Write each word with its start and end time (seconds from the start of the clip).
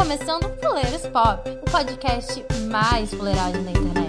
começando 0.00 0.50
Fuleiros 0.62 1.06
Pop, 1.08 1.46
o 1.60 1.70
podcast 1.70 2.42
mais 2.70 3.12
fuleiragem 3.12 3.62
da 3.64 3.70
internet. 3.70 3.99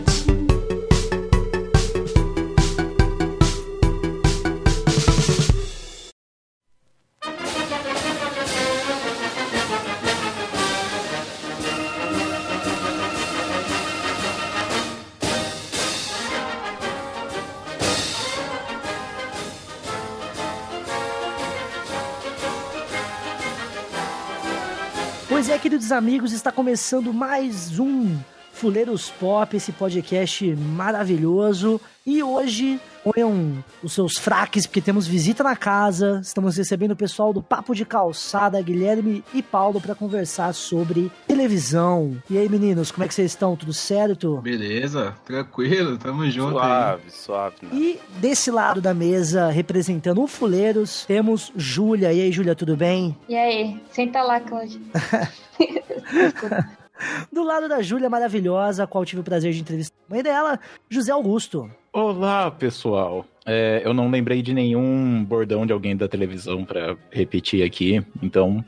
Queridos 25.82 25.91
amigos, 25.91 26.32
está 26.32 26.51
começando 26.51 27.11
mais 27.11 27.79
um 27.79 28.15
Fuleiros 28.54 29.10
Pop, 29.10 29.57
esse 29.57 29.71
podcast 29.71 30.56
maravilhoso. 30.56 31.82
E 32.06 32.22
hoje, 32.22 32.80
ponham 33.03 33.64
os 33.83 33.94
seus 33.94 34.17
fraques, 34.17 34.66
porque 34.66 34.81
temos 34.81 35.08
visita 35.08 35.44
na 35.44 35.55
casa. 35.55 36.19
Estamos 36.23 36.58
recebendo 36.58 36.92
o 36.92 36.95
pessoal 36.95 37.33
do 37.33 37.42
Papo 37.42 37.73
de 37.75 37.86
Calçada, 37.86 38.61
Guilherme 38.61 39.23
e 39.33 39.42
Paulo, 39.42 39.81
para 39.81 39.95
conversar 39.95 40.53
sobre 40.53 41.11
televisão. 41.28 42.17
E 42.30 42.38
aí, 42.38 42.47
meninos, 42.47 42.92
como 42.92 43.03
é 43.03 43.08
que 43.08 43.14
vocês 43.14 43.31
estão? 43.31 43.56
Tudo 43.56 43.73
certo? 43.73 44.38
Beleza, 44.42 45.16
tranquilo, 45.25 45.97
tamo 45.97 46.30
junto 46.30 46.59
aí. 46.59 46.67
Suave, 46.67 47.11
suave. 47.11 47.56
né? 47.64 47.69
E 47.73 48.00
desse 48.17 48.52
lado 48.52 48.81
da 48.81 48.94
mesa, 48.94 49.50
representando 49.50 50.22
o 50.22 50.28
Fuleiros, 50.28 51.06
temos 51.06 51.52
Júlia. 51.56 52.14
E 52.14 52.22
aí, 52.22 52.31
Júlia, 52.31 52.56
tudo 52.56 52.75
bem? 52.75 53.17
E 53.28 53.36
aí, 53.36 53.81
senta 53.92 54.22
lá, 54.22 54.39
Cláudia. 54.39 54.80
Do 57.31 57.44
lado 57.44 57.67
da 57.67 57.81
Júlia 57.81 58.09
maravilhosa, 58.09 58.84
a 58.84 58.88
qual 58.88 59.06
tive 59.06 59.22
o 59.22 59.23
prazer 59.23 59.53
de 59.53 59.62
entrevistar 59.62 59.95
a 60.09 60.14
mãe 60.14 60.23
dela, 60.23 60.59
José 60.89 61.12
Augusto. 61.12 61.70
Olá, 61.94 62.50
pessoal. 62.52 63.26
É, 63.45 63.81
eu 63.84 63.94
não 63.94 64.09
lembrei 64.09 64.42
de 64.42 64.53
nenhum 64.53 65.23
bordão 65.23 65.66
de 65.66 65.73
alguém 65.73 65.95
da 65.95 66.08
televisão 66.08 66.64
pra 66.64 66.95
repetir 67.11 67.64
aqui, 67.64 68.03
então 68.22 68.64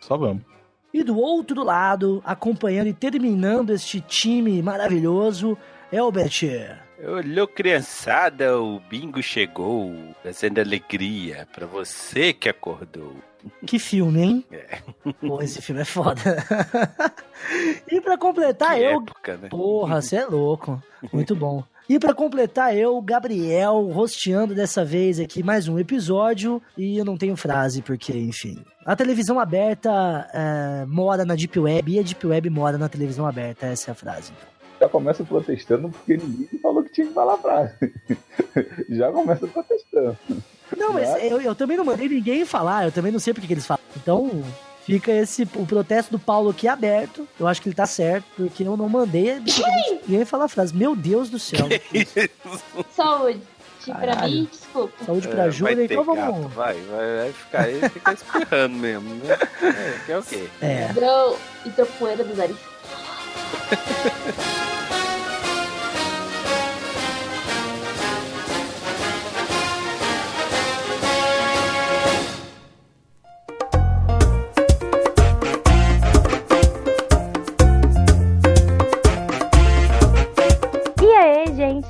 só 0.00 0.16
vamos. 0.16 0.42
E 0.92 1.02
do 1.02 1.18
outro 1.18 1.62
lado, 1.62 2.22
acompanhando 2.24 2.88
e 2.88 2.92
terminando 2.92 3.70
este 3.70 4.00
time 4.00 4.62
maravilhoso, 4.62 5.56
Elbert. 5.92 6.42
Olhou, 6.98 7.46
criançada, 7.46 8.58
o 8.58 8.80
bingo 8.80 9.22
chegou, 9.22 9.94
trazendo 10.22 10.60
alegria 10.60 11.46
pra 11.54 11.66
você 11.66 12.32
que 12.32 12.48
acordou. 12.48 13.14
Que 13.64 13.78
filme, 13.78 14.22
hein? 14.22 14.44
É. 14.50 14.78
Pô, 15.20 15.40
esse 15.42 15.60
filme 15.62 15.82
é 15.82 15.84
foda. 15.84 16.20
e 17.90 18.00
pra 18.00 18.16
completar, 18.18 18.76
que 18.76 18.82
eu. 18.82 19.00
época, 19.00 19.36
né? 19.36 19.48
Porra, 19.48 20.00
você 20.00 20.16
é 20.16 20.26
louco. 20.26 20.82
Muito 21.12 21.34
bom. 21.34 21.62
E 21.88 22.00
pra 22.00 22.12
completar, 22.12 22.76
eu, 22.76 23.00
Gabriel, 23.00 23.80
rosteando 23.92 24.56
dessa 24.56 24.84
vez 24.84 25.20
aqui 25.20 25.40
mais 25.40 25.68
um 25.68 25.78
episódio. 25.78 26.60
E 26.76 26.98
eu 26.98 27.04
não 27.04 27.16
tenho 27.16 27.36
frase, 27.36 27.80
porque, 27.80 28.12
enfim. 28.12 28.58
A 28.84 28.96
televisão 28.96 29.38
aberta 29.38 30.28
é, 30.34 30.84
mora 30.86 31.24
na 31.24 31.36
Deep 31.36 31.56
Web 31.58 31.92
e 31.92 32.00
a 32.00 32.02
Deep 32.02 32.26
Web 32.26 32.50
mora 32.50 32.76
na 32.76 32.88
televisão 32.88 33.24
aberta. 33.24 33.66
Essa 33.66 33.90
é 33.90 33.92
a 33.92 33.94
frase. 33.94 34.32
já 34.80 34.88
começa 34.88 35.22
protestando 35.22 35.88
porque 35.90 36.16
ninguém 36.16 36.58
falou 36.60 36.82
que 36.82 36.90
tinha 36.90 37.06
que 37.06 37.12
falar 37.14 37.36
frase. 37.38 37.74
já 38.90 39.12
começa 39.12 39.46
protestando. 39.46 40.16
Não, 40.76 40.92
mas 40.92 41.08
eu, 41.22 41.40
eu 41.40 41.54
também 41.54 41.76
não 41.76 41.84
mandei 41.84 42.08
ninguém 42.08 42.44
falar, 42.44 42.84
eu 42.84 42.92
também 42.92 43.12
não 43.12 43.20
sei 43.20 43.32
porque 43.34 43.46
que 43.46 43.52
eles 43.52 43.66
falam. 43.66 43.82
Então, 43.96 44.42
fica 44.84 45.12
esse 45.12 45.42
o 45.54 45.66
protesto 45.66 46.10
do 46.12 46.18
Paulo 46.18 46.50
aqui 46.50 46.66
aberto. 46.66 47.26
Eu 47.38 47.46
acho 47.46 47.60
que 47.60 47.68
ele 47.68 47.76
tá 47.76 47.86
certo, 47.86 48.24
porque 48.36 48.62
eu 48.64 48.76
não 48.76 48.88
mandei 48.88 49.40
ninguém 50.06 50.24
falar 50.24 50.46
a 50.46 50.48
frase. 50.48 50.74
Meu 50.74 50.96
Deus 50.96 51.28
do 51.30 51.38
céu. 51.38 51.68
Saúde. 52.94 53.40
Pra 53.84 53.94
Caralho. 53.94 54.32
mim, 54.32 54.48
desculpa. 54.50 55.04
Saúde 55.04 55.28
É, 55.28 55.30
pra 55.30 55.42
vai 55.42 55.50
Júlia, 55.52 55.84
então 55.84 56.04
gato, 56.04 56.16
vamos. 56.16 56.52
Vai, 56.54 56.74
vai, 56.74 57.16
vai 57.18 57.32
ficar 57.32 57.60
aí, 57.62 57.88
fica 57.88 58.12
espirrando 58.14 58.74
mesmo, 58.76 59.14
né? 59.14 59.38
É, 59.62 60.00
que 60.04 60.12
é 60.12 60.18
o 60.18 60.22
quê? 60.24 60.48
É. 60.60 60.88
Entrou, 60.90 61.38
entrou 61.64 61.86
poeira 61.96 62.24
do 62.24 62.34
nariz. 62.34 62.56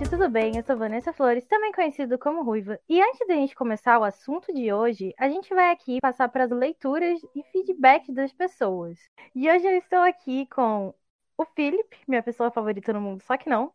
tudo 0.09 0.29
bem? 0.29 0.57
Eu 0.57 0.63
sou 0.63 0.77
Vanessa 0.77 1.13
Flores, 1.13 1.45
também 1.47 1.73
conhecido 1.73 2.17
como 2.17 2.45
Ruiva. 2.45 2.79
E 2.89 3.03
antes 3.03 3.27
da 3.27 3.35
gente 3.35 3.57
começar 3.57 3.99
o 3.99 4.05
assunto 4.05 4.55
de 4.55 4.73
hoje, 4.73 5.13
a 5.19 5.29
gente 5.29 5.53
vai 5.53 5.73
aqui 5.73 5.99
passar 6.01 6.29
para 6.29 6.45
as 6.45 6.51
leituras 6.51 7.21
e 7.35 7.43
feedback 7.51 8.13
das 8.13 8.33
pessoas. 8.33 8.99
E 9.35 9.51
hoje 9.51 9.67
eu 9.67 9.73
estou 9.73 9.99
aqui 9.99 10.47
com 10.47 10.95
o 11.37 11.45
Felipe, 11.45 11.99
minha 12.07 12.23
pessoa 12.23 12.53
favorita 12.53 12.93
no 12.93 13.01
mundo, 13.01 13.23
só 13.23 13.37
que 13.37 13.51
não. 13.51 13.73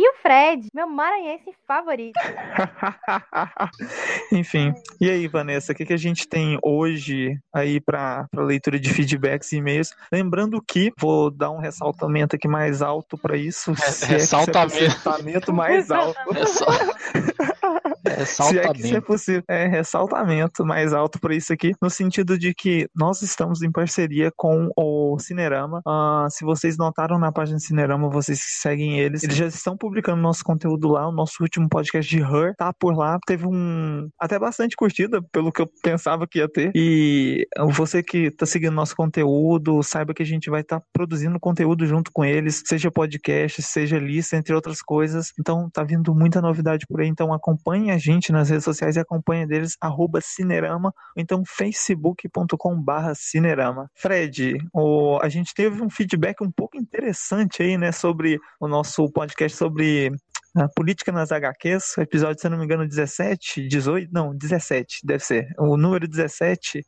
E 0.00 0.10
o 0.10 0.12
Fred, 0.22 0.68
meu 0.72 0.86
maranhense 0.86 1.50
favorito. 1.66 2.14
Enfim, 4.30 4.72
e 5.00 5.10
aí, 5.10 5.26
Vanessa, 5.26 5.72
o 5.72 5.74
que, 5.74 5.84
que 5.84 5.92
a 5.92 5.96
gente 5.96 6.28
tem 6.28 6.56
hoje 6.62 7.36
aí 7.52 7.80
para 7.80 8.28
leitura 8.32 8.78
de 8.78 8.94
feedbacks 8.94 9.50
e 9.50 9.56
e-mails? 9.56 9.92
Lembrando 10.12 10.62
que 10.62 10.92
vou 10.96 11.32
dar 11.32 11.50
um 11.50 11.58
ressaltamento 11.58 12.36
aqui 12.36 12.46
mais 12.46 12.80
alto 12.80 13.18
para 13.18 13.36
isso. 13.36 13.74
se 13.74 14.04
é 14.04 14.14
é 14.14 14.18
ressaltamento. 14.18 14.78
ressaltamento 14.78 15.52
mais 15.52 15.90
alto. 15.90 16.16
É 16.32 16.46
só. 16.46 16.66
É 18.04 18.24
Se 18.24 18.58
é 18.58 18.72
que 18.72 18.80
isso 18.80 18.96
é 18.96 19.00
possível. 19.00 19.42
É 19.48 19.66
ressaltamento 19.66 20.64
mais 20.64 20.92
alto 20.92 21.18
para 21.18 21.34
isso 21.34 21.52
aqui, 21.52 21.72
no 21.80 21.90
sentido 21.90 22.38
de 22.38 22.54
que 22.54 22.88
nós 22.94 23.22
estamos 23.22 23.62
em 23.62 23.70
parceria 23.70 24.30
com 24.36 24.70
o 24.76 25.18
Cinerama. 25.18 25.80
Ah, 25.86 26.26
se 26.30 26.44
vocês 26.44 26.76
notaram 26.76 27.18
na 27.18 27.32
página 27.32 27.58
do 27.58 27.62
Cinerama, 27.62 28.08
vocês 28.08 28.38
que 28.38 28.52
seguem 28.60 28.98
eles, 28.98 29.22
eles 29.22 29.36
já 29.36 29.46
estão 29.46 29.76
publicando 29.76 30.22
nosso 30.22 30.44
conteúdo 30.44 30.88
lá. 30.88 31.08
O 31.08 31.12
nosso 31.12 31.42
último 31.42 31.68
podcast 31.68 32.08
de 32.08 32.22
Her 32.22 32.54
tá 32.56 32.72
por 32.72 32.96
lá. 32.96 33.18
Teve 33.26 33.46
um. 33.46 34.08
até 34.18 34.38
bastante 34.38 34.76
curtida, 34.76 35.20
pelo 35.32 35.52
que 35.52 35.62
eu 35.62 35.70
pensava 35.82 36.26
que 36.26 36.38
ia 36.38 36.48
ter. 36.48 36.70
E 36.74 37.46
você 37.70 38.02
que 38.02 38.30
tá 38.30 38.46
seguindo 38.46 38.74
nosso 38.74 38.94
conteúdo, 38.96 39.82
saiba 39.82 40.14
que 40.14 40.22
a 40.22 40.26
gente 40.26 40.50
vai 40.50 40.60
estar 40.60 40.80
produzindo 40.92 41.38
conteúdo 41.40 41.86
junto 41.86 42.10
com 42.12 42.24
eles, 42.24 42.62
seja 42.66 42.90
podcast, 42.90 43.62
seja 43.62 43.98
lista, 43.98 44.36
entre 44.36 44.54
outras 44.54 44.82
coisas. 44.82 45.32
Então 45.38 45.68
tá 45.70 45.82
vindo 45.82 46.14
muita 46.14 46.40
novidade 46.40 46.86
por 46.88 47.00
aí. 47.00 47.08
Então 47.08 47.32
acompanhe 47.48 47.90
a 47.90 47.98
gente 47.98 48.30
nas 48.30 48.50
redes 48.50 48.64
sociais 48.64 48.96
e 48.96 49.00
acompanhe 49.00 49.46
deles, 49.46 49.76
arroba 49.80 50.20
Cinerama, 50.20 50.92
ou 51.16 51.22
então 51.22 51.42
facebook.com 51.46 52.80
barra 52.80 53.14
Cinerama. 53.14 53.90
Fred, 53.94 54.58
o, 54.72 55.18
a 55.22 55.28
gente 55.28 55.54
teve 55.54 55.82
um 55.82 55.88
feedback 55.88 56.42
um 56.42 56.50
pouco 56.50 56.76
interessante 56.76 57.62
aí, 57.62 57.78
né, 57.78 57.90
sobre 57.90 58.38
o 58.60 58.68
nosso 58.68 59.10
podcast 59.10 59.56
sobre 59.56 60.12
a 60.56 60.68
política 60.68 61.12
nas 61.12 61.30
HQs, 61.30 61.98
episódio, 61.98 62.40
se 62.40 62.48
não 62.48 62.58
me 62.58 62.64
engano, 62.64 62.86
17, 62.86 63.68
18, 63.68 64.10
não, 64.12 64.36
17, 64.36 65.00
deve 65.04 65.24
ser, 65.24 65.48
o 65.58 65.76
número 65.76 66.08
17. 66.08 66.84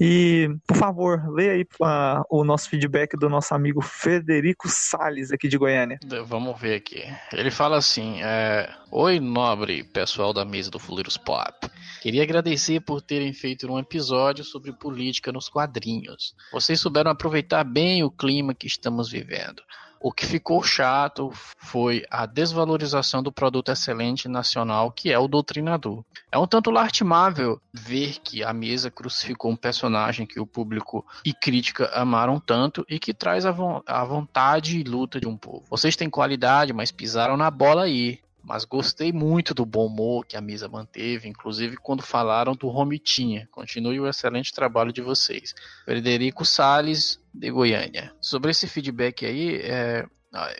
E, 0.00 0.48
por 0.66 0.76
favor, 0.76 1.22
lê 1.32 1.50
aí 1.50 1.66
ah, 1.82 2.22
o 2.30 2.44
nosso 2.44 2.68
feedback 2.68 3.16
do 3.16 3.28
nosso 3.28 3.54
amigo 3.54 3.80
Federico 3.82 4.68
Sales 4.68 5.32
aqui 5.32 5.48
de 5.48 5.58
Goiânia. 5.58 5.98
Vamos 6.26 6.60
ver 6.60 6.76
aqui. 6.76 7.04
Ele 7.32 7.50
fala 7.50 7.76
assim: 7.76 8.22
é, 8.22 8.68
Oi, 8.90 9.20
nobre 9.20 9.84
pessoal 9.84 10.32
da 10.32 10.44
mesa 10.44 10.70
do 10.70 10.78
Fuleiros 10.78 11.16
Pop. 11.16 11.70
Queria 12.00 12.22
agradecer 12.22 12.80
por 12.80 13.02
terem 13.02 13.32
feito 13.32 13.70
um 13.70 13.78
episódio 13.78 14.42
sobre 14.42 14.72
política 14.72 15.30
nos 15.30 15.48
quadrinhos. 15.48 16.34
Vocês 16.50 16.80
souberam 16.80 17.10
aproveitar 17.10 17.62
bem 17.62 18.02
o 18.02 18.10
clima 18.10 18.54
que 18.54 18.66
estamos 18.66 19.10
vivendo. 19.10 19.62
O 20.02 20.10
que 20.10 20.24
ficou 20.24 20.62
chato 20.62 21.30
foi 21.58 22.06
a 22.10 22.24
desvalorização 22.24 23.22
do 23.22 23.30
produto 23.30 23.70
excelente 23.70 24.28
nacional 24.28 24.90
que 24.90 25.12
é 25.12 25.18
o 25.18 25.28
Doutrinador. 25.28 26.02
É 26.32 26.38
um 26.38 26.46
tanto 26.46 26.70
lastimável 26.70 27.60
ver 27.70 28.18
que 28.24 28.42
a 28.42 28.50
mesa 28.50 28.90
crucificou 28.90 29.50
um 29.50 29.56
personagem 29.56 30.24
que 30.26 30.40
o 30.40 30.46
público 30.46 31.04
e 31.22 31.34
crítica 31.34 31.84
amaram 31.92 32.40
tanto 32.40 32.82
e 32.88 32.98
que 32.98 33.12
traz 33.12 33.44
a, 33.44 33.50
von- 33.50 33.82
a 33.84 34.02
vontade 34.02 34.78
e 34.78 34.82
luta 34.82 35.20
de 35.20 35.28
um 35.28 35.36
povo. 35.36 35.66
Vocês 35.68 35.94
têm 35.96 36.08
qualidade, 36.08 36.72
mas 36.72 36.90
pisaram 36.90 37.36
na 37.36 37.50
bola 37.50 37.82
aí. 37.82 38.20
Mas 38.42 38.64
gostei 38.64 39.12
muito 39.12 39.54
do 39.54 39.64
bom 39.66 39.86
humor 39.86 40.24
que 40.26 40.36
a 40.36 40.40
mesa 40.40 40.68
manteve, 40.68 41.28
inclusive 41.28 41.76
quando 41.76 42.02
falaram 42.02 42.54
do 42.54 42.68
Romitinha. 42.68 43.48
Continue 43.50 44.00
o 44.00 44.08
excelente 44.08 44.52
trabalho 44.52 44.92
de 44.92 45.02
vocês. 45.02 45.54
Frederico 45.84 46.44
Sales, 46.44 47.20
de 47.32 47.50
Goiânia. 47.50 48.12
Sobre 48.20 48.50
esse 48.50 48.66
feedback 48.66 49.24
aí, 49.26 49.56
é, 49.62 50.06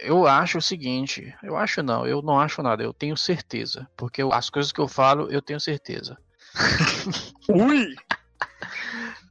eu 0.03 0.27
acho 0.27 0.59
o 0.59 0.63
seguinte, 0.63 1.35
eu 1.43 1.57
acho 1.57 1.83
não, 1.83 2.07
eu 2.07 2.21
não 2.23 2.39
acho 2.39 2.63
nada, 2.63 2.83
eu 2.83 2.93
tenho 2.93 3.17
certeza, 3.17 3.89
porque 3.97 4.23
eu- 4.23 4.33
as 4.33 4.51
coisas 4.51 4.73
que 4.73 4.81
eu 4.81 4.89
falo, 4.89 5.31
eu 5.31 5.41
tenho 5.41 5.61
certeza. 5.61 6.17
Ui! 7.49 7.95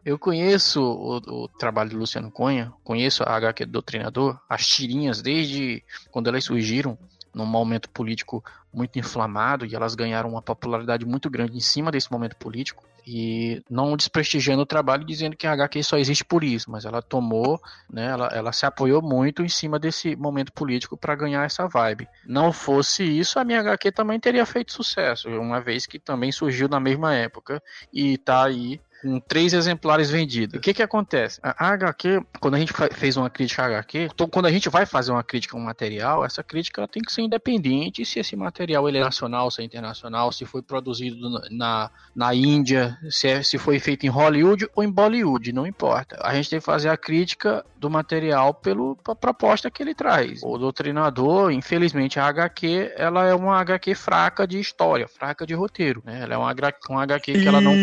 Eu 0.06 0.18
conheço 0.18 0.81
o, 0.81 1.18
o 1.44 1.48
trabalho 1.48 1.90
do 1.92 1.98
Luciano 1.98 2.31
Cunha, 2.31 2.74
conheço 2.84 3.22
a 3.24 3.36
HQ 3.36 3.66
do 3.66 3.74
Doutrinador, 3.74 4.40
as 4.50 4.66
tirinhas 4.66 5.22
desde 5.22 5.84
quando 6.10 6.28
elas 6.28 6.46
surgiram 6.46 6.98
num 7.34 7.46
momento 7.46 7.90
político 7.90 8.44
muito 8.74 9.00
inflamado 9.00 9.66
e 9.66 9.76
elas 9.76 9.96
ganharam 9.96 10.30
uma 10.30 10.42
popularidade 10.42 11.06
muito 11.06 11.30
grande 11.30 11.58
em 11.58 11.62
cima 11.62 11.92
desse 11.92 12.12
momento 12.12 12.36
político 12.36 12.84
e 13.06 13.64
não 13.70 13.98
desprestigiando 13.98 14.62
o 14.62 14.68
trabalho 14.68 15.04
dizendo 15.04 15.36
que 15.36 15.48
a 15.48 15.54
HQ 15.54 15.84
só 15.84 15.98
existe 15.98 16.24
por 16.24 16.44
isso, 16.44 16.70
mas 16.70 16.86
ela 16.86 17.02
tomou, 17.02 17.60
né, 17.90 18.06
ela, 18.06 18.28
ela 18.28 18.52
se 18.52 18.66
apoiou 18.66 19.02
muito 19.02 19.42
em 19.42 19.50
cima 19.50 19.80
desse 19.80 20.16
momento 20.16 20.54
político 20.54 20.96
para 20.96 21.16
ganhar 21.16 21.44
essa 21.44 21.68
vibe. 21.68 22.08
Não 22.26 22.54
fosse 22.54 23.04
isso, 23.04 23.40
a 23.40 23.44
minha 23.44 23.62
HQ 23.62 23.92
também 23.92 24.20
teria 24.20 24.46
feito 24.46 24.72
sucesso, 24.72 25.28
uma 25.30 25.60
vez 25.60 25.88
que 25.88 25.98
também 25.98 26.32
surgiu 26.32 26.68
na 26.68 26.80
mesma 26.80 27.16
época 27.16 27.64
e 27.92 28.18
tá 28.18 28.46
aí 28.46 28.80
com 29.01 29.19
três 29.19 29.54
exemplares 29.54 30.10
vendidos. 30.10 30.57
O 30.57 30.62
que 30.62 30.74
que 30.74 30.84
acontece? 30.84 31.40
A 31.44 31.69
HQ, 31.69 32.22
quando 32.40 32.56
a 32.56 32.60
gente 32.60 32.74
fez 32.94 33.18
uma 33.18 33.30
crítica 33.30 33.63
HQ, 33.63 34.10
então, 34.13 34.28
quando 34.28 34.46
a 34.46 34.51
gente 34.51 34.69
vai 34.69 34.86
fazer 34.86 35.12
uma 35.12 35.24
crítica 35.24 35.56
a 35.56 35.60
um 35.60 35.63
material, 35.63 36.25
essa 36.25 36.44
crítica 36.44 36.88
tem 36.88 37.01
que 37.01 37.12
ser 37.12 37.22
independente 37.22 38.06
se 38.06 38.19
esse 38.19 38.36
material 38.36 38.88
ele 38.88 38.98
é 38.98 39.01
nacional, 39.01 39.50
se 39.51 39.62
é 39.62 39.66
internacional, 39.66 40.31
se 40.31 40.46
foi 40.46 40.62
produzido 40.62 41.30
na, 41.51 41.90
na 42.16 42.34
Índia, 42.34 42.98
se, 43.10 43.28
é, 43.28 43.44
se 43.44 43.57
foi 43.57 43.80
feito 43.80 44.06
em 44.06 44.10
Hollywood 44.10 44.68
ou 44.75 44.84
em 44.84 44.92
Bollywood, 44.92 45.51
não 45.54 45.66
importa. 45.66 46.18
A 46.22 46.34
gente 46.34 46.50
tem 46.50 46.60
que 46.60 46.66
fazer 46.66 46.90
a 46.90 46.98
crítica 46.98 47.66
do 47.78 47.90
material 47.90 48.54
pela 48.54 48.96
proposta 48.96 49.72
que 49.72 49.81
ele 49.81 49.96
traz. 49.96 50.42
O 50.44 50.57
doutrinador, 50.57 51.51
infelizmente, 51.51 52.19
a 52.19 52.25
HQ, 52.25 52.94
ela 52.96 53.25
é 53.25 53.34
uma 53.34 53.60
HQ 53.60 53.96
fraca 53.96 54.46
de 54.46 54.60
história, 54.60 55.07
fraca 55.07 55.46
de 55.46 55.54
roteiro. 55.54 56.01
Né? 56.06 56.22
Ela 56.22 56.34
é 56.34 56.38
uma, 56.38 56.54
uma 56.90 57.04
HQ 57.04 57.34
que 57.34 57.48
ela 57.48 57.62
não 57.62 57.74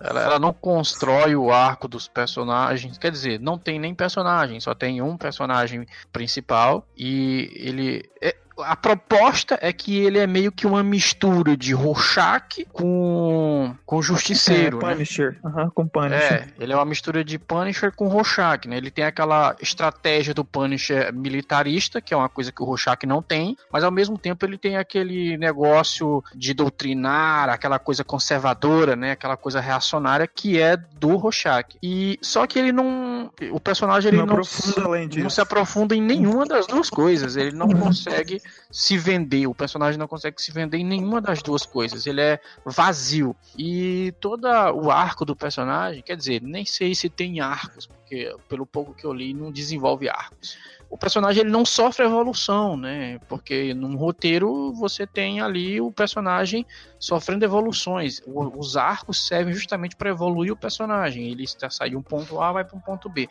ela, 0.00 0.22
ela, 0.22 0.38
não 0.38 0.52
constrói 0.52 1.36
o 1.36 1.52
arco 1.52 1.86
dos 1.86 2.08
personagens. 2.08 2.96
Quer 2.96 3.12
dizer, 3.12 3.38
não 3.38 3.58
tem 3.58 3.78
nem 3.78 3.94
personagem, 3.94 4.58
só 4.58 4.74
tem 4.74 5.02
um 5.02 5.16
personagem 5.16 5.86
principal. 6.10 6.86
E 6.96 7.50
ele. 7.54 8.10
É, 8.20 8.34
a 8.64 8.76
proposta 8.76 9.58
é 9.60 9.72
que 9.72 9.98
ele 9.98 10.18
é 10.18 10.26
meio 10.26 10.52
que 10.52 10.66
uma 10.66 10.82
mistura 10.82 11.56
de 11.56 11.72
Rorschach 11.72 12.66
com, 12.72 13.74
com 13.84 14.02
Justiceiro. 14.02 14.78
É, 14.78 14.80
Punisher. 14.80 15.38
Né? 15.42 15.50
Uhum, 15.50 15.70
com 15.70 15.88
Punisher. 15.88 16.32
É, 16.32 16.46
ele 16.58 16.72
é 16.72 16.76
uma 16.76 16.84
mistura 16.84 17.24
de 17.24 17.38
Punisher 17.38 17.92
com 17.92 18.08
Rorschach, 18.08 18.66
né? 18.66 18.76
Ele 18.76 18.90
tem 18.90 19.04
aquela 19.04 19.56
estratégia 19.60 20.34
do 20.34 20.44
Punisher 20.44 21.12
militarista, 21.12 22.00
que 22.00 22.14
é 22.14 22.16
uma 22.16 22.28
coisa 22.28 22.52
que 22.52 22.62
o 22.62 22.64
Rorschach 22.64 23.06
não 23.06 23.22
tem, 23.22 23.56
mas 23.72 23.84
ao 23.84 23.90
mesmo 23.90 24.16
tempo 24.18 24.44
ele 24.44 24.58
tem 24.58 24.76
aquele 24.76 25.36
negócio 25.36 26.22
de 26.34 26.54
doutrinar, 26.54 27.48
aquela 27.48 27.78
coisa 27.78 28.04
conservadora, 28.04 28.96
né? 28.96 29.12
Aquela 29.12 29.36
coisa 29.36 29.60
reacionária 29.60 30.26
que 30.26 30.60
é 30.60 30.76
do 30.76 31.16
Rorschach. 31.16 31.76
E 31.82 32.18
só 32.22 32.46
que 32.46 32.58
ele 32.58 32.72
não, 32.72 33.30
o 33.50 33.60
personagem 33.60 34.08
ele 34.08 34.18
não, 34.18 34.26
não, 34.26 35.22
não 35.22 35.30
se 35.30 35.40
aprofunda 35.40 35.94
em 35.94 36.02
nenhuma 36.02 36.46
das 36.46 36.66
duas 36.66 36.90
coisas. 36.90 37.36
Ele 37.36 37.52
não 37.52 37.68
consegue 37.74 38.40
se 38.70 38.96
vender. 38.96 39.46
O 39.46 39.54
personagem 39.54 39.98
não 39.98 40.08
consegue 40.08 40.40
se 40.40 40.52
vender 40.52 40.78
em 40.78 40.84
nenhuma 40.84 41.20
das 41.20 41.42
duas 41.42 41.64
coisas. 41.64 42.06
Ele 42.06 42.20
é 42.20 42.40
vazio. 42.64 43.34
E 43.56 44.12
todo 44.20 44.46
o 44.46 44.90
arco 44.90 45.24
do 45.24 45.36
personagem, 45.36 46.02
quer 46.02 46.16
dizer, 46.16 46.42
nem 46.42 46.64
sei 46.64 46.94
se 46.94 47.08
tem 47.08 47.40
arcos, 47.40 47.86
porque 47.86 48.34
pelo 48.48 48.66
pouco 48.66 48.94
que 48.94 49.04
eu 49.04 49.12
li, 49.12 49.34
não 49.34 49.50
desenvolve 49.50 50.08
arcos 50.08 50.58
o 50.90 50.98
personagem 50.98 51.42
ele 51.42 51.50
não 51.50 51.64
sofre 51.64 52.04
evolução, 52.04 52.76
né? 52.76 53.20
Porque 53.28 53.72
num 53.72 53.96
roteiro 53.96 54.72
você 54.72 55.06
tem 55.06 55.40
ali 55.40 55.80
o 55.80 55.92
personagem 55.92 56.66
sofrendo 56.98 57.44
evoluções. 57.44 58.20
O, 58.26 58.58
os 58.58 58.76
arcos 58.76 59.24
servem 59.24 59.54
justamente 59.54 59.94
para 59.94 60.10
evoluir 60.10 60.52
o 60.52 60.56
personagem. 60.56 61.30
Ele 61.30 61.44
está 61.44 61.70
sai 61.70 61.90
de 61.90 61.96
um 61.96 62.02
ponto 62.02 62.40
A 62.40 62.50
vai 62.50 62.64
para 62.64 62.76
um 62.76 62.80
ponto 62.80 63.08
B. 63.08 63.28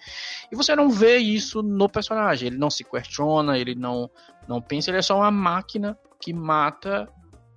E 0.50 0.56
você 0.56 0.74
não 0.74 0.90
vê 0.90 1.18
isso 1.18 1.62
no 1.62 1.90
personagem. 1.90 2.48
Ele 2.48 2.58
não 2.58 2.70
se 2.70 2.86
questiona, 2.86 3.58
ele 3.60 3.76
não 3.76 4.10
não 4.48 4.62
pensa, 4.62 4.90
ele 4.90 4.98
é 4.98 5.02
só 5.02 5.18
uma 5.18 5.30
máquina 5.30 5.96
que 6.20 6.34
mata 6.34 7.08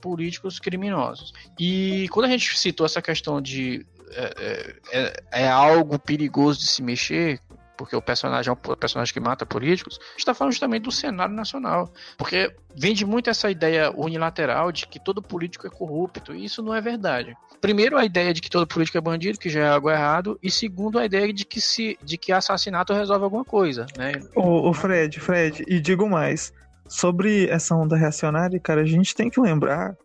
políticos 0.00 0.58
criminosos. 0.58 1.32
E 1.58 2.08
quando 2.10 2.26
a 2.26 2.28
gente 2.28 2.58
citou 2.58 2.84
essa 2.84 3.00
questão 3.00 3.40
de 3.40 3.87
é, 4.14 4.76
é, 4.93 5.43
é, 5.44 5.48
algo 5.48 5.98
perigoso 5.98 6.58
de 6.58 6.66
se 6.66 6.82
mexer, 6.82 7.40
porque 7.82 7.96
o 7.96 8.00
personagem 8.00 8.49
é 8.49 8.52
um 8.52 8.76
personagem 8.76 9.12
que 9.12 9.19
mata 9.19 9.44
políticos, 9.44 9.99
está 10.17 10.32
falando 10.32 10.52
justamente 10.52 10.84
do 10.84 10.93
cenário 10.93 11.34
nacional. 11.34 11.93
Porque 12.17 12.55
vende 12.76 13.05
muito 13.05 13.29
essa 13.29 13.50
ideia 13.50 13.90
unilateral 13.90 14.70
de 14.70 14.87
que 14.87 15.00
todo 15.00 15.20
político 15.20 15.67
é 15.67 15.70
corrupto, 15.70 16.32
e 16.32 16.44
isso 16.44 16.62
não 16.62 16.73
é 16.73 16.81
verdade. 16.81 17.37
Primeiro, 17.61 17.99
a 17.99 18.05
ideia 18.05 18.32
de 18.32 18.40
que 18.40 18.49
todo 18.49 18.69
político 18.69 18.99
é 18.99 19.00
bandido, 19.00 19.37
que 19.37 19.49
já 19.49 19.64
é 19.64 19.69
algo 19.69 19.90
errado, 19.90 20.38
e 20.40 20.49
segundo, 20.49 20.96
a 20.96 21.05
ideia 21.05 21.32
de 21.32 21.44
que, 21.44 21.61
se, 21.61 21.99
de 22.05 22.17
que 22.17 22.31
assassinato 22.31 22.93
resolve 22.93 23.25
alguma 23.25 23.44
coisa. 23.44 23.84
Né? 23.99 24.12
O, 24.37 24.70
o 24.70 24.73
Fred, 24.73 25.19
Fred, 25.19 25.64
e 25.67 25.81
digo 25.81 26.08
mais. 26.08 26.52
Sobre 26.87 27.49
essa 27.49 27.75
onda 27.75 27.96
reacionária, 27.96 28.61
cara, 28.61 28.82
a 28.82 28.84
gente 28.84 29.12
tem 29.12 29.29
que 29.29 29.40
lembrar 29.40 29.96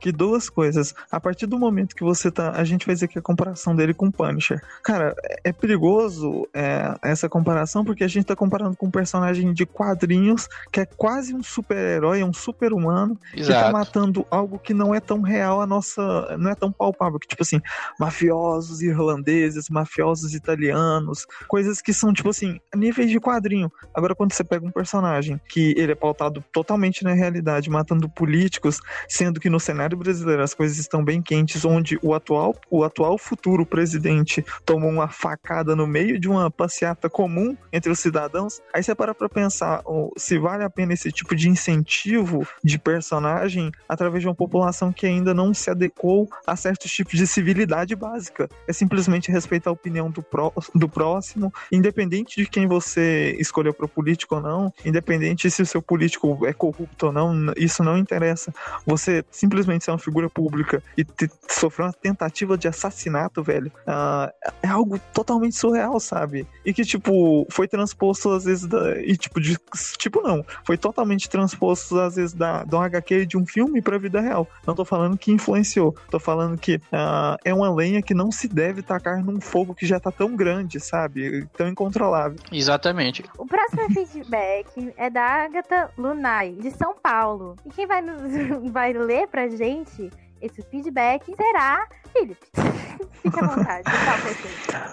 que 0.00 0.12
duas 0.12 0.48
coisas. 0.48 0.94
A 1.10 1.20
partir 1.20 1.46
do 1.46 1.58
momento 1.58 1.94
que 1.94 2.04
você 2.04 2.30
tá. 2.30 2.52
A 2.52 2.64
gente 2.64 2.84
fez 2.84 3.02
aqui 3.02 3.18
a 3.18 3.22
comparação 3.22 3.74
dele 3.74 3.94
com 3.94 4.06
o 4.06 4.12
Punisher. 4.12 4.60
Cara, 4.82 5.14
é 5.44 5.52
perigoso 5.52 6.48
é, 6.54 6.94
essa 7.02 7.28
comparação 7.28 7.84
porque 7.84 8.04
a 8.04 8.08
gente 8.08 8.26
tá 8.26 8.36
comparando 8.36 8.76
com 8.76 8.86
um 8.86 8.90
personagem 8.90 9.52
de 9.52 9.66
quadrinhos 9.66 10.48
que 10.72 10.80
é 10.80 10.86
quase 10.86 11.34
um 11.34 11.42
super-herói, 11.42 12.22
um 12.22 12.32
super-humano, 12.32 13.18
que 13.32 13.46
tá 13.46 13.70
matando 13.70 14.26
algo 14.30 14.58
que 14.58 14.74
não 14.74 14.94
é 14.94 15.00
tão 15.00 15.20
real 15.20 15.60
a 15.60 15.66
nossa. 15.66 16.36
não 16.38 16.50
é 16.50 16.54
tão 16.54 16.70
palpável. 16.72 17.18
Que, 17.18 17.28
tipo 17.28 17.42
assim, 17.42 17.60
mafiosos 17.98 18.82
irlandeses, 18.82 19.68
mafiosos 19.68 20.34
italianos, 20.34 21.26
coisas 21.48 21.80
que 21.80 21.92
são, 21.92 22.12
tipo 22.12 22.30
assim, 22.30 22.60
níveis 22.74 23.10
de 23.10 23.20
quadrinho. 23.20 23.70
Agora, 23.94 24.14
quando 24.14 24.32
você 24.32 24.44
pega 24.44 24.66
um 24.66 24.70
personagem 24.70 25.40
que 25.48 25.74
ele 25.76 25.92
é 25.92 25.94
pautado 25.94 26.44
totalmente 26.52 27.04
na 27.04 27.12
realidade, 27.12 27.70
matando 27.70 28.08
políticos, 28.08 28.80
sendo 29.08 29.40
que 29.40 29.50
no 29.50 29.60
cenário 29.60 29.85
cenário 29.86 29.96
brasileiro 29.96 30.42
as 30.42 30.54
coisas 30.54 30.78
estão 30.78 31.04
bem 31.04 31.22
quentes, 31.22 31.64
onde 31.64 31.98
o 32.02 32.14
atual, 32.14 32.54
o 32.70 32.82
atual 32.82 33.16
futuro 33.16 33.64
presidente 33.64 34.44
tomou 34.64 34.90
uma 34.90 35.08
facada 35.08 35.76
no 35.76 35.86
meio 35.86 36.18
de 36.18 36.28
uma 36.28 36.50
passeata 36.50 37.08
comum 37.08 37.56
entre 37.72 37.90
os 37.90 38.00
cidadãos, 38.00 38.60
aí 38.74 38.82
você 38.82 38.94
para 38.94 39.14
pra 39.14 39.28
pensar 39.28 39.82
oh, 39.84 40.10
se 40.16 40.38
vale 40.38 40.64
a 40.64 40.70
pena 40.70 40.92
esse 40.92 41.12
tipo 41.12 41.36
de 41.36 41.48
incentivo 41.48 42.46
de 42.64 42.78
personagem 42.78 43.70
através 43.88 44.22
de 44.22 44.28
uma 44.28 44.34
população 44.34 44.92
que 44.92 45.06
ainda 45.06 45.32
não 45.32 45.54
se 45.54 45.70
adequou 45.70 46.28
a 46.46 46.56
certos 46.56 46.90
tipos 46.90 47.16
de 47.16 47.26
civilidade 47.26 47.94
básica. 47.94 48.48
É 48.66 48.72
simplesmente 48.72 49.30
respeitar 49.30 49.70
a 49.70 49.72
opinião 49.72 50.10
do, 50.10 50.22
pró 50.22 50.52
do 50.74 50.88
próximo, 50.88 51.52
independente 51.70 52.42
de 52.42 52.48
quem 52.48 52.66
você 52.66 53.36
escolheu 53.38 53.72
para 53.72 53.86
político 53.86 54.36
ou 54.36 54.40
não, 54.40 54.72
independente 54.84 55.50
se 55.50 55.62
o 55.62 55.66
seu 55.66 55.82
político 55.82 56.44
é 56.46 56.52
corrupto 56.52 57.06
ou 57.06 57.12
não, 57.12 57.52
isso 57.56 57.84
não 57.84 57.96
interessa. 57.96 58.52
Você 58.86 59.24
simplesmente 59.30 59.75
simplesmente 59.76 59.84
ser 59.84 59.90
uma 59.90 59.98
figura 59.98 60.28
pública 60.28 60.82
e 60.96 61.06
sofrer 61.48 61.84
uma 61.84 61.92
tentativa 61.92 62.56
de 62.56 62.68
assassinato, 62.68 63.42
velho, 63.42 63.70
uh, 63.86 64.32
é 64.62 64.68
algo 64.68 64.98
totalmente 65.12 65.56
surreal, 65.56 65.98
sabe? 66.00 66.46
E 66.64 66.72
que, 66.72 66.84
tipo, 66.84 67.46
foi 67.50 67.68
transposto 67.68 68.30
às 68.30 68.44
vezes 68.44 68.66
da, 68.66 69.00
e, 69.00 69.16
tipo, 69.16 69.40
de, 69.40 69.56
tipo, 69.98 70.22
não, 70.22 70.44
foi 70.64 70.76
totalmente 70.76 71.28
transposto 71.28 71.98
às 71.98 72.16
vezes 72.16 72.32
da, 72.32 72.64
de 72.64 72.74
um 72.74 72.80
HQ 72.80 73.26
de 73.26 73.36
um 73.36 73.46
filme 73.46 73.80
pra 73.80 73.98
vida 73.98 74.20
real. 74.20 74.48
Não 74.66 74.74
tô 74.74 74.84
falando 74.84 75.16
que 75.16 75.32
influenciou, 75.32 75.94
tô 76.10 76.18
falando 76.18 76.58
que 76.58 76.76
uh, 76.76 77.36
é 77.44 77.52
uma 77.52 77.72
lenha 77.72 78.02
que 78.02 78.14
não 78.14 78.30
se 78.30 78.48
deve 78.48 78.82
tacar 78.82 79.24
num 79.24 79.40
fogo 79.40 79.74
que 79.74 79.86
já 79.86 80.00
tá 80.00 80.10
tão 80.10 80.34
grande, 80.34 80.80
sabe? 80.80 81.46
Tão 81.56 81.68
incontrolável. 81.68 82.38
Exatamente. 82.50 83.24
O 83.38 83.46
próximo 83.46 83.88
feedback 83.92 84.92
é 84.96 85.10
da 85.10 85.44
Agatha 85.44 85.90
Lunai, 85.96 86.52
de 86.52 86.70
São 86.72 86.94
Paulo. 86.94 87.56
E 87.64 87.70
quem 87.70 87.86
vai, 87.86 88.00
nos, 88.00 88.22
vai 88.70 88.92
ler 88.92 89.28
pra 89.28 89.48
gente 89.48 89.65
presente 89.66 90.10
esse 90.46 90.62
feedback 90.62 91.24
será 91.36 91.86
Felipe. 92.12 92.46
Fique 93.22 93.40
à 93.40 93.46
vontade. 93.46 93.82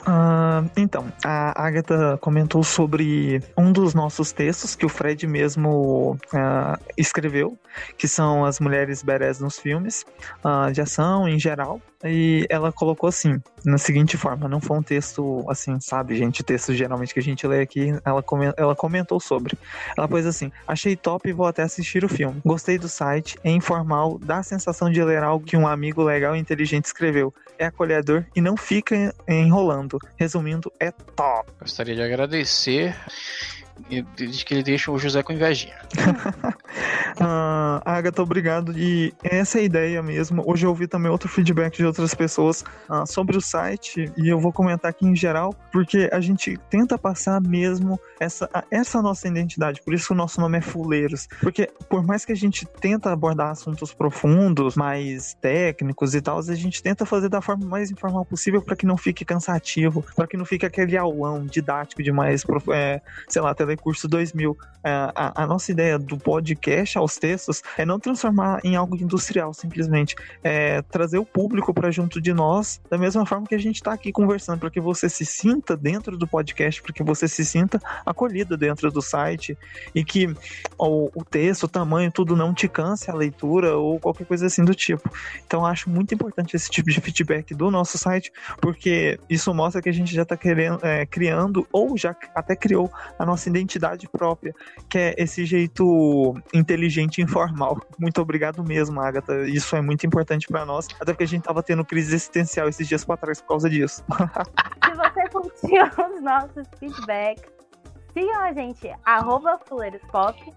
uh, 0.07 0.69
então, 0.75 1.05
a 1.23 1.65
Agatha 1.65 2.17
comentou 2.19 2.63
sobre 2.63 3.41
um 3.57 3.71
dos 3.71 3.93
nossos 3.93 4.31
textos 4.31 4.75
que 4.75 4.85
o 4.85 4.89
Fred 4.89 5.25
mesmo 5.27 6.17
uh, 6.33 6.83
escreveu, 6.97 7.57
que 7.97 8.07
são 8.07 8.43
as 8.43 8.59
mulheres 8.59 9.03
berés 9.03 9.39
nos 9.39 9.59
filmes 9.59 10.05
uh, 10.43 10.71
de 10.71 10.81
ação 10.81 11.27
em 11.27 11.39
geral. 11.39 11.79
E 12.05 12.45
ela 12.49 12.69
colocou 12.69 13.07
assim, 13.07 13.41
na 13.63 13.77
seguinte 13.77 14.17
forma, 14.17 14.49
não 14.49 14.59
foi 14.59 14.77
um 14.77 14.83
texto 14.83 15.45
assim, 15.47 15.79
sabe, 15.79 16.17
gente, 16.17 16.43
texto 16.43 16.73
geralmente 16.73 17.13
que 17.13 17.19
a 17.21 17.23
gente 17.23 17.47
lê 17.47 17.61
aqui, 17.61 17.97
ela, 18.03 18.21
comentou, 18.21 18.55
ela 18.61 18.75
comentou 18.75 19.21
sobre. 19.21 19.57
Ela 19.97 20.05
pôs 20.05 20.25
assim: 20.25 20.51
achei 20.67 20.97
top 20.97 21.29
e 21.29 21.31
vou 21.31 21.47
até 21.47 21.63
assistir 21.63 22.03
o 22.03 22.09
filme. 22.09 22.41
Gostei 22.43 22.77
do 22.77 22.89
site, 22.89 23.37
é 23.41 23.51
informal, 23.51 24.19
dá 24.21 24.39
a 24.39 24.43
sensação 24.43 24.89
de 24.89 25.01
ler 25.01 25.23
algo 25.23 25.42
que 25.43 25.57
um 25.57 25.67
amigo 25.67 26.03
legal 26.03 26.35
e 26.35 26.39
inteligente 26.39 26.85
escreveu. 26.85 27.33
É 27.57 27.65
acolhedor 27.65 28.25
e 28.35 28.41
não 28.41 28.57
fica 28.57 29.13
enrolando. 29.27 29.99
Resumindo, 30.17 30.71
é 30.79 30.91
top. 30.91 31.51
Gostaria 31.59 31.95
de 31.95 32.01
agradecer 32.01 32.95
diz 34.15 34.43
que 34.43 34.53
ele 34.53 34.63
deixa 34.63 34.91
o 34.91 34.97
José 34.97 35.21
com 35.23 35.33
invejinha. 35.33 35.75
Ah, 37.19 37.81
Agatha, 37.85 38.21
obrigado. 38.21 38.77
E 38.77 39.13
essa 39.23 39.59
é 39.59 39.61
a 39.61 39.63
ideia 39.63 40.01
mesmo. 40.01 40.43
Hoje 40.45 40.65
eu 40.65 40.69
ouvi 40.71 40.87
também 40.87 41.11
outro 41.11 41.29
feedback 41.29 41.77
de 41.77 41.85
outras 41.85 42.13
pessoas 42.13 42.63
ah, 42.89 43.05
sobre 43.05 43.37
o 43.37 43.41
site 43.41 44.11
e 44.17 44.27
eu 44.27 44.39
vou 44.39 44.51
comentar 44.51 44.89
aqui 44.89 45.05
em 45.05 45.15
geral, 45.15 45.53
porque 45.71 46.09
a 46.11 46.19
gente 46.19 46.57
tenta 46.69 46.97
passar 46.97 47.41
mesmo 47.41 47.99
essa, 48.19 48.49
essa 48.71 49.01
nossa 49.01 49.27
identidade. 49.27 49.81
Por 49.83 49.93
isso 49.93 50.13
o 50.13 50.15
nosso 50.15 50.39
nome 50.41 50.57
é 50.57 50.61
Fuleiros. 50.61 51.27
Porque 51.39 51.69
por 51.87 52.03
mais 52.03 52.25
que 52.25 52.31
a 52.31 52.35
gente 52.35 52.65
tenta 52.65 53.11
abordar 53.11 53.51
assuntos 53.51 53.93
profundos, 53.93 54.75
mais 54.75 55.35
técnicos 55.35 56.15
e 56.15 56.21
tal, 56.21 56.39
a 56.39 56.55
gente 56.55 56.81
tenta 56.81 57.05
fazer 57.05 57.29
da 57.29 57.41
forma 57.41 57.65
mais 57.65 57.91
informal 57.91 58.25
possível 58.25 58.61
para 58.61 58.75
que 58.75 58.85
não 58.85 58.97
fique 58.97 59.23
cansativo, 59.23 60.03
para 60.15 60.27
que 60.27 60.37
não 60.37 60.45
fique 60.45 60.65
aquele 60.65 60.97
aulão 60.97 61.45
didático 61.45 62.01
demais, 62.01 62.43
é, 62.73 63.01
sei 63.27 63.41
lá, 63.41 63.53
Telecurso 63.63 64.07
2000. 64.07 64.57
É, 64.83 64.89
a, 65.15 65.43
a 65.43 65.47
nossa 65.47 65.71
ideia 65.71 65.97
do 65.97 66.17
podcast 66.17 66.97
aos 66.97 67.15
textos 67.15 67.63
é 67.77 67.85
não 67.85 67.97
transformar 67.97 68.59
em 68.65 68.75
algo 68.75 68.97
industrial, 68.97 69.53
simplesmente. 69.53 70.13
É 70.43 70.81
trazer 70.81 71.17
o 71.17 71.25
público 71.25 71.73
para 71.73 71.89
junto 71.89 72.19
de 72.19 72.33
nós, 72.33 72.81
da 72.89 72.97
mesma 72.97 73.25
forma 73.25 73.47
que 73.47 73.55
a 73.55 73.59
gente 73.59 73.77
está 73.77 73.93
aqui 73.93 74.11
conversando, 74.11 74.59
para 74.59 74.69
que 74.69 74.81
você 74.81 75.07
se 75.07 75.25
sinta 75.25 75.77
dentro 75.77 76.17
do 76.17 76.27
podcast, 76.27 76.81
para 76.81 76.91
que 76.91 77.01
você 77.01 77.27
se 77.27 77.45
sinta 77.45 77.79
acolhido 78.05 78.57
dentro 78.57 78.91
do 78.91 79.01
site 79.01 79.57
e 79.95 80.03
que 80.03 80.27
o, 80.77 81.09
o 81.15 81.23
texto, 81.23 81.63
o 81.63 81.67
tamanho, 81.69 82.11
tudo 82.11 82.35
não 82.35 82.53
te 82.53 82.67
canse 82.67 83.09
a 83.09 83.13
leitura 83.13 83.77
ou 83.77 83.99
qualquer 83.99 84.25
coisa 84.25 84.47
assim 84.47 84.65
do 84.65 84.75
tipo. 84.75 85.09
Então, 85.45 85.65
acho 85.65 85.89
muito 85.89 86.13
importante 86.13 86.55
esse 86.57 86.69
tipo 86.69 86.89
de 86.89 86.99
feedback 86.99 87.55
do 87.55 87.71
nosso 87.71 87.97
site, 87.97 88.33
porque 88.59 89.17
isso 89.29 89.53
mostra 89.53 89.81
que 89.81 89.89
a 89.89 89.93
gente 89.93 90.13
já 90.13 90.23
está 90.23 90.37
é, 90.81 91.05
criando 91.05 91.65
ou 91.71 91.97
já 91.97 92.13
até 92.35 92.55
criou 92.55 92.91
a 93.17 93.25
nossa 93.25 93.47
identidade 93.57 94.07
própria, 94.07 94.53
que 94.89 94.97
é 94.97 95.15
esse 95.17 95.45
jeito 95.45 96.33
inteligente 96.53 97.19
e 97.19 97.23
informal. 97.23 97.79
Muito 97.99 98.21
obrigado 98.21 98.63
mesmo, 98.63 98.99
Agatha. 98.99 99.47
Isso 99.47 99.75
é 99.75 99.81
muito 99.81 100.05
importante 100.05 100.47
para 100.47 100.65
nós, 100.65 100.87
até 100.99 101.11
porque 101.13 101.23
a 101.23 101.27
gente 101.27 101.43
tava 101.43 101.61
tendo 101.61 101.85
crise 101.85 102.15
existencial 102.15 102.67
esses 102.67 102.87
dias 102.87 103.05
para 103.05 103.17
trás 103.17 103.41
por 103.41 103.49
causa 103.49 103.69
disso. 103.69 104.03
Se 104.83 104.93
você 104.95 105.29
curtiu 105.29 105.83
os 106.15 106.21
nossos 106.21 106.67
feedbacks, 106.79 107.43
sigam 108.13 108.41
a 108.41 108.53
gente, 108.53 108.93
arroba 109.05 109.59
fuleirospop, 109.65 110.53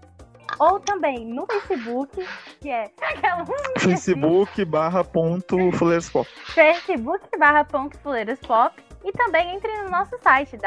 ou 0.59 0.79
também 0.79 1.25
no 1.25 1.45
Facebook, 1.45 2.25
que 2.61 2.69
é 2.69 2.91
Facebook 3.79 4.65
barra 4.65 5.03
ponto 5.03 5.71
fuleirospop. 5.73 6.27
Facebook 6.53 7.25
barra 7.37 7.63
ponto 7.65 7.97
fuleirospop 7.99 8.81
e 9.03 9.11
também 9.11 9.55
entre 9.55 9.71
no 9.83 9.89
nosso 9.89 10.17
site 10.21 10.57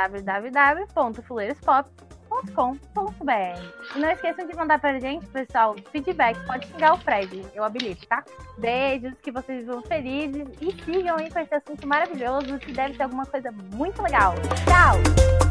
www.fuleirospop.com.br. 2.31 3.97
E 3.97 3.99
não 3.99 4.11
esqueçam 4.11 4.47
de 4.47 4.57
mandar 4.57 4.79
pra 4.79 4.99
gente, 4.99 5.27
pessoal, 5.27 5.77
feedback. 5.91 6.39
Pode 6.47 6.67
xingar 6.69 6.95
o 6.95 6.99
Fred, 6.99 7.45
eu 7.55 7.65
habilito, 7.65 8.07
tá? 8.07 8.25
Beijos, 8.59 9.15
que 9.23 9.31
vocês 9.31 9.67
vão 9.67 9.83
felizes 9.83 10.47
e 10.61 10.73
sigam 10.85 11.17
aí 11.17 11.31
com 11.31 11.41
esse 11.41 11.55
assunto 11.55 11.87
maravilhoso 11.87 12.59
que 12.59 12.73
deve 12.73 12.97
ser 12.97 13.03
alguma 13.03 13.27
coisa 13.27 13.53
muito 13.75 14.01
legal. 14.03 14.35
Tchau! 14.65 15.50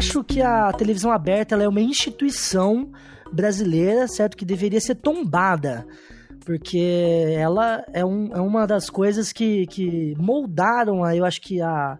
Acho 0.00 0.24
que 0.24 0.40
a 0.40 0.72
televisão 0.72 1.12
aberta 1.12 1.54
é 1.56 1.68
uma 1.68 1.80
instituição 1.80 2.90
brasileira, 3.30 4.08
certo? 4.08 4.34
Que 4.34 4.46
deveria 4.46 4.80
ser 4.80 4.94
tombada. 4.94 5.86
Porque 6.42 7.34
ela 7.36 7.84
é, 7.92 8.02
um, 8.02 8.34
é 8.34 8.40
uma 8.40 8.66
das 8.66 8.88
coisas 8.88 9.30
que, 9.30 9.66
que 9.66 10.14
moldaram, 10.16 11.06
eu 11.14 11.22
acho 11.26 11.42
que 11.42 11.60
a, 11.60 11.98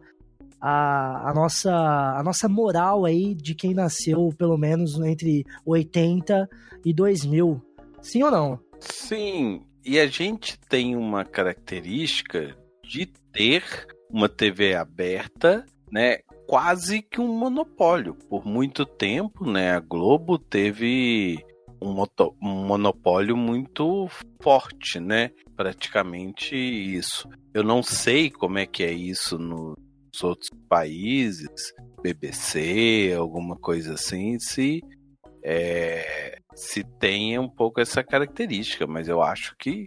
a, 0.59 1.31
a, 1.31 1.35
nossa, 1.35 1.71
a 1.71 2.23
nossa 2.25 2.49
moral 2.49 3.05
aí 3.05 3.35
de 3.35 3.55
quem 3.55 3.75
nasceu 3.75 4.31
pelo 4.37 4.57
menos 4.57 4.99
entre 5.01 5.45
80 5.67 6.49
e 6.83 6.95
2000. 6.95 7.61
Sim 8.01 8.23
ou 8.23 8.31
não? 8.31 8.59
Sim, 8.79 9.61
e 9.85 10.01
a 10.01 10.07
gente 10.07 10.59
tem 10.59 10.97
uma 10.97 11.23
característica 11.23 12.57
de 12.83 13.05
ter 13.31 13.63
uma 14.09 14.27
TV 14.27 14.75
aberta, 14.75 15.67
né? 15.93 16.21
Quase 16.51 17.01
que 17.01 17.21
um 17.21 17.29
monopólio. 17.29 18.13
Por 18.29 18.45
muito 18.45 18.85
tempo, 18.85 19.49
né? 19.49 19.71
A 19.71 19.79
Globo 19.79 20.37
teve 20.37 21.39
um, 21.81 21.93
moto- 21.93 22.35
um 22.43 22.67
monopólio 22.67 23.37
muito 23.37 24.09
forte, 24.43 24.99
né? 24.99 25.31
Praticamente 25.55 26.57
isso. 26.57 27.29
Eu 27.55 27.63
não 27.63 27.85
sei 27.85 28.33
como 28.33 28.59
é 28.59 28.67
que 28.67 28.83
é 28.83 28.91
isso 28.91 29.39
nos 29.39 29.77
outros 30.25 30.51
países, 30.69 31.73
BBC, 32.03 33.15
alguma 33.17 33.55
coisa 33.57 33.95
assim, 33.95 34.37
se 34.41 34.83
é, 35.45 36.37
se 36.53 36.83
tenha 36.99 37.41
um 37.41 37.49
pouco 37.49 37.81
essa 37.81 38.03
característica, 38.03 38.89
mas 38.89 39.07
eu 39.07 39.23
acho 39.23 39.55
que 39.57 39.87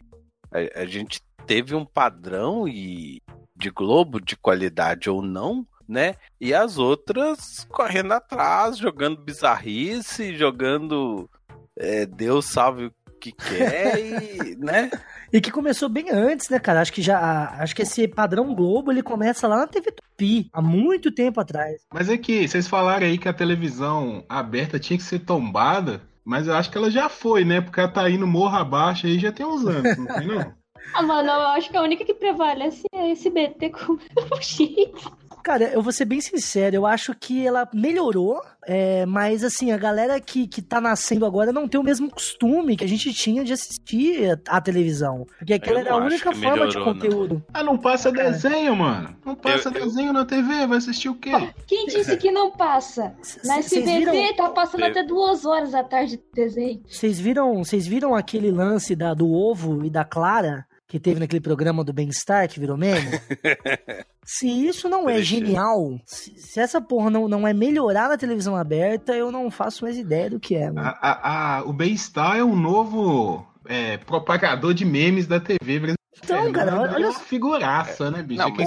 a, 0.50 0.80
a 0.84 0.86
gente 0.86 1.20
teve 1.46 1.76
um 1.76 1.86
padrão 1.86 2.66
e 2.70 3.22
de 3.54 3.70
Globo 3.70 4.22
de 4.22 4.38
qualidade 4.38 5.10
ou 5.10 5.22
não, 5.22 5.68
né? 5.88 6.16
E 6.40 6.54
as 6.54 6.78
outras 6.78 7.66
correndo 7.70 8.14
atrás, 8.14 8.78
jogando 8.78 9.22
bizarrice, 9.22 10.36
jogando 10.36 11.30
é, 11.78 12.06
Deus 12.06 12.46
salve 12.46 12.86
o 12.86 12.94
que 13.20 13.32
quer 13.32 14.00
e, 14.00 14.56
né? 14.60 14.92
E 15.32 15.40
que 15.40 15.52
começou 15.52 15.90
bem 15.90 16.10
antes, 16.12 16.50
né, 16.50 16.60
cara? 16.60 16.82
Acho 16.82 16.94
que 16.94 17.02
já. 17.02 17.56
Acho 17.60 17.76
que 17.76 17.82
esse 17.82 18.08
padrão 18.08 18.54
Globo 18.54 18.92
ele 18.92 19.02
começa 19.02 19.48
lá 19.48 19.58
na 19.58 19.68
TV 19.68 19.92
Tupi, 19.92 20.50
há 20.52 20.62
muito 20.62 21.12
tempo 21.12 21.40
atrás. 21.40 21.82
Mas 21.94 22.10
é 22.10 22.18
que 22.18 22.48
vocês 22.48 22.68
falaram 22.68 23.06
aí 23.06 23.18
que 23.18 23.30
a 23.30 23.34
televisão 23.34 24.24
aberta 24.28 24.80
tinha 24.80 24.98
que 24.98 25.04
ser 25.04 25.20
tombada, 25.20 26.02
mas 26.24 26.48
eu 26.48 26.54
acho 26.54 26.70
que 26.70 26.78
ela 26.78 26.92
já 26.92 27.10
foi, 27.10 27.46
né? 27.46 27.62
Porque 27.62 27.80
ela 27.80 27.90
tá 27.90 28.10
indo 28.10 28.28
morro 28.28 28.58
abaixo 28.58 29.08
aí 29.08 29.18
já 29.18 29.32
tem 29.32 29.46
uns 29.46 29.66
anos, 29.66 29.98
não 29.98 30.06
tem 30.06 30.28
não? 30.28 30.54
Ah, 30.94 31.02
mano, 31.02 31.30
eu 31.30 31.48
acho 31.48 31.72
que 31.72 31.78
a 31.78 31.82
única 31.82 32.06
que 32.06 32.14
prevalece 32.14 32.84
é 32.94 33.10
esse 33.10 33.30
BT 33.30 33.70
com 33.70 33.94
o 34.32 34.42
X. 34.42 34.68
Cara, 35.44 35.66
eu 35.66 35.82
vou 35.82 35.92
ser 35.92 36.06
bem 36.06 36.22
sincero, 36.22 36.76
eu 36.76 36.86
acho 36.86 37.14
que 37.14 37.46
ela 37.46 37.68
melhorou, 37.74 38.42
é, 38.66 39.06
mas 39.06 39.44
assim, 39.44 39.72
a 39.74 39.78
galera 39.78 40.20
que, 40.22 40.48
que 40.48 40.62
tá 40.62 40.80
nascendo 40.80 41.26
agora 41.26 41.52
não 41.52 41.68
tem 41.68 41.78
o 41.80 41.84
mesmo 41.84 42.10
costume 42.10 42.78
que 42.78 42.84
a 42.86 42.88
gente 42.88 43.14
tinha 43.14 43.44
de 43.44 43.52
assistir 43.52 44.32
a, 44.48 44.58
a 44.58 44.62
televisão. 44.62 45.28
Porque 45.38 45.54
aquela 45.54 45.80
Eu 45.82 45.86
era 45.86 45.96
a 45.96 46.00
não 46.00 46.08
única 46.08 46.32
forma 46.32 46.68
de 46.68 46.78
melhorou, 46.78 46.86
não. 46.86 46.94
conteúdo. 46.94 47.46
Ah, 47.54 47.62
não 47.62 47.78
passa 47.78 48.10
desenho, 48.12 48.74
mano. 48.76 49.16
Não 49.26 49.36
passa 49.36 49.68
Eu- 49.68 49.74
eu- 49.74 49.86
desenho 49.86 50.14
na 50.14 50.24
TV, 50.26 50.66
vai 50.66 50.78
assistir 50.78 51.10
o 51.10 51.16
quê? 51.16 51.32
Quem 51.68 51.88
disse 51.88 52.16
que 52.16 52.32
não 52.32 52.52
passa? 52.52 53.14
Na 53.44 53.58
SBT 53.58 54.36
tá 54.38 54.50
passando 54.50 54.82
Eu- 54.86 54.92
até 54.92 55.04
duas 55.04 55.46
horas 55.46 55.72
da 55.72 55.84
tarde 55.84 56.18
de 56.18 56.24
desenho. 56.34 56.82
vocês 56.88 57.20
viram, 57.20 57.64
vocês 57.64 57.86
viram 57.86 58.16
aquele 58.16 58.50
lance 58.50 58.96
da, 58.96 59.14
do 59.14 59.30
ovo 59.30 59.84
e 59.86 59.90
da 59.90 60.06
Clara 60.06 60.66
que 60.94 61.00
teve 61.00 61.20
naquele 61.20 61.42
programa 61.42 61.84
do 61.84 61.92
Bem-Estar 61.92 62.48
que 62.48 62.60
virou 62.60 62.78
meme? 62.78 63.20
Se 64.24 64.48
isso 64.48 64.88
não 64.88 65.10
é 65.10 65.22
genial, 65.24 66.00
se, 66.06 66.32
se 66.38 66.60
essa 66.60 66.80
porra 66.80 67.10
não, 67.10 67.28
não 67.28 67.48
é 67.48 67.52
melhorar 67.54 68.08
na 68.10 68.16
televisão 68.18 68.56
aberta, 68.56 69.12
eu 69.16 69.32
não 69.32 69.50
faço 69.50 69.84
mais 69.84 69.98
ideia 69.98 70.30
do 70.30 70.40
que 70.40 70.56
é, 70.56 70.70
mano. 70.72 70.88
A, 70.88 70.92
a- 71.02 71.58
a- 71.58 71.64
o 71.64 71.74
Bem-Estar 71.74 72.38
é 72.38 72.44
o 72.44 72.56
novo 72.56 73.44
é, 73.66 73.98
propagador 73.98 74.74
de 74.74 74.86
memes 74.86 75.26
da 75.26 75.40
TV 75.40 75.80
brasileira. 75.80 75.96
Então, 76.24 76.52
cara, 76.54 76.80
olha, 76.80 76.92
é 76.92 76.94
olha 76.94 77.10
uma 77.10 77.20
figuraça, 77.20 78.12
né, 78.12 78.22
bicho? 78.22 78.40
Não, 78.40 78.48
É 78.50 78.52
que- 78.52 78.64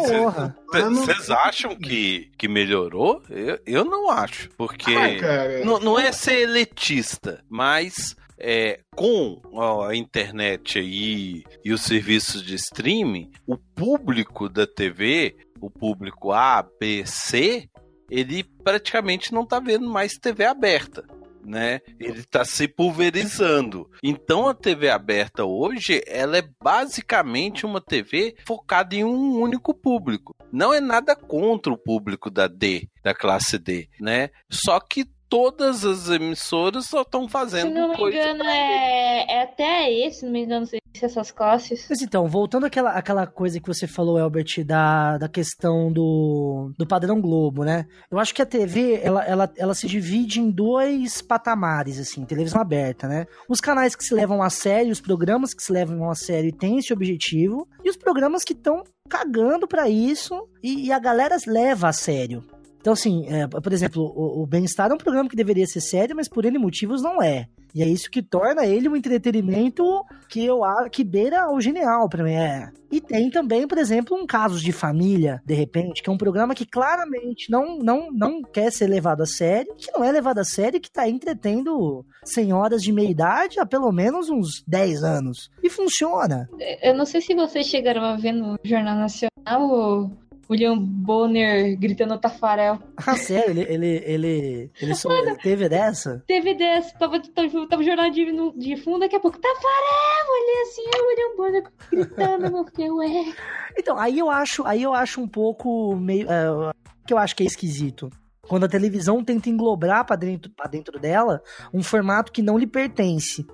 mas. 0.72 0.98
Vocês 0.98 1.30
acham 1.30 1.74
que, 1.76 2.30
que 2.36 2.48
melhorou? 2.48 3.22
Eu, 3.30 3.58
eu 3.64 3.84
não 3.84 4.10
acho. 4.10 4.50
Porque. 4.58 4.92
Ah, 4.94 5.16
cara, 5.18 5.64
Não, 5.64 5.78
não 5.78 5.98
é 5.98 6.10
ser 6.12 6.40
elitista, 6.40 7.42
mas 7.48 8.14
é, 8.38 8.80
com 8.94 9.40
a 9.86 9.94
internet 9.94 10.78
aí 10.78 11.44
e 11.64 11.72
os 11.72 11.82
serviços 11.82 12.42
de 12.42 12.54
streaming, 12.54 13.30
o 13.46 13.56
público 13.56 14.48
da 14.48 14.66
TV, 14.66 15.36
o 15.60 15.70
público 15.70 16.32
A, 16.32 16.62
B, 16.78 17.04
C, 17.06 17.68
ele 18.10 18.44
praticamente 18.62 19.32
não 19.32 19.44
tá 19.44 19.58
vendo 19.58 19.88
mais 19.88 20.12
TV 20.14 20.44
aberta. 20.44 21.04
Né? 21.44 21.80
Ele 22.00 22.18
está 22.18 22.44
se 22.44 22.66
pulverizando. 22.66 23.88
Então 24.02 24.48
a 24.48 24.54
TV 24.54 24.90
aberta 24.90 25.44
hoje, 25.44 26.02
ela 26.04 26.38
é 26.38 26.48
basicamente 26.60 27.64
uma 27.64 27.80
TV 27.80 28.34
focada 28.44 28.96
em 28.96 29.04
um 29.04 29.40
único 29.40 29.72
público. 29.72 30.34
Não 30.52 30.74
é 30.74 30.80
nada 30.80 31.14
contra 31.14 31.72
o 31.72 31.78
público 31.78 32.32
da 32.32 32.48
D, 32.48 32.88
da 33.00 33.14
classe 33.14 33.58
D, 33.58 33.88
né? 34.00 34.30
Só 34.50 34.80
que 34.80 35.06
todas 35.28 35.84
as 35.84 36.08
emissoras 36.08 36.86
só 36.86 37.02
estão 37.02 37.24
Se 37.24 37.30
fazendo 37.30 37.74
não 37.74 37.90
me 37.90 37.96
coisa. 37.96 38.18
engano, 38.18 38.44
é, 38.44 39.26
é 39.28 39.42
até 39.42 39.92
esse, 39.92 40.20
se 40.20 40.24
não 40.24 40.32
me 40.32 40.44
engano, 40.44 40.66
se 40.66 40.78
essas 41.04 41.30
classes. 41.30 41.86
Mas 41.88 42.00
então, 42.00 42.26
voltando 42.26 42.64
àquela, 42.66 42.90
àquela 42.92 43.26
coisa 43.26 43.60
que 43.60 43.66
você 43.66 43.86
falou, 43.86 44.18
Albert, 44.18 44.64
da, 44.64 45.18
da 45.18 45.28
questão 45.28 45.92
do, 45.92 46.72
do 46.78 46.86
padrão 46.86 47.20
Globo, 47.20 47.64
né? 47.64 47.86
Eu 48.10 48.18
acho 48.18 48.34
que 48.34 48.42
a 48.42 48.46
TV, 48.46 49.00
ela, 49.02 49.24
ela, 49.24 49.52
ela 49.56 49.74
se 49.74 49.86
divide 49.86 50.40
em 50.40 50.50
dois 50.50 51.20
patamares, 51.20 51.98
assim, 51.98 52.24
televisão 52.24 52.60
aberta, 52.60 53.06
né? 53.08 53.26
Os 53.48 53.60
canais 53.60 53.94
que 53.94 54.04
se 54.04 54.14
levam 54.14 54.42
a 54.42 54.50
sério, 54.50 54.92
os 54.92 55.00
programas 55.00 55.52
que 55.52 55.62
se 55.62 55.72
levam 55.72 56.08
a 56.10 56.14
sério 56.14 56.48
e 56.48 56.52
têm 56.52 56.78
esse 56.78 56.92
objetivo, 56.92 57.68
e 57.84 57.90
os 57.90 57.96
programas 57.96 58.44
que 58.44 58.52
estão 58.52 58.82
cagando 59.08 59.68
pra 59.68 59.88
isso 59.88 60.48
e, 60.62 60.86
e 60.86 60.92
a 60.92 60.98
galera 60.98 61.36
leva 61.46 61.88
a 61.88 61.92
sério. 61.92 62.42
Então, 62.86 62.92
assim, 62.92 63.26
é, 63.26 63.48
por 63.48 63.72
exemplo, 63.72 64.00
o, 64.14 64.44
o 64.44 64.46
Bem-Estar 64.46 64.92
é 64.92 64.94
um 64.94 64.96
programa 64.96 65.28
que 65.28 65.34
deveria 65.34 65.66
ser 65.66 65.80
sério, 65.80 66.14
mas 66.14 66.28
por 66.28 66.44
N 66.44 66.56
motivos 66.56 67.02
não 67.02 67.20
é. 67.20 67.48
E 67.74 67.82
é 67.82 67.88
isso 67.88 68.08
que 68.08 68.22
torna 68.22 68.64
ele 68.64 68.88
um 68.88 68.94
entretenimento 68.94 70.04
que 70.28 70.44
eu 70.44 70.60
que 70.92 71.02
beira 71.02 71.52
o 71.52 71.60
genial 71.60 72.08
pra 72.08 72.22
mim. 72.22 72.34
É. 72.34 72.70
E 72.88 73.00
tem 73.00 73.28
também, 73.28 73.66
por 73.66 73.76
exemplo, 73.76 74.16
um 74.16 74.24
Casos 74.24 74.62
de 74.62 74.70
Família, 74.70 75.42
de 75.44 75.52
repente, 75.52 76.00
que 76.00 76.08
é 76.08 76.12
um 76.12 76.16
programa 76.16 76.54
que 76.54 76.64
claramente 76.64 77.50
não, 77.50 77.76
não, 77.76 78.12
não 78.12 78.40
quer 78.40 78.70
ser 78.70 78.86
levado 78.86 79.22
a 79.22 79.26
sério, 79.26 79.74
que 79.76 79.90
não 79.90 80.04
é 80.04 80.12
levado 80.12 80.38
a 80.38 80.44
sério, 80.44 80.80
que 80.80 80.88
tá 80.88 81.08
entretendo 81.08 82.06
senhoras 82.24 82.80
de 82.82 82.92
meia 82.92 83.10
idade 83.10 83.58
há 83.58 83.66
pelo 83.66 83.90
menos 83.90 84.30
uns 84.30 84.62
10 84.64 85.02
anos. 85.02 85.50
E 85.60 85.68
funciona. 85.68 86.48
Eu 86.80 86.94
não 86.94 87.04
sei 87.04 87.20
se 87.20 87.34
vocês 87.34 87.66
chegaram 87.66 88.04
a 88.04 88.16
ver 88.16 88.30
no 88.30 88.56
Jornal 88.64 88.94
Nacional 88.96 90.12
William 90.48 90.78
Bonner 90.78 91.76
gritando 91.78 92.18
Tafarel. 92.18 92.78
Ah, 92.96 93.16
sério, 93.16 93.50
ele, 93.50 93.62
ele, 93.62 94.02
ele, 94.04 94.70
ele, 94.80 94.94
só, 94.94 95.10
ele 95.12 95.34
teve 95.36 95.68
dessa? 95.68 96.22
Teve 96.26 96.54
dessa, 96.54 96.96
tava, 96.98 97.20
tava, 97.20 97.68
tava 97.68 97.82
jornal 97.82 98.10
de, 98.10 98.30
no- 98.32 98.56
de 98.56 98.76
fundo, 98.76 99.00
daqui 99.00 99.16
a 99.16 99.20
pouco, 99.20 99.38
Tafarel! 99.38 100.30
Olhei 100.30 100.62
assim, 100.62 100.82
é 100.94 101.02
o 101.02 101.06
William 101.08 101.36
Bonner 101.36 101.72
gritando, 101.90 102.56
eu 102.58 102.64
fiquei, 102.66 102.90
ué. 102.90 103.34
Então, 103.78 103.98
aí 103.98 104.18
eu 104.18 104.30
acho, 104.30 104.64
aí 104.64 104.82
eu 104.82 104.94
acho 104.94 105.20
um 105.20 105.28
pouco 105.28 105.94
meio. 105.96 106.26
é, 106.30 106.72
que 107.06 107.12
eu 107.12 107.18
acho 107.18 107.34
que 107.36 107.42
é 107.42 107.46
esquisito. 107.46 108.08
Quando 108.48 108.64
a 108.64 108.68
televisão 108.68 109.24
tenta 109.24 109.48
englobar 109.50 110.04
pra 110.06 110.14
dentro, 110.14 110.50
pra 110.52 110.66
dentro 110.70 110.98
dela 111.00 111.42
um 111.74 111.82
formato 111.82 112.30
que 112.30 112.40
não 112.42 112.56
lhe 112.56 112.66
pertence. 112.66 113.44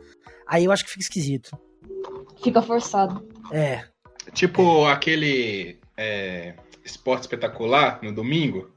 Aí 0.46 0.66
eu 0.66 0.72
acho 0.72 0.84
que 0.84 0.90
fica 0.90 1.02
esquisito. 1.02 1.50
Fica 2.42 2.60
forçado. 2.60 3.26
É. 3.50 3.84
Tipo 4.32 4.84
aquele 4.86 5.78
é, 5.96 6.54
esporte 6.84 7.22
espetacular 7.22 8.00
no 8.02 8.12
domingo, 8.12 8.70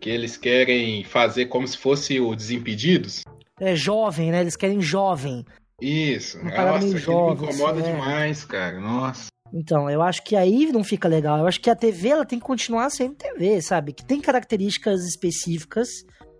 que 0.00 0.08
eles 0.08 0.36
querem 0.36 1.04
fazer 1.04 1.46
como 1.46 1.66
se 1.66 1.76
fosse 1.76 2.20
o 2.20 2.34
Desimpedidos. 2.34 3.22
É 3.58 3.74
jovem, 3.74 4.30
né? 4.30 4.40
Eles 4.40 4.56
querem 4.56 4.80
jovem. 4.80 5.44
Isso. 5.80 6.38
Uma 6.38 6.50
parada 6.50 6.72
Nossa, 6.72 6.84
meio 6.86 6.96
aquilo 6.96 7.20
me 7.20 7.36
jovem, 7.36 7.48
incomoda 7.48 7.80
assim, 7.80 7.88
é. 7.88 7.92
demais, 7.92 8.44
cara. 8.44 8.80
Nossa. 8.80 9.26
Então, 9.52 9.90
eu 9.90 10.00
acho 10.00 10.22
que 10.22 10.36
aí 10.36 10.70
não 10.72 10.84
fica 10.84 11.08
legal. 11.08 11.38
Eu 11.38 11.46
acho 11.46 11.60
que 11.60 11.70
a 11.70 11.76
TV 11.76 12.08
ela 12.08 12.24
tem 12.24 12.38
que 12.38 12.44
continuar 12.44 12.88
sendo 12.90 13.16
TV, 13.16 13.60
sabe? 13.60 13.92
Que 13.92 14.04
tem 14.04 14.20
características 14.20 15.04
específicas 15.04 15.88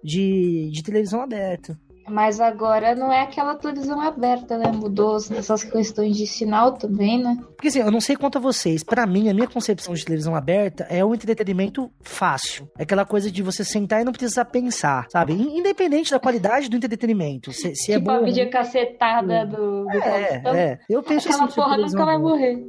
de, 0.02 0.70
de 0.72 0.82
televisão 0.82 1.20
aberta. 1.20 1.78
Mas 2.08 2.40
agora 2.40 2.94
não 2.94 3.12
é 3.12 3.22
aquela 3.22 3.54
televisão 3.54 4.00
aberta, 4.00 4.58
né? 4.58 4.72
Mudou 4.72 5.16
essas 5.16 5.62
questões 5.62 6.16
de 6.16 6.26
sinal 6.26 6.72
também, 6.72 7.22
né? 7.22 7.36
Porque 7.56 7.68
assim, 7.68 7.80
eu 7.80 7.90
não 7.90 8.00
sei 8.00 8.16
quanto 8.16 8.38
a 8.38 8.40
vocês, 8.40 8.82
pra 8.82 9.06
mim, 9.06 9.28
a 9.28 9.34
minha 9.34 9.46
concepção 9.46 9.94
de 9.94 10.04
televisão 10.04 10.34
aberta 10.34 10.84
é 10.90 11.04
um 11.04 11.14
entretenimento 11.14 11.90
fácil. 12.02 12.68
É 12.78 12.82
aquela 12.82 13.04
coisa 13.04 13.30
de 13.30 13.42
você 13.42 13.64
sentar 13.64 14.00
e 14.00 14.04
não 14.04 14.12
precisar 14.12 14.46
pensar, 14.46 15.06
sabe? 15.10 15.34
In- 15.34 15.58
Independente 15.60 16.10
da 16.10 16.18
qualidade 16.18 16.68
do 16.68 16.76
entretenimento. 16.76 17.52
Se, 17.52 17.74
se 17.76 17.92
é 17.92 17.98
tipo 17.98 18.06
bom. 18.10 18.16
a 18.16 18.20
videocacetada 18.22 19.46
do, 19.46 19.84
do 19.84 19.90
É, 19.90 20.00
Faustão. 20.40 20.54
é. 20.54 20.78
Eu 20.88 21.02
penso 21.02 21.28
Aquela 21.28 21.44
assim. 21.44 21.54
porra 21.54 21.70
televisão 21.76 22.00
nunca 22.00 22.12
vai 22.12 22.18
morrer. 22.18 22.66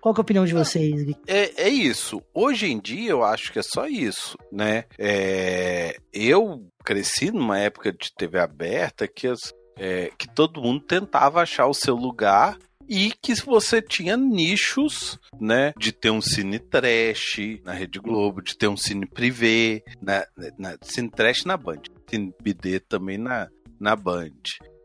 Qual 0.00 0.14
que 0.14 0.20
é 0.20 0.22
a 0.22 0.24
opinião 0.24 0.44
de 0.44 0.54
vocês? 0.54 1.02
Gui? 1.04 1.16
É, 1.26 1.64
é 1.64 1.68
isso. 1.68 2.20
Hoje 2.34 2.66
em 2.70 2.78
dia 2.80 3.10
eu 3.10 3.22
acho 3.22 3.52
que 3.52 3.58
é 3.58 3.62
só 3.62 3.86
isso, 3.86 4.36
né? 4.50 4.84
É, 4.98 5.96
eu 6.12 6.62
cresci 6.84 7.30
numa 7.30 7.58
época 7.58 7.92
de 7.92 8.12
TV 8.16 8.38
aberta 8.38 9.06
que, 9.08 9.26
as- 9.26 9.52
é, 9.76 10.10
que 10.18 10.28
todo 10.28 10.60
mundo 10.62 10.80
tentava 10.80 11.42
achar 11.42 11.66
o 11.66 11.74
seu 11.74 11.94
lugar 11.94 12.58
e 12.88 13.12
que 13.22 13.34
você 13.44 13.80
tinha 13.80 14.16
nichos, 14.16 15.18
né? 15.40 15.72
De 15.78 15.92
ter 15.92 16.10
um 16.10 16.20
cine 16.20 16.58
trash 16.58 17.38
na 17.64 17.72
Rede 17.72 18.00
Globo, 18.00 18.42
de 18.42 18.56
ter 18.56 18.66
um 18.68 18.76
cine 18.76 19.06
privê, 19.06 19.82
na, 20.02 20.26
na, 20.58 20.76
cine 20.82 21.08
trash 21.08 21.44
na 21.44 21.56
Band, 21.56 21.82
cine 22.08 22.34
BD 22.42 22.80
também 22.80 23.16
na, 23.16 23.48
na 23.78 23.94
Band. 23.94 24.32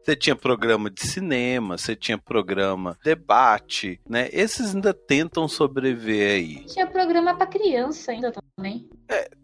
Você 0.05 0.15
tinha 0.15 0.35
programa 0.35 0.91
de 0.91 1.01
cinema, 1.01 1.79
você 1.79 1.95
tinha 1.95 2.15
programa 2.15 2.95
debate, 3.03 3.99
né? 4.07 4.29
Esses 4.31 4.75
ainda 4.75 4.93
tentam 4.93 5.47
sobreviver 5.47 6.35
aí. 6.35 6.65
Tinha 6.65 6.85
programa 6.85 7.35
pra 7.35 7.47
criança 7.47 8.11
ainda 8.11 8.31
também. 8.31 8.87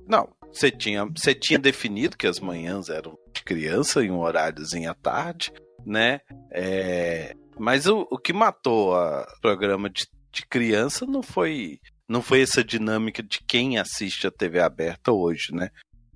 Não, 0.07 0.29
você 0.51 0.69
tinha, 0.69 1.05
você 1.05 1.33
tinha 1.33 1.57
definido 1.57 2.15
que 2.15 2.27
as 2.27 2.39
manhãs 2.39 2.89
eram 2.89 3.17
de 3.33 3.41
criança 3.43 4.03
em 4.03 4.11
um 4.11 4.19
horáriozinho 4.19 4.91
à 4.91 4.93
tarde, 4.93 5.51
né? 5.85 6.19
É, 6.51 7.33
mas 7.57 7.87
o, 7.87 8.07
o 8.11 8.17
que 8.17 8.33
matou 8.33 8.93
o 8.93 9.41
programa 9.41 9.89
de, 9.89 10.05
de 10.31 10.45
criança 10.45 11.05
não 11.05 11.23
foi 11.23 11.79
não 12.07 12.21
foi 12.21 12.41
essa 12.41 12.61
dinâmica 12.61 13.23
de 13.23 13.39
quem 13.47 13.79
assiste 13.79 14.27
a 14.27 14.31
TV 14.31 14.59
aberta 14.59 15.13
hoje, 15.13 15.53
né? 15.53 15.69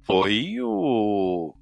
Foi 0.03 0.57
o 0.61 1.55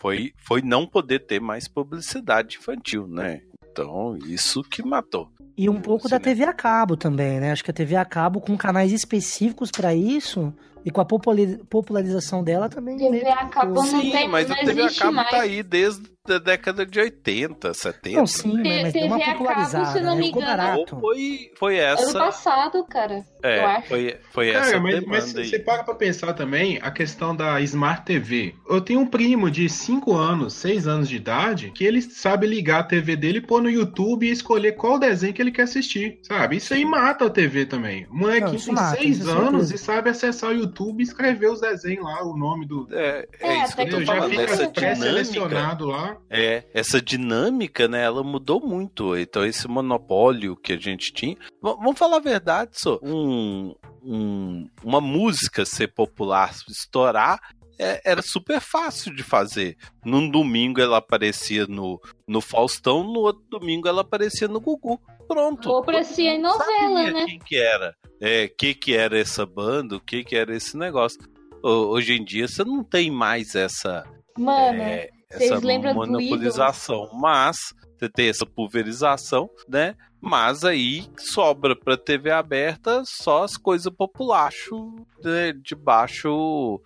foi, 0.00 0.32
foi 0.36 0.62
não 0.62 0.86
poder 0.86 1.20
ter 1.20 1.40
mais 1.40 1.68
publicidade 1.68 2.56
infantil, 2.56 3.06
né? 3.06 3.42
Então, 3.70 4.16
isso 4.26 4.62
que 4.64 4.82
matou. 4.82 5.30
E 5.56 5.68
um 5.68 5.80
pouco 5.80 6.08
da 6.08 6.18
TV 6.18 6.44
a 6.44 6.52
cabo 6.54 6.96
também, 6.96 7.38
né? 7.38 7.52
Acho 7.52 7.62
que 7.62 7.70
a 7.70 7.74
TV 7.74 7.94
a 7.96 8.04
cabo 8.04 8.40
com 8.40 8.56
canais 8.56 8.92
específicos 8.92 9.70
pra 9.70 9.94
isso 9.94 10.52
e 10.84 10.90
com 10.90 11.00
a 11.02 11.04
popularização 11.04 12.42
dela 12.42 12.68
também. 12.68 12.96
TV 12.96 13.26
a 13.28 13.46
cabo 13.46 13.74
não 13.74 13.82
Sim, 13.84 14.10
tem- 14.10 14.28
mas 14.28 14.48
não 14.48 14.56
a 14.56 14.64
TV 14.64 14.82
a 14.82 14.90
cabo 14.94 15.12
mais. 15.16 15.30
tá 15.30 15.40
aí 15.42 15.62
desde 15.62 16.08
a 16.34 16.38
década 16.38 16.84
de 16.86 16.98
80, 17.00 17.72
70. 17.74 18.16
Não, 18.18 18.26
sim, 18.26 18.54
né? 18.56 18.82
mas 18.84 18.92
deu 18.92 19.06
uma 19.06 19.18
TV 19.18 19.22
a 19.22 19.26
cabo, 19.32 19.38
popularizada, 19.38 19.86
se 19.92 20.00
não 20.00 20.14
né? 20.14 20.20
me 20.20 20.26
Ficou 20.26 20.42
engano, 20.42 20.56
barato. 20.56 21.00
Foi, 21.00 21.50
foi 21.58 21.80
Ano 21.80 22.00
essa. 22.00 22.18
passado, 22.18 22.84
cara. 22.84 23.24
É, 23.42 23.58
eu 23.58 23.66
acho. 23.66 23.88
foi, 23.88 24.16
foi 24.30 24.52
Cara, 24.52 24.66
essa 24.66 24.80
mas, 24.80 24.94
demanda 24.94 25.08
mas 25.08 25.36
aí. 25.36 25.48
você 25.48 25.58
para 25.58 25.82
pra 25.84 25.94
pensar 25.94 26.32
também 26.34 26.78
a 26.82 26.90
questão 26.90 27.34
da 27.34 27.60
Smart 27.62 28.04
TV. 28.04 28.54
Eu 28.68 28.80
tenho 28.80 29.00
um 29.00 29.06
primo 29.06 29.50
de 29.50 29.68
5 29.68 30.14
anos, 30.14 30.54
6 30.54 30.86
anos 30.86 31.08
de 31.08 31.16
idade, 31.16 31.70
que 31.74 31.84
ele 31.84 32.02
sabe 32.02 32.46
ligar 32.46 32.80
a 32.80 32.84
TV 32.84 33.16
dele, 33.16 33.40
pôr 33.40 33.62
no 33.62 33.70
YouTube 33.70 34.26
e 34.26 34.30
escolher 34.30 34.72
qual 34.72 34.98
desenho 34.98 35.32
que 35.32 35.40
ele 35.40 35.50
quer 35.52 35.62
assistir, 35.62 36.18
sabe? 36.22 36.56
Isso 36.56 36.74
aí 36.74 36.84
mata 36.84 37.26
a 37.26 37.30
TV 37.30 37.64
também. 37.66 38.06
O 38.10 38.16
molequinho 38.16 38.56
isso 38.56 38.66
tem 38.66 38.74
mata, 38.74 38.96
6 38.98 39.18
isso 39.18 39.30
é 39.30 39.32
anos 39.32 39.70
e 39.72 39.78
sabe 39.78 40.10
acessar 40.10 40.50
o 40.50 40.54
YouTube 40.54 41.00
e 41.00 41.04
escrever 41.04 41.50
os 41.50 41.60
desenhos 41.60 42.04
lá, 42.04 42.22
o 42.24 42.36
nome 42.36 42.66
do. 42.66 42.86
É, 42.92 43.26
é 43.40 43.48
É, 43.48 43.64
isso 43.64 43.74
que 43.76 43.82
eu 43.82 43.88
tô 43.90 44.00
falando. 44.04 44.30
fica 44.30 44.42
Essa 44.42 44.56
dinâmica, 44.66 44.80
pré-selecionado 44.80 45.86
lá. 45.86 46.16
É, 46.28 46.64
essa 46.74 47.00
dinâmica, 47.00 47.88
né, 47.88 48.02
ela 48.02 48.22
mudou 48.22 48.60
muito. 48.60 49.16
Então, 49.16 49.44
esse 49.44 49.66
monopólio 49.68 50.56
que 50.56 50.72
a 50.72 50.76
gente 50.78 51.12
tinha. 51.12 51.34
V- 51.34 51.40
vamos 51.60 51.98
falar 51.98 52.16
a 52.16 52.20
verdade, 52.20 52.72
só. 52.74 52.98
Um, 53.02 53.74
um- 54.02 54.68
uma 54.82 55.00
música 55.00 55.64
ser 55.64 55.88
popular, 55.88 56.52
estourar, 56.68 57.38
é- 57.78 58.00
era 58.04 58.22
super 58.22 58.60
fácil 58.60 59.14
de 59.14 59.22
fazer. 59.22 59.76
Num 60.04 60.28
domingo 60.28 60.80
ela 60.80 60.98
aparecia 60.98 61.66
no, 61.66 62.00
no 62.28 62.40
Faustão, 62.40 63.02
no 63.04 63.20
outro 63.20 63.42
domingo 63.50 63.88
ela 63.88 64.02
aparecia 64.02 64.46
no 64.48 64.60
Gugu. 64.60 65.00
Pronto. 65.26 65.70
Ou 65.70 65.78
aparecia 65.78 66.34
em 66.34 66.40
novela, 66.42 66.64
sabia 67.04 67.12
né? 67.12 67.24
Quem 67.26 67.38
que 67.38 67.56
era? 67.56 67.94
É, 68.20 68.48
que 68.48 68.74
que 68.74 68.94
era 68.94 69.18
essa 69.18 69.46
banda? 69.46 69.96
O 69.96 70.00
que 70.00 70.24
que 70.24 70.36
era 70.36 70.54
esse 70.54 70.76
negócio? 70.76 71.20
Ho- 71.62 71.88
Hoje 71.90 72.14
em 72.14 72.24
dia 72.24 72.48
você 72.48 72.64
não 72.64 72.82
tem 72.82 73.10
mais 73.10 73.54
essa 73.54 74.04
Mano, 74.36 74.82
é, 74.82 75.08
essa 75.30 75.60
monopolização, 75.94 77.08
mas 77.14 77.72
você 77.98 78.08
tem 78.08 78.28
essa 78.28 78.46
pulverização, 78.46 79.48
né? 79.68 79.94
Mas 80.20 80.64
aí 80.64 81.04
sobra 81.18 81.74
para 81.74 81.96
TV 81.96 82.30
aberta 82.30 83.02
só 83.06 83.44
as 83.44 83.56
coisas 83.56 83.92
populacho 83.92 84.94
de, 85.22 85.52
de 85.62 85.74
baixo 85.74 86.80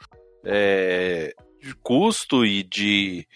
é, 0.45 1.35
de 1.61 1.75
custo 1.77 2.45
e 2.45 2.63
de 2.63 3.27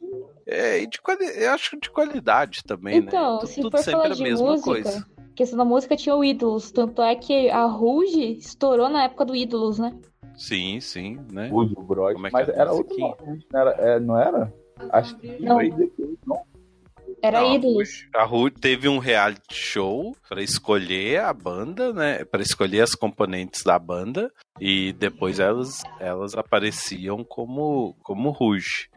é, 0.47 0.83
e 0.83 0.87
de 0.87 1.01
quali- 1.01 1.25
eu 1.43 1.51
acho 1.53 1.71
que 1.71 1.81
de 1.81 1.91
qualidade 1.91 2.63
também, 2.65 2.99
Então, 2.99 3.39
né? 3.41 3.47
Se 3.47 3.61
Tudo 3.61 3.77
for 3.77 3.83
sempre 3.85 4.01
falar 4.03 4.13
a 4.13 4.17
de 4.17 4.23
mesma 4.23 4.47
música, 4.47 4.71
coisa. 4.71 5.07
questão 5.35 5.59
da 5.59 5.65
música 5.65 5.97
tinha 5.97 6.15
o 6.15 6.25
Ídolos, 6.25 6.71
tanto 6.71 7.03
é 7.03 7.15
que 7.17 7.51
a 7.51 7.65
Ruge 7.65 8.39
estourou 8.39 8.89
na 8.89 9.05
época 9.05 9.25
do 9.25 9.35
Ídolos, 9.37 9.79
né? 9.79 9.95
Sim, 10.37 10.81
sim, 10.81 11.19
né? 11.33 11.51
O. 11.53 11.69
Como 11.75 12.27
é 12.27 12.31
que 12.31 12.33
Mas 12.33 12.49
é 12.49 12.53
a 12.53 12.63
era 12.63 12.73
outro 12.73 12.97
nome, 12.97 13.45
não 14.03 14.17
era? 14.19 14.55
Não 14.79 14.87
era? 14.87 14.99
Acho 14.99 15.17
que 15.19 15.29
Não. 15.43 15.59
não. 16.27 16.43
Era 17.21 17.41
Não, 17.41 17.55
Ídolos. 17.55 18.07
A 18.15 18.23
Ru 18.23 18.49
teve 18.49 18.89
um 18.89 18.99
reality 18.99 19.53
show 19.53 20.17
para 20.29 20.41
escolher 20.41 21.21
a 21.21 21.33
banda, 21.33 21.93
né? 21.93 22.25
Para 22.25 22.43
escolher 22.43 22.83
as 22.83 22.95
componentes 22.95 23.65
da 23.65 23.77
banda 23.77 24.31
e 24.61 24.93
depois 24.93 25.41
elas 25.41 25.83
elas 25.99 26.37
apareciam 26.37 27.25
como 27.25 27.97
como 28.05 28.31
Rouge. 28.31 28.89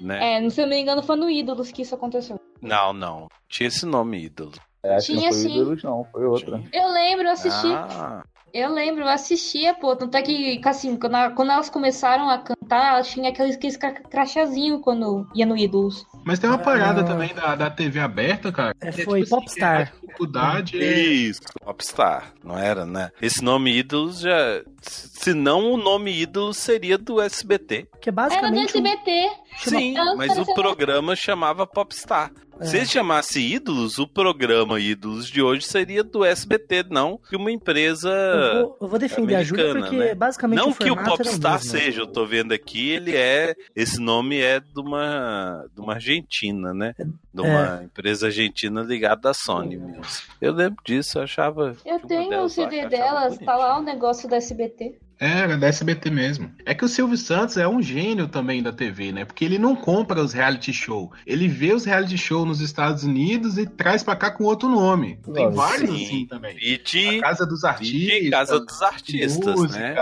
né? 0.00 0.36
É, 0.44 0.50
se 0.50 0.60
eu 0.60 0.66
não 0.66 0.74
me 0.74 0.82
engano, 0.82 1.02
foi 1.02 1.16
no 1.16 1.30
Ídolos 1.30 1.72
que 1.72 1.80
isso 1.80 1.94
aconteceu. 1.94 2.38
Não, 2.60 2.92
não. 2.92 3.28
Tinha 3.48 3.68
esse 3.68 3.86
nome, 3.86 4.22
ídolo. 4.24 4.52
É, 4.82 4.98
Tinha 4.98 5.16
não 5.16 5.22
foi 5.28 5.32
sim. 5.32 5.54
ídolos, 5.56 5.82
não. 5.82 6.04
Foi 6.12 6.24
outra. 6.26 6.62
Eu 6.72 6.88
lembro, 6.92 7.26
eu 7.26 7.32
assisti. 7.32 7.68
Ah, 7.72 8.22
Eu 8.52 8.70
lembro, 8.72 9.02
eu 9.02 9.08
assistia, 9.08 9.72
pô. 9.74 9.96
Tanto 9.96 10.14
é 10.16 10.22
que, 10.22 10.60
assim, 10.64 10.96
quando, 10.96 11.14
a- 11.14 11.30
quando 11.30 11.50
elas 11.52 11.70
começaram 11.70 12.28
a 12.28 12.36
cantar, 12.38 12.94
elas 12.94 13.08
tinham 13.08 13.28
aqueles, 13.28 13.56
aqueles 13.56 13.76
cra- 13.76 13.92
crachazinho 13.92 14.78
quando 14.80 15.26
ia 15.34 15.46
no 15.46 15.56
Ídolos. 15.56 16.04
Mas 16.24 16.38
tem 16.38 16.50
uma 16.50 16.58
parada 16.58 17.00
Ah. 17.00 17.04
também 17.04 17.34
da, 17.34 17.54
da 17.56 17.70
TV 17.70 17.98
aberta, 17.98 18.52
cara. 18.52 18.74
É, 18.80 18.90
que 18.92 19.04
foi 19.04 19.22
tipo 19.22 19.34
assim, 19.36 19.44
Popstar. 19.46 19.80
A 19.80 19.84
dificuldade 20.06 20.82
é... 20.82 20.98
isso. 21.02 21.40
Popstar, 21.64 22.32
não 22.44 22.58
era, 22.58 22.84
né? 22.84 23.10
Esse 23.22 23.42
nome 23.42 23.74
ídolos 23.76 24.20
já. 24.20 24.62
Se 24.82 25.32
não, 25.32 25.72
o 25.72 25.76
nome 25.76 26.12
ídolos 26.20 26.58
seria 26.58 26.98
do 26.98 27.20
SBT. 27.20 27.88
Que 28.00 28.10
é 28.10 28.12
Era 28.12 28.12
do 28.12 28.14
basicamente. 28.16 28.76
um- 28.78 28.86
SBT. 28.86 29.30
Sim, 29.56 29.94
mas 30.16 30.36
o 30.38 30.44
programa 30.54 31.16
chamava 31.16 31.66
Popstar. 31.66 32.30
É. 32.62 32.64
Se 32.66 32.76
ele 32.76 32.86
chamasse 32.86 33.40
Ídolos, 33.40 33.98
o 33.98 34.06
programa 34.06 34.78
Ídolos 34.80 35.26
de 35.28 35.42
hoje 35.42 35.66
seria 35.66 36.02
do 36.04 36.24
SBT, 36.24 36.84
não 36.90 37.20
de 37.30 37.36
uma 37.36 37.50
empresa. 37.50 38.08
Eu 38.10 38.62
vou, 38.62 38.78
eu 38.82 38.88
vou 38.88 38.98
defender 38.98 39.34
a 39.36 39.42
Júlia 39.42 39.70
americana, 39.72 39.90
porque 39.90 40.04
né? 40.08 40.14
basicamente 40.14 40.58
Não 40.58 40.70
o 40.70 40.74
que 40.74 40.90
o 40.90 40.96
Popstar 40.96 41.54
mesmo. 41.54 41.70
seja, 41.70 42.00
eu 42.02 42.06
tô 42.06 42.24
vendo 42.26 42.52
aqui, 42.52 42.90
ele 42.90 43.16
é. 43.16 43.54
Esse 43.74 44.00
nome 44.00 44.38
é 44.40 44.60
de 44.60 44.80
uma, 44.80 45.66
de 45.74 45.80
uma 45.80 45.94
Argentina, 45.94 46.72
né? 46.72 46.94
De 47.32 47.40
uma 47.40 47.80
É. 47.80 47.84
empresa 47.84 48.26
argentina 48.26 48.82
ligada 48.82 49.30
à 49.30 49.34
Sony 49.34 49.76
Music. 49.76 50.26
Eu 50.40 50.52
lembro 50.52 50.82
disso, 50.84 51.18
eu 51.18 51.22
achava. 51.22 51.76
Eu 51.84 51.98
tenho 52.00 52.40
o 52.40 52.44
que 52.44 52.50
CD 52.50 52.86
delas, 52.88 53.38
tá 53.38 53.56
lá 53.56 53.78
o 53.78 53.82
negócio 53.82 54.28
do 54.28 54.34
SBT. 54.34 54.98
É, 55.22 55.38
era 55.42 55.56
da 55.56 55.68
SBT 55.68 56.10
mesmo. 56.10 56.50
É 56.66 56.74
que 56.74 56.84
o 56.84 56.88
Silvio 56.88 57.16
Santos 57.16 57.56
é 57.56 57.68
um 57.68 57.80
gênio 57.80 58.26
também 58.26 58.60
da 58.60 58.72
TV, 58.72 59.12
né? 59.12 59.24
Porque 59.24 59.44
ele 59.44 59.56
não 59.58 59.76
compra 59.76 60.20
os 60.20 60.32
reality 60.32 60.72
show. 60.72 61.12
Ele 61.24 61.46
vê 61.46 61.72
os 61.72 61.84
reality 61.84 62.18
show 62.18 62.44
nos 62.44 62.60
Estados 62.60 63.04
Unidos 63.04 63.56
e 63.56 63.64
traz 63.66 64.02
pra 64.02 64.16
cá 64.16 64.32
com 64.32 64.42
outro 64.44 64.68
nome. 64.68 65.20
Tem 65.32 65.44
Nossa, 65.44 65.56
vários 65.56 65.90
sim. 65.96 66.04
assim 66.04 66.26
também. 66.26 66.56
E 66.60 67.18
A 67.18 67.20
Casa 67.20 67.46
dos 67.46 67.62
Artistas. 67.64 68.30
Casa 68.30 68.58
dos 68.60 68.82
Artistas, 68.82 69.54
música, 69.54 69.78
né? 69.78 69.94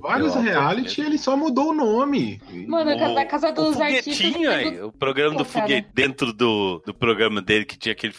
Vários 0.00 0.34
Eu- 0.36 0.42
reality, 0.42 1.00
ele 1.00 1.18
só 1.18 1.36
mudou 1.36 1.70
o 1.70 1.74
nome. 1.74 2.40
Mano, 2.68 2.90
a 2.92 2.96
Casa- 2.98 3.20
a 3.20 3.24
Casa 3.26 3.52
dos 3.52 3.76
o 3.76 3.82
Artistas 3.82 4.16
tem 4.16 4.46
aí, 4.46 4.80
o 4.80 4.92
programa 4.92 5.36
do 5.38 5.44
foguete, 5.44 5.88
dentro 5.92 6.32
do, 6.32 6.80
do 6.86 6.94
programa 6.94 7.42
dele 7.42 7.64
que 7.64 7.76
tinha 7.76 7.92
aquele. 7.92 8.14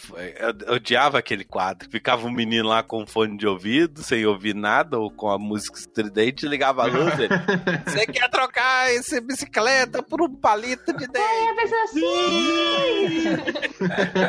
Eu 0.66 0.74
odiava 0.74 1.18
aquele 1.18 1.44
quadro. 1.44 1.88
Ficava 1.90 2.26
um 2.26 2.30
menino 2.30 2.68
lá 2.68 2.82
com 2.82 3.06
fone 3.06 3.38
de 3.38 3.46
ouvido, 3.46 4.02
sem 4.02 4.26
ouvir 4.26 4.54
nada, 4.54 4.98
ou 4.98 5.10
com 5.10 5.30
a 5.30 5.38
música 5.38 5.78
estridente, 5.78 6.33
ligava 6.42 6.82
a 6.82 6.86
luz. 6.86 7.18
ele, 7.18 7.28
Você 7.86 8.06
quer 8.06 8.28
trocar 8.30 8.92
essa 8.94 9.20
bicicleta 9.20 10.02
por 10.02 10.22
um 10.22 10.34
palito 10.34 10.92
de 10.92 11.06
dente? 11.06 11.18
É, 11.18 11.52
mas 11.54 11.72
assim. 11.72 13.24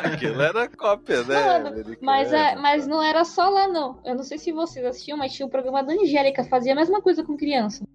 Aquilo 0.13 0.41
era 0.41 0.67
cópia, 0.69 1.23
né? 1.23 1.59
Mano. 1.59 1.97
Mas, 2.01 2.33
é, 2.33 2.55
mas 2.55 2.87
não 2.87 3.01
era 3.01 3.23
só 3.23 3.49
lá, 3.49 3.67
não. 3.67 3.99
Eu 4.05 4.15
não 4.15 4.23
sei 4.23 4.37
se 4.37 4.51
vocês 4.51 4.85
assistiam, 4.85 5.17
mas 5.17 5.33
tinha 5.33 5.45
o 5.45 5.49
programa 5.49 5.83
da 5.83 5.93
Angélica, 5.93 6.43
fazia 6.43 6.73
a 6.73 6.75
mesma 6.75 7.01
coisa 7.01 7.23
com 7.23 7.37
criança. 7.37 7.85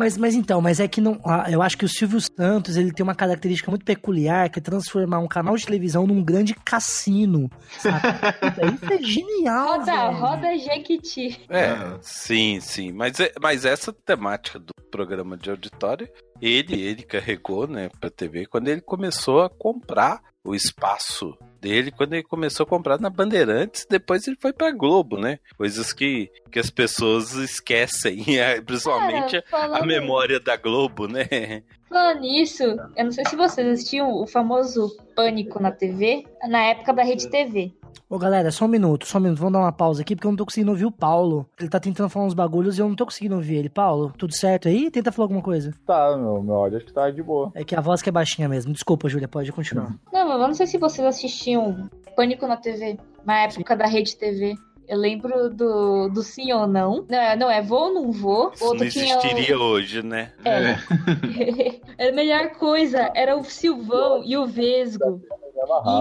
Mas, 0.00 0.16
mas 0.16 0.34
então, 0.34 0.60
mas 0.62 0.80
é 0.80 0.88
que 0.88 1.00
não. 1.00 1.20
ah, 1.24 1.46
Eu 1.50 1.60
acho 1.60 1.76
que 1.76 1.84
o 1.84 1.88
Silvio 1.88 2.18
Santos 2.20 2.76
ele 2.76 2.90
tem 2.90 3.04
uma 3.04 3.14
característica 3.14 3.70
muito 3.70 3.84
peculiar, 3.84 4.48
que 4.48 4.58
é 4.58 4.62
transformar 4.62 5.18
um 5.18 5.28
canal 5.28 5.54
de 5.56 5.66
televisão 5.66 6.06
num 6.06 6.24
grande 6.24 6.54
cassino. 6.54 7.50
Sabe? 7.78 8.00
Puta, 8.40 8.66
Isso 8.74 8.92
é 8.94 9.02
genial. 9.02 9.78
Roda, 9.80 9.84
velho. 9.92 10.12
roda 10.16 10.58
Jequiti. 10.58 11.40
É, 11.50 11.98
sim, 12.00 12.58
sim. 12.60 12.92
Mas, 12.92 13.20
é- 13.20 13.32
mas 13.40 13.64
essa 13.66 13.92
temática 13.92 14.58
do 14.58 14.72
programa 14.90 15.36
de 15.36 15.50
auditório, 15.50 16.08
ele, 16.40 16.80
ele 16.80 17.02
carregou, 17.02 17.66
né, 17.68 17.90
pra 18.00 18.08
TV 18.10 18.46
quando 18.46 18.68
ele 18.68 18.80
começou 18.80 19.42
a 19.42 19.50
comprar 19.50 20.20
o 20.44 20.54
espaço 20.54 21.36
dele, 21.60 21.90
quando 21.90 22.14
ele 22.14 22.22
começou 22.22 22.64
a 22.64 22.68
comprar 22.68 22.98
na 22.98 23.10
Bandeirantes, 23.10 23.86
depois 23.88 24.26
ele 24.26 24.36
foi 24.40 24.52
pra 24.52 24.70
Globo, 24.70 25.18
né? 25.18 25.38
Coisas 25.56 25.92
que, 25.92 26.30
que 26.50 26.58
as 26.58 26.70
pessoas 26.70 27.34
esquecem, 27.34 28.24
é, 28.40 28.60
principalmente 28.60 29.42
Cara, 29.42 29.78
a 29.78 29.86
memória 29.86 30.40
da 30.40 30.56
Globo, 30.56 31.06
né? 31.06 31.62
falando 31.90 32.20
nisso, 32.20 32.62
eu 32.96 33.04
não 33.04 33.10
sei 33.10 33.24
se 33.26 33.36
vocês 33.36 33.66
assistiam 33.66 34.12
o 34.12 34.26
famoso 34.26 34.96
Pânico 35.14 35.60
na 35.60 35.72
TV, 35.72 36.24
na 36.48 36.62
época 36.62 36.92
da 36.92 37.02
Rede 37.02 37.28
TV. 37.28 37.72
Ô 38.08 38.18
galera, 38.18 38.50
só 38.50 38.64
um 38.64 38.68
minuto, 38.68 39.06
só 39.06 39.18
um 39.18 39.20
minuto. 39.20 39.38
Vamos 39.38 39.52
dar 39.52 39.60
uma 39.60 39.72
pausa 39.72 40.02
aqui 40.02 40.14
porque 40.16 40.26
eu 40.26 40.30
não 40.32 40.36
tô 40.36 40.44
conseguindo 40.44 40.70
ouvir 40.72 40.84
o 40.86 40.90
Paulo. 40.92 41.46
Ele 41.58 41.68
tá 41.68 41.78
tentando 41.78 42.08
falar 42.08 42.26
uns 42.26 42.34
bagulhos 42.34 42.76
e 42.78 42.80
eu 42.80 42.88
não 42.88 42.96
tô 42.96 43.04
conseguindo 43.04 43.34
ouvir 43.36 43.56
ele. 43.56 43.68
Paulo, 43.68 44.12
tudo 44.18 44.34
certo 44.34 44.68
aí? 44.68 44.90
Tenta 44.90 45.12
falar 45.12 45.24
alguma 45.26 45.42
coisa. 45.42 45.72
Tá, 45.86 46.16
meu, 46.16 46.42
meu 46.42 46.54
áudio 46.56 46.78
acho 46.78 46.86
que 46.86 46.92
tá 46.92 47.10
de 47.10 47.22
boa. 47.22 47.50
É 47.54 47.62
que 47.64 47.74
a 47.76 47.80
voz 47.80 48.02
que 48.02 48.08
é 48.08 48.12
baixinha 48.12 48.48
mesmo. 48.48 48.72
Desculpa, 48.72 49.08
Júlia, 49.08 49.28
pode 49.28 49.52
continuar. 49.52 49.94
Não, 50.12 50.28
mas 50.28 50.40
eu 50.40 50.46
não 50.48 50.54
sei 50.54 50.66
se 50.66 50.78
vocês 50.78 51.06
assistiam 51.06 51.88
Pânico 52.16 52.46
na 52.46 52.56
TV, 52.56 52.98
na 53.24 53.42
época 53.44 53.76
da 53.76 53.86
Rede 53.86 54.16
TV. 54.16 54.54
Eu 54.88 54.98
lembro 54.98 55.48
do, 55.50 56.08
do 56.08 56.20
sim 56.20 56.52
ou 56.52 56.66
não. 56.66 57.06
Não, 57.08 57.16
é- 57.18 57.36
não 57.36 57.48
é 57.48 57.62
vou 57.62 57.84
ou 57.88 57.94
não 57.94 58.10
vou. 58.10 58.50
Isso 58.52 58.64
Outro 58.64 58.78
não 58.80 58.84
o- 58.84 58.88
existiria 58.88 59.56
hoje, 59.56 60.02
né? 60.02 60.32
É. 60.44 62.08
a 62.08 62.12
melhor 62.12 62.50
coisa 62.58 63.10
era 63.14 63.36
o 63.36 63.44
Silvão 63.44 64.22
e 64.24 64.36
o 64.36 64.46
Vesgo 64.46 65.22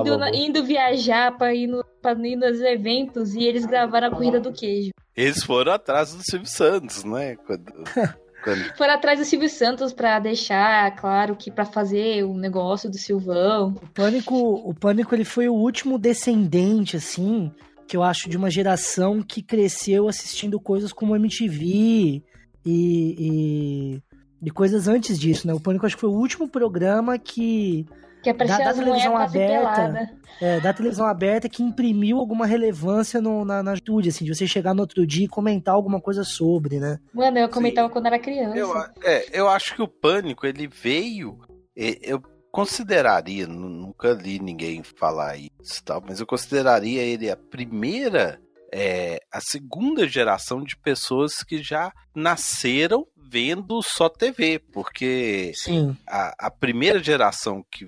indo, 0.01 0.17
na- 0.17 0.31
indo 0.35 0.63
viajar 0.63 1.37
pra 1.37 1.53
ir, 1.53 1.67
no, 1.67 1.83
pra 2.01 2.13
ir 2.13 2.35
nos 2.35 2.59
eventos 2.61 3.33
e 3.35 3.43
eles 3.43 3.65
gravaram 3.65 4.07
a 4.07 4.11
corrida 4.11 4.39
do 4.39 4.51
queijo. 4.51 4.91
Eles 5.15 5.43
foram 5.43 5.73
atrás 5.73 6.13
do 6.13 6.23
Silvio 6.23 6.47
Santos, 6.47 7.03
né? 7.03 7.35
Quando, 7.45 7.63
quando 8.43 8.77
Foram 8.77 8.93
atrás 8.93 9.19
do 9.19 9.25
Silvio 9.25 9.49
Santos 9.49 9.91
pra 9.91 10.17
deixar 10.19 10.95
claro 10.95 11.35
que 11.35 11.51
pra 11.51 11.65
fazer 11.65 12.23
o 12.23 12.33
negócio 12.33 12.89
do 12.89 12.97
Silvão. 12.97 13.75
O 13.81 13.87
Pânico, 13.93 14.35
o 14.35 14.73
Pânico 14.73 15.13
ele 15.13 15.25
foi 15.25 15.49
o 15.49 15.53
último 15.53 15.97
descendente, 15.99 16.95
assim, 16.95 17.51
que 17.87 17.97
eu 17.97 18.03
acho 18.03 18.29
de 18.29 18.37
uma 18.37 18.49
geração 18.49 19.21
que 19.21 19.41
cresceu 19.41 20.07
assistindo 20.07 20.59
coisas 20.59 20.93
como 20.93 21.15
MTV 21.15 22.23
e, 22.65 23.15
e, 23.19 24.01
e 24.43 24.51
coisas 24.51 24.87
antes 24.87 25.19
disso, 25.19 25.47
né? 25.47 25.53
O 25.53 25.59
Pânico 25.59 25.85
acho 25.85 25.95
que 25.95 26.01
foi 26.01 26.09
o 26.09 26.13
último 26.17 26.47
programa 26.47 27.17
que 27.17 27.85
Que 28.21 28.29
é 28.31 28.33
pra 28.33 28.45
Da- 28.47 28.57
ser 28.57 28.63
da 28.65 28.73
televisão 28.73 29.15
aberta. 29.17 30.17
é, 30.41 30.59
da 30.59 30.73
televisão 30.73 31.05
aberta 31.07 31.47
que 31.47 31.63
imprimiu 31.63 32.17
alguma 32.17 32.45
relevância 32.45 33.21
no, 33.21 33.45
na, 33.45 33.63
na 33.63 33.71
juventude, 33.75 34.09
assim, 34.09 34.25
de 34.25 34.33
você 34.35 34.45
chegar 34.45 34.73
no 34.73 34.81
outro 34.81 35.07
dia 35.07 35.25
e 35.25 35.29
comentar 35.29 35.73
alguma 35.73 36.01
coisa 36.01 36.23
sobre, 36.23 36.79
né? 36.79 36.99
Mano, 37.13 37.37
eu 37.37 37.47
comentava 37.49 37.89
quando 37.89 38.07
era 38.07 38.19
criança. 38.19 38.57
Eu, 38.57 38.73
é, 39.03 39.25
eu 39.31 39.47
acho 39.47 39.73
que 39.75 39.81
o 39.81 39.87
pânico 39.87 40.45
ele 40.45 40.67
veio. 40.67 41.39
Eu 41.75 42.21
consideraria, 42.51 43.47
nu- 43.47 43.69
nunca 43.69 44.11
li 44.11 44.37
ninguém 44.39 44.83
falar 44.83 45.37
isso, 45.37 45.79
e 45.79 45.83
tal, 45.85 46.03
mas 46.05 46.19
eu 46.19 46.25
consideraria 46.25 47.01
ele 47.01 47.29
a 47.31 47.37
primeira, 47.37 48.37
é, 48.73 49.19
a 49.31 49.39
segunda 49.39 50.05
geração 50.07 50.61
de 50.61 50.75
pessoas 50.75 51.41
que 51.43 51.61
já 51.63 51.91
nasceram 52.13 53.05
vendo 53.31 53.79
só 53.83 54.09
TV, 54.09 54.59
porque 54.73 55.51
Sim. 55.55 55.95
a, 56.07 56.33
a 56.47 56.51
primeira 56.51 57.01
geração 57.01 57.63
que 57.71 57.85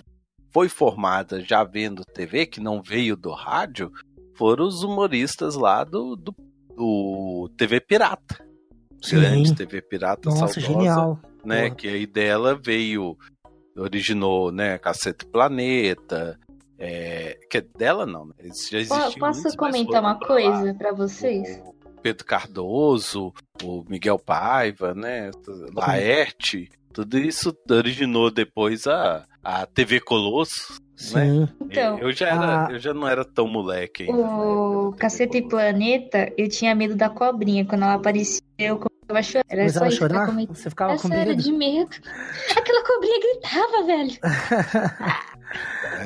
foi 0.51 0.67
formada 0.69 1.41
já 1.41 1.63
vendo 1.63 2.03
TV, 2.05 2.45
que 2.45 2.59
não 2.59 2.81
veio 2.81 3.15
do 3.15 3.31
rádio, 3.31 3.91
foram 4.35 4.65
os 4.65 4.83
humoristas 4.83 5.55
lá 5.55 5.83
do, 5.83 6.15
do, 6.15 6.35
do 6.75 7.49
TV 7.57 7.79
Pirata. 7.79 8.43
Grande 9.09 9.49
Sim. 9.49 9.55
TV 9.55 9.81
Pirata 9.81 10.29
Nossa, 10.29 10.47
saudosa, 10.47 10.61
genial. 10.61 11.19
né? 11.43 11.63
Porra. 11.63 11.75
Que 11.75 11.87
aí 11.87 12.05
dela 12.05 12.55
veio, 12.55 13.17
originou, 13.75 14.51
né? 14.51 14.77
Cacete 14.77 15.25
Planeta. 15.25 16.39
É, 16.77 17.37
que 17.49 17.59
é 17.59 17.61
dela 17.61 18.05
não, 18.05 18.25
né? 18.25 18.33
Eles 18.39 18.67
já 18.69 18.79
existiam 18.79 19.11
Posso 19.19 19.41
muitos, 19.43 19.55
comentar 19.55 20.01
uma 20.01 20.19
coisa 20.19 20.73
pra 20.73 20.91
vocês? 20.91 21.61
O 21.85 22.01
Pedro 22.01 22.25
Cardoso, 22.25 23.31
o 23.63 23.83
Miguel 23.87 24.17
Paiva, 24.17 24.93
né? 24.95 25.29
Laerte, 25.75 26.69
tudo 26.91 27.19
isso 27.19 27.55
originou 27.69 28.31
depois 28.31 28.87
a, 28.87 29.27
a 29.43 29.65
TV 29.65 29.99
Colosso. 29.99 30.73
Né? 30.73 30.77
Sim. 30.95 31.49
Então, 31.61 31.97
eu, 31.97 32.11
já 32.11 32.27
era, 32.27 32.67
a- 32.67 32.71
eu 32.71 32.79
já 32.79 32.93
não 32.93 33.07
era 33.07 33.25
tão 33.25 33.47
moleque 33.47 34.03
ainda. 34.03 34.21
o 34.21 34.93
Caceta 34.97 35.37
e 35.37 35.41
Planeta, 35.47 36.31
eu 36.37 36.47
tinha 36.47 36.75
medo 36.75 36.95
da 36.95 37.09
cobrinha. 37.09 37.65
Quando 37.65 37.83
ela 37.83 37.95
aparecia, 37.95 38.41
eu 38.59 38.77
começava 38.77 39.19
a 39.19 39.23
chorar. 39.23 39.45
Era 39.49 39.61
Começava 39.61 39.85
só 39.91 39.95
a 39.95 39.97
chorar? 39.97 40.31
Você 40.47 40.69
ficava 40.69 40.97
com 40.97 41.07
medo? 41.07 41.35
de 41.35 41.51
medo. 41.51 41.89
Aquela 42.55 42.85
cobrinha 42.85 43.19
gritava, 43.19 43.83
velho. 43.85 44.11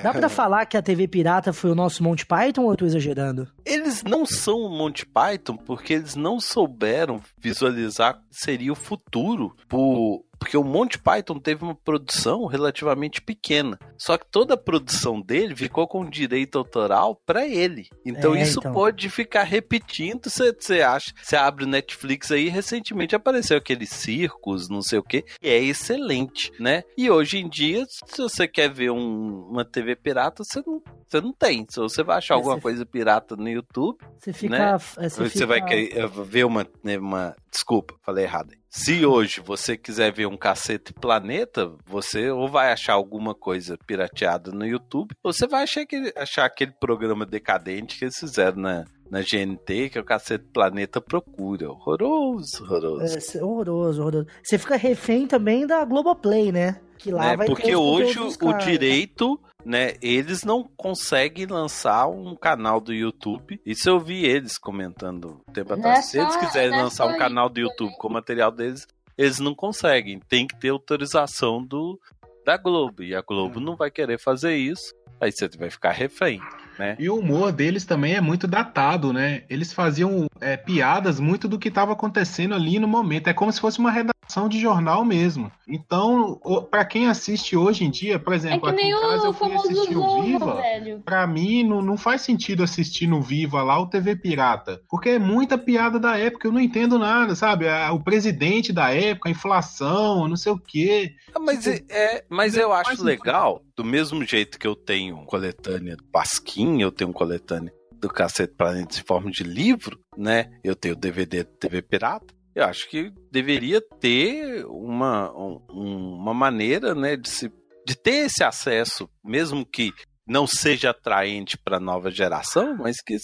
Dá 0.02 0.12
pra 0.12 0.28
falar 0.28 0.66
que 0.66 0.76
a 0.76 0.82
TV 0.82 1.08
Pirata 1.08 1.54
foi 1.54 1.70
o 1.72 1.76
nosso 1.76 2.04
Monty 2.04 2.26
Python 2.26 2.64
ou 2.64 2.72
eu 2.72 2.78
tô 2.78 2.86
exagerando? 2.86 3.48
Eles 3.64 4.04
não 4.04 4.26
são 4.26 4.60
o 4.62 4.70
Monty 4.70 5.06
Python 5.06 5.56
porque 5.56 5.94
eles 5.94 6.16
não 6.16 6.40
souberam 6.40 7.22
visualizar 7.38 8.16
o 8.16 8.18
que 8.18 8.26
seria 8.32 8.72
o 8.72 8.76
futuro 8.76 9.56
pro, 9.68 10.25
Porque 10.46 10.58
o 10.58 10.64
Monty 10.64 11.00
Python 11.00 11.40
teve 11.40 11.64
uma 11.64 11.74
produção 11.74 12.46
relativamente 12.46 13.20
pequena. 13.20 13.80
Só 13.98 14.16
que 14.16 14.28
toda 14.30 14.54
a 14.54 14.58
produção 14.58 15.20
dele 15.20 15.56
ficou 15.56 15.88
com 15.88 16.08
direito 16.08 16.60
autoral 16.60 17.20
para 17.26 17.48
ele. 17.48 17.88
Então 18.06 18.36
É, 18.36 18.44
isso 18.44 18.60
então. 18.60 18.72
pode 18.72 19.10
ficar 19.10 19.42
repetindo. 19.44 20.30
Você 20.30 20.82
acha? 20.82 21.12
Você 21.20 21.36
abre 21.36 21.64
o 21.64 21.68
Netflix 21.68 22.32
aí, 22.32 22.48
recentemente 22.48 23.16
apareceu 23.16 23.58
aquele 23.58 23.88
circos, 23.88 24.70
não 24.70 24.84
sei 24.84 25.00
o 25.00 25.04
que, 25.04 25.26
e 25.42 25.50
é 25.50 25.58
excelente, 25.64 26.52
né? 26.60 26.84
E 26.96 27.10
hoje 27.10 27.40
em 27.40 27.50
dia, 27.50 27.84
se 27.88 28.22
você 28.22 28.48
quer 28.48 28.70
ver 28.72 28.92
um- 28.92 29.48
uma 29.50 29.66
TV 29.66 29.96
pirata, 29.96 30.44
você 30.44 30.62
não, 30.66 30.80
você 31.08 31.20
não 31.22 31.34
tem. 31.34 31.66
Se 31.68 31.80
você 31.80 32.04
vai 32.04 32.18
achar 32.18 32.36
É, 32.36 32.38
alguma 32.38 32.56
você- 32.56 32.62
coisa 32.62 32.86
pirata 32.86 33.36
no 33.36 33.50
YouTube, 33.50 33.98
Você 34.20 34.32
fica. 34.32 34.58
né? 34.60 34.78
é, 35.00 35.10
você, 35.10 35.28
fica- 35.30 35.48
vai 35.48 35.66
querer 35.66 35.98
eh, 35.98 36.08
ver 36.24 36.46
uma, 36.46 36.68
né, 36.84 37.00
uma. 37.00 37.36
Desculpa, 37.56 37.96
falei 38.04 38.26
errado. 38.26 38.50
Se 38.70 39.06
hoje 39.06 39.40
você 39.40 39.78
quiser 39.78 40.12
ver 40.12 40.26
um 40.26 40.36
cacete 40.36 40.92
planeta, 40.92 41.72
você 41.86 42.30
ou 42.30 42.50
vai 42.50 42.70
achar 42.70 42.92
alguma 42.92 43.34
coisa 43.34 43.78
pirateada 43.88 44.52
no 44.52 44.66
YouTube, 44.66 45.16
ou 45.24 45.32
você 45.32 45.48
vai 45.48 45.64
achar 45.64 45.84
aquele, 45.84 46.12
achar 46.18 46.44
aquele 46.44 46.74
programa 46.74 47.26
decadente 47.26 47.98
que 47.98 48.04
eles 48.04 48.20
fizeram 48.20 48.58
na, 48.58 48.84
na 49.10 49.22
GNT, 49.22 49.90
que 49.90 49.98
é 49.98 50.02
o 50.02 50.04
cacete 50.04 50.44
planeta 50.54 51.00
procura. 51.00 51.72
Horroroso, 51.72 52.62
horroroso. 52.62 53.38
É, 53.38 53.42
horroroso, 53.42 54.02
horroroso. 54.02 54.28
Você 54.44 54.58
fica 54.58 54.76
refém 54.76 55.26
também 55.26 55.66
da 55.66 55.86
Globoplay, 55.86 56.52
né? 56.52 56.82
Que 56.98 57.10
lá 57.10 57.30
né? 57.30 57.38
vai 57.38 57.48
Porque 57.48 57.74
hoje 57.74 58.20
o, 58.20 58.28
o 58.28 58.58
direito, 58.58 59.40
né, 59.66 59.94
eles 60.02 60.44
não 60.44 60.64
conseguem 60.78 61.48
lançar 61.48 62.08
um 62.08 62.36
canal 62.36 62.80
do 62.80 62.94
YouTube. 62.94 63.60
Isso 63.66 63.90
eu 63.90 64.00
vi 64.00 64.24
eles 64.24 64.58
comentando 64.58 65.42
um 65.48 65.52
tempo 65.52 65.72
Não 65.72 65.80
atrás. 65.80 66.00
é 66.00 66.02
Se 66.04 66.20
eles 66.20 66.36
quiserem 66.36 66.78
é 66.78 66.82
lançar 66.84 67.08
um 67.08 67.18
canal 67.18 67.50
do 67.50 67.60
YouTube 67.60 67.96
com 67.98 68.08
o 68.08 68.14
material 68.14 68.52
deles, 68.52 68.88
eles 69.18 69.40
não 69.40 69.56
conseguem. 69.56 70.20
Tem 70.20 70.46
que 70.46 70.56
ter 70.60 70.70
autorização 70.70 71.64
do 71.64 72.00
da 72.46 72.58
Globo. 72.58 73.02
E 73.02 73.16
a 73.16 73.22
Globo 73.22 73.60
não 73.60 73.76
vai 73.76 73.90
querer 73.90 74.20
fazer 74.20 74.56
isso. 74.56 74.94
Aí 75.20 75.32
você 75.32 75.48
vai 75.58 75.72
ficar 75.72 75.92
refém, 75.92 76.40
né? 76.78 76.96
E 77.00 77.10
o 77.10 77.18
humor 77.20 77.52
deles 77.52 77.86
também 77.86 78.14
é 78.16 78.22
muito 78.22 78.48
datado, 78.48 79.12
né? 79.14 79.44
Eles 79.50 79.72
faziam 79.74 80.28
é, 80.42 80.58
piadas 80.58 81.20
muito 81.20 81.48
do 81.48 81.58
que 81.60 81.70
estava 81.70 81.94
acontecendo 81.94 82.54
ali 82.56 82.80
no 82.80 82.88
momento. 82.88 83.28
É 83.28 83.34
como 83.34 83.52
se 83.52 83.60
fosse 83.60 83.80
uma 83.80 83.92
redação 83.92 84.50
de 84.50 84.60
jornal 84.60 85.06
mesmo. 85.06 85.52
Então, 85.68 86.40
pra 86.72 86.84
quem 86.84 87.08
assiste 87.08 87.56
hoje 87.56 87.84
em 87.86 87.90
dia, 87.92 88.18
por 88.18 88.34
É 88.34 88.36
exemplo, 88.36 88.62
que 88.62 88.68
aqui 88.70 88.76
nem 88.84 88.92
em 88.92 89.00
casa 89.00 89.24
o 89.24 89.26
eu 89.28 89.34
fui 89.34 89.48
famoso 89.50 89.70
assistir 89.72 89.98
o 89.98 90.22
Viva. 90.24 90.56
velho. 90.56 91.02
Pra 91.06 91.28
mim, 91.28 91.64
não, 91.64 91.82
não 91.82 91.96
faz 91.98 92.22
sentido 92.22 92.64
assistir 92.64 93.08
no 93.08 93.22
Viva 93.22 93.62
lá 93.62 93.80
o 93.80 93.88
TV 93.88 94.16
Pirata. 94.16 94.82
Porque 94.90 95.10
é 95.10 95.20
muita 95.20 95.58
piada 95.58 96.00
da 96.00 96.18
época, 96.18 96.48
eu 96.48 96.52
não 96.52 96.60
entendo 96.60 96.98
nada, 96.98 97.36
sabe? 97.36 97.66
O 97.94 98.00
presidente 98.00 98.74
da 98.74 98.92
época, 98.94 99.30
a 99.30 99.32
inflação, 99.32 100.28
não 100.28 100.36
sei 100.36 100.52
o 100.52 100.60
quê. 100.60 101.14
Ah, 101.34 101.40
Mas, 101.40 101.64
Tipo, 101.64 101.86
é, 101.92 102.16
é- 102.18 102.26
mas 102.30 102.56
eu 102.58 102.72
acho 102.74 103.04
legal, 103.04 103.62
do 103.76 103.84
mesmo 103.84 104.24
jeito 104.26 104.58
que 104.60 104.68
eu 104.68 104.76
tenho 104.76 105.18
coletânea 105.26 105.96
do 105.96 106.04
Pasquim, 106.06 106.82
eu 106.82 106.92
tenho 106.92 107.12
coletânea 107.14 107.74
do 107.94 108.08
Cacete 108.10 108.54
Planeta 108.56 108.98
em 109.00 109.04
forma 109.04 109.32
de 109.32 109.44
livro, 109.44 110.00
né? 110.18 110.52
Eu 110.64 110.76
tenho 110.76 110.96
DVD 110.96 111.44
do 111.44 111.52
TV 111.52 111.82
Pirata. 111.82 112.34
Eu 112.54 112.64
acho 112.66 112.90
que 112.90 113.12
deveria 113.32 113.82
ter 114.00 114.66
uma, 114.68 115.32
um- 115.38 116.16
uma 116.20 116.34
maneira, 116.34 116.96
né, 116.96 117.18
de, 117.18 117.30
se, 117.30 117.52
de 117.86 117.96
ter 117.98 118.26
esse 118.28 118.44
acesso, 118.44 119.10
mesmo 119.24 119.66
que 119.66 119.92
não 120.26 120.48
seja 120.48 120.92
atraente 120.92 121.58
para 121.58 121.78
a 121.78 121.82
nova 121.82 122.10
geração, 122.10 122.78
mas 122.78 122.98
que 123.02 123.18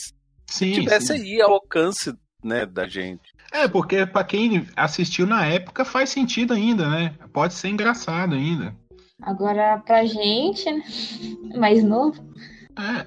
Sim, 0.49 0.73
tivesse 0.73 1.07
sim. 1.07 1.13
aí 1.13 1.41
ao 1.41 1.53
alcance, 1.53 2.13
né, 2.43 2.65
da 2.65 2.87
gente. 2.87 3.21
É, 3.53 3.67
porque 3.67 4.05
pra 4.05 4.23
quem 4.23 4.67
assistiu 4.75 5.25
na 5.25 5.45
época 5.45 5.85
faz 5.85 6.09
sentido 6.09 6.53
ainda, 6.53 6.89
né? 6.89 7.15
Pode 7.31 7.53
ser 7.53 7.69
engraçado 7.69 8.35
ainda. 8.35 8.75
Agora, 9.21 9.81
pra 9.86 10.03
gente, 10.05 10.69
né? 10.71 10.81
Mais 11.55 11.84
novo. 11.84 12.23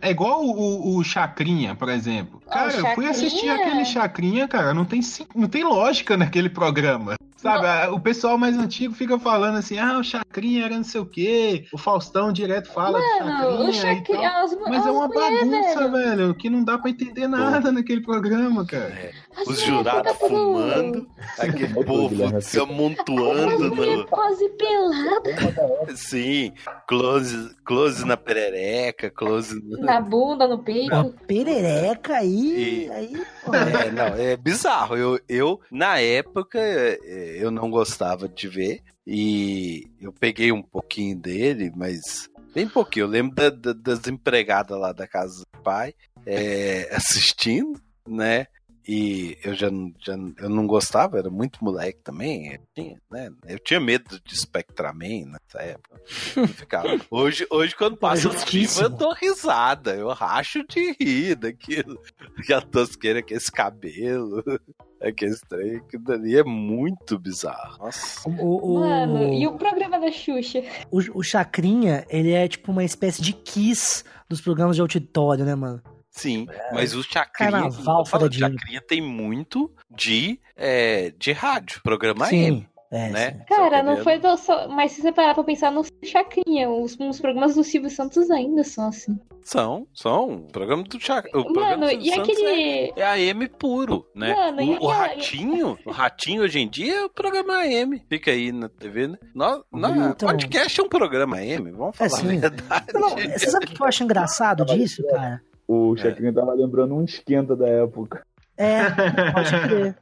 É, 0.02 0.08
é 0.08 0.10
igual 0.10 0.44
o, 0.44 0.96
o- 0.96 1.02
Chacrinha, 1.04 1.74
por 1.74 1.88
exemplo. 1.88 2.40
Cara, 2.50 2.66
eu 2.66 2.72
fui 2.72 2.82
Chacrinha? 2.82 3.10
assistir 3.10 3.48
aquele 3.48 3.84
Chacrinha, 3.84 4.46
cara, 4.46 4.74
não 4.74 4.84
tem, 4.84 5.00
não 5.34 5.48
tem 5.48 5.64
lógica 5.64 6.16
naquele 6.16 6.48
programa. 6.50 7.16
Sabe, 7.36 7.66
a- 7.66 7.90
o 7.92 8.00
pessoal 8.00 8.38
mais 8.38 8.56
antigo 8.56 8.94
fica 8.94 9.18
falando 9.18 9.58
assim, 9.58 9.78
ah, 9.78 9.98
o 9.98 10.02
Chacrinha 10.04 10.64
era 10.64 10.76
não 10.76 10.84
sei 10.84 11.00
o 11.00 11.06
quê, 11.06 11.66
o 11.72 11.76
Faustão 11.78 12.32
direto 12.32 12.72
fala 12.72 12.98
do 12.98 13.24
Mano, 13.26 13.68
o 13.68 13.72
Chacrinha 13.72 13.92
e 13.92 13.96
Chacrinha. 13.96 14.30
As, 14.42 14.56
Mas 14.60 14.72
é 14.86 14.88
as 14.88 14.96
uma 14.96 15.08
mulher, 15.08 15.30
bagunça, 15.44 15.88
velho. 15.88 15.92
velho, 16.16 16.34
que 16.34 16.48
não 16.48 16.64
dá 16.64 16.78
pra 16.78 16.90
entender 16.90 17.26
nada 17.28 17.70
naquele 17.70 18.00
programa, 18.00 18.64
cara. 18.66 19.10
As 19.36 19.46
Os 19.48 19.60
jurados 19.60 20.12
fumando, 20.16 21.06
aquele 21.38 21.84
povo 21.84 22.40
se 22.40 22.58
amontoando 22.58 23.74
no, 23.74 24.06
Quase 24.06 24.48
pelado. 24.50 25.24
Sim, 25.96 26.52
close, 26.86 27.54
close 27.64 28.04
na 28.06 28.16
perereca, 28.16 29.10
close 29.10 29.54
no... 29.62 29.78
Na 29.80 30.00
bunda, 30.00 30.46
no 30.46 30.58
peito. 30.62 30.94
Uma 30.94 31.10
perereca 31.26 32.14
aí. 32.14 32.86
E- 32.86 32.90
aí 32.90 33.22
pô, 33.44 33.52
É, 33.54 33.90
não, 33.90 34.06
é 34.16 34.36
bizarro. 34.36 34.96
Eu, 34.96 35.18
eu, 35.28 35.60
na 35.70 35.98
época, 35.98 36.58
é, 36.58 36.98
eu 37.36 37.50
não 37.50 37.70
gostava 37.70 38.28
de 38.28 38.48
ver. 38.48 38.82
E 39.06 39.86
eu 40.00 40.12
peguei 40.12 40.50
um 40.52 40.62
pouquinho 40.62 41.16
dele, 41.16 41.70
mas 41.76 42.28
bem 42.54 42.68
pouquinho. 42.68 43.04
Eu 43.04 43.08
lembro 43.08 43.34
da- 43.34 43.50
da- 43.50 43.72
das 43.72 44.06
empregadas 44.06 44.78
lá 44.78 44.92
da 44.92 45.06
casa 45.06 45.40
do 45.40 45.62
pai 45.62 45.94
é, 46.26 46.88
assistindo, 46.94 47.80
né? 48.08 48.46
E 48.86 49.38
eu 49.42 49.54
já, 49.54 49.70
não- 49.70 49.92
já 49.98 50.12
eu 50.38 50.48
não 50.50 50.66
gostava, 50.66 51.18
era 51.18 51.30
muito 51.30 51.64
moleque 51.64 52.00
também. 52.04 52.52
Eu 52.52 52.60
tinha, 52.74 53.00
né? 53.10 53.30
eu 53.46 53.58
tinha 53.58 53.80
medo 53.80 54.20
de 54.24 54.36
Spectraman 54.38 55.26
nessa 55.26 55.62
época. 55.64 56.00
Ficava. 56.48 56.88
Hoje, 57.10 57.46
hoje 57.50 57.74
quando 57.74 57.96
passa 57.96 58.28
o 58.28 58.30
Viva, 58.30 58.40
justíssimo. 58.42 58.84
eu 58.86 58.90
dou 58.90 59.14
risada. 59.14 59.94
Eu 59.94 60.08
racho 60.08 60.62
de 60.68 60.94
rir 61.00 61.34
daquilo. 61.36 61.98
Aquela 62.38 62.60
tosqueira, 62.62 63.20
aquele 63.20 63.40
cabelo, 63.40 64.42
aquele 65.00 65.36
trem. 65.48 65.80
Que 65.88 65.96
dali 65.98 66.36
é 66.36 66.44
muito 66.44 67.18
bizarro. 67.18 67.78
Nossa. 67.78 68.28
o, 68.28 68.74
o, 68.76 68.80
Mano, 68.80 69.32
e 69.32 69.46
o 69.46 69.56
programa 69.56 69.98
da 69.98 70.10
Xuxa? 70.12 70.62
o, 70.90 70.98
o 71.18 71.22
Chacrinha, 71.22 72.04
ele 72.10 72.32
é 72.32 72.46
tipo 72.48 72.70
uma 72.70 72.84
espécie 72.84 73.22
de 73.22 73.32
kiss 73.32 74.04
dos 74.28 74.40
programas 74.40 74.76
de 74.76 74.82
auditório, 74.82 75.44
né, 75.44 75.54
mano? 75.54 75.82
Sim, 76.16 76.46
mas 76.72 76.94
o 76.94 77.02
Chacrinha, 77.02 77.50
Carnaval 77.50 78.04
Chacrinha 78.06 78.80
tem 78.80 79.02
muito 79.02 79.68
de, 79.90 80.38
é, 80.56 81.12
de 81.18 81.32
rádio, 81.32 81.80
programa 81.82 82.26
Sim. 82.26 82.44
M, 82.46 82.68
É, 82.92 83.08
né? 83.10 83.30
sim. 83.32 83.38
Cara, 83.48 83.82
não 83.82 83.96
foi 83.96 84.18
do, 84.20 84.36
só, 84.36 84.68
mas 84.68 84.92
se 84.92 85.02
você 85.02 85.10
parar 85.12 85.34
pra 85.34 85.42
pensar 85.42 85.72
no 85.72 85.82
Chacrinha, 86.04 86.70
os, 86.70 86.96
os 87.00 87.20
programas 87.20 87.56
do 87.56 87.64
Silvio 87.64 87.90
Santos 87.90 88.30
ainda 88.30 88.62
são 88.62 88.86
assim. 88.88 89.18
São, 89.42 89.86
são. 89.92 90.36
O 90.36 90.52
programa 90.52 90.84
do 90.84 90.98
Chacrinha. 91.00 91.36
O 91.44 91.52
programa 91.52 91.76
Mano, 91.78 91.86
do 91.86 91.90
Silvio 91.90 92.06
e 92.06 92.14
Santos 92.14 92.30
aquele. 92.30 92.92
É, 92.96 93.00
é 93.00 93.30
AM 93.30 93.48
puro, 93.48 94.06
né? 94.14 94.34
Mano, 94.34 94.60
e 94.62 94.70
o, 94.70 94.84
o 94.84 94.90
aquela- 94.90 94.94
Ratinho, 95.08 95.78
o 95.84 95.90
Ratinho 95.90 96.42
hoje 96.44 96.60
em 96.60 96.68
dia 96.70 96.94
é 96.94 97.04
o 97.04 97.10
programa 97.10 97.54
AM. 97.58 98.00
Fica 98.08 98.30
aí 98.30 98.52
na 98.52 98.68
TV, 98.68 99.08
né? 99.08 99.18
No, 99.34 99.64
na, 99.72 99.90
Então- 100.10 100.28
podcast 100.30 100.80
é 100.80 100.82
um 100.84 100.88
programa 100.88 101.36
AM, 101.38 101.72
vamos 101.72 102.00
É, 102.00 102.08
falar 102.08 102.20
sim. 102.22 102.36
a 102.38 102.40
verdade. 102.40 102.86
Não, 102.94 103.10
você 103.10 103.50
sabe 103.50 103.66
o 103.66 103.68
que 103.68 103.82
eu 103.82 103.86
acho 103.86 104.04
engraçado 104.04 104.64
disso, 104.64 105.04
cara? 105.08 105.42
O 105.66 105.96
Chacrinha 105.96 106.32
tava 106.32 106.52
lembrando 106.54 106.94
um 106.94 107.02
esquenta 107.04 107.56
da 107.56 107.66
época. 107.68 108.24
É, 108.56 108.84
pode 109.32 109.50
crer. 109.66 109.96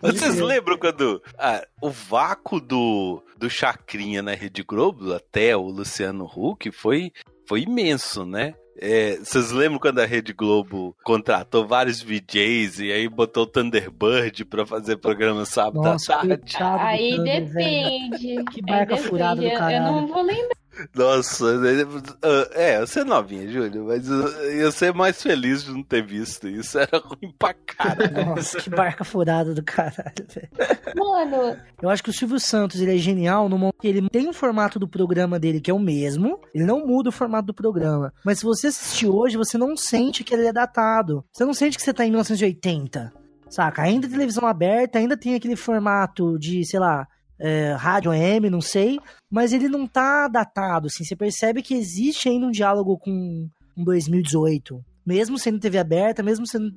Pode 0.00 0.18
Vocês 0.18 0.34
crer. 0.34 0.44
lembram 0.44 0.76
quando 0.78 1.22
ah, 1.38 1.64
o 1.80 1.88
vácuo 1.90 2.60
do, 2.60 3.22
do 3.38 3.48
Chacrinha 3.48 4.22
na 4.22 4.34
Rede 4.34 4.62
Globo, 4.62 5.14
até 5.14 5.56
o 5.56 5.62
Luciano 5.62 6.24
Huck, 6.26 6.70
foi, 6.72 7.10
foi 7.48 7.62
imenso, 7.62 8.26
né? 8.26 8.54
É, 8.78 9.16
vocês 9.16 9.52
lembram 9.52 9.78
quando 9.78 10.00
a 10.00 10.04
Rede 10.04 10.34
Globo 10.34 10.94
contratou 11.02 11.66
vários 11.66 12.02
VJs 12.02 12.80
e 12.80 12.92
aí 12.92 13.08
botou 13.08 13.44
o 13.44 13.46
Thunderbird 13.46 14.44
pra 14.44 14.66
fazer 14.66 14.98
programa 14.98 15.46
sábado 15.46 15.80
Nossa, 15.82 16.14
à 16.16 16.18
tarde? 16.26 16.56
Aí 16.60 17.16
depende. 17.24 18.44
Que 18.52 18.60
Aí 18.60 18.66
barca 18.66 18.86
depende. 18.96 19.08
furada 19.08 19.36
do 19.40 19.46
Eu- 19.46 19.50
Eu 19.52 19.58
caralho. 19.58 19.84
não 19.84 20.06
vou 20.06 20.20
lembrar. 20.22 20.56
Nossa, 20.94 21.44
é, 22.52 22.80
você 22.80 23.00
é 23.00 23.04
novinha, 23.04 23.48
Júlio, 23.48 23.86
mas 23.86 24.08
eu 24.08 24.56
ia 24.56 24.70
ser 24.70 24.92
mais 24.92 25.22
feliz 25.22 25.64
de 25.64 25.72
não 25.72 25.82
ter 25.82 26.04
visto 26.04 26.48
isso. 26.48 26.78
Era 26.78 26.98
ruim 26.98 27.32
pra 27.38 27.54
caralho. 27.54 28.26
Nossa, 28.26 28.58
que 28.58 28.70
barca 28.70 29.04
furada 29.04 29.54
do 29.54 29.62
caralho, 29.62 30.26
velho. 30.28 30.48
Mano, 30.94 31.56
Eu 31.80 31.88
acho 31.88 32.02
que 32.02 32.10
o 32.10 32.12
Silvio 32.12 32.38
Santos 32.38 32.80
ele 32.80 32.94
é 32.94 32.98
genial 32.98 33.48
no 33.48 33.58
momento 33.58 33.78
que 33.80 33.88
ele 33.88 34.08
tem 34.08 34.28
um 34.28 34.32
formato 34.32 34.78
do 34.78 34.88
programa 34.88 35.38
dele 35.38 35.60
que 35.60 35.70
é 35.70 35.74
o 35.74 35.78
mesmo, 35.78 36.40
ele 36.54 36.64
não 36.64 36.86
muda 36.86 37.08
o 37.08 37.12
formato 37.12 37.46
do 37.46 37.54
programa. 37.54 38.12
Mas 38.24 38.38
se 38.38 38.44
você 38.44 38.68
assistir 38.68 39.06
hoje, 39.06 39.36
você 39.36 39.56
não 39.58 39.76
sente 39.76 40.24
que 40.24 40.34
ele 40.34 40.46
é 40.46 40.52
datado. 40.52 41.24
Você 41.32 41.44
não 41.44 41.54
sente 41.54 41.76
que 41.76 41.82
você 41.82 41.92
tá 41.92 42.04
em 42.04 42.10
1980. 42.10 43.12
Saca? 43.48 43.82
Ainda 43.82 44.08
televisão 44.08 44.46
aberta, 44.46 44.98
ainda 44.98 45.16
tem 45.16 45.34
aquele 45.34 45.56
formato 45.56 46.38
de, 46.38 46.64
sei 46.64 46.80
lá, 46.80 47.06
é, 47.38 47.72
rádio 47.78 48.10
AM, 48.10 48.48
não 48.50 48.60
sei, 48.60 48.98
mas 49.30 49.52
ele 49.52 49.68
não 49.68 49.86
tá 49.86 50.28
datado, 50.28 50.86
assim. 50.86 51.04
Você 51.04 51.14
percebe 51.16 51.62
que 51.62 51.74
existe 51.74 52.28
ainda 52.28 52.46
um 52.46 52.50
diálogo 52.50 52.98
com, 52.98 53.48
com 53.74 53.84
2018. 53.84 54.80
Mesmo 55.04 55.38
sendo 55.38 55.60
TV 55.60 55.78
aberta, 55.78 56.22
mesmo 56.22 56.46
sendo 56.46 56.72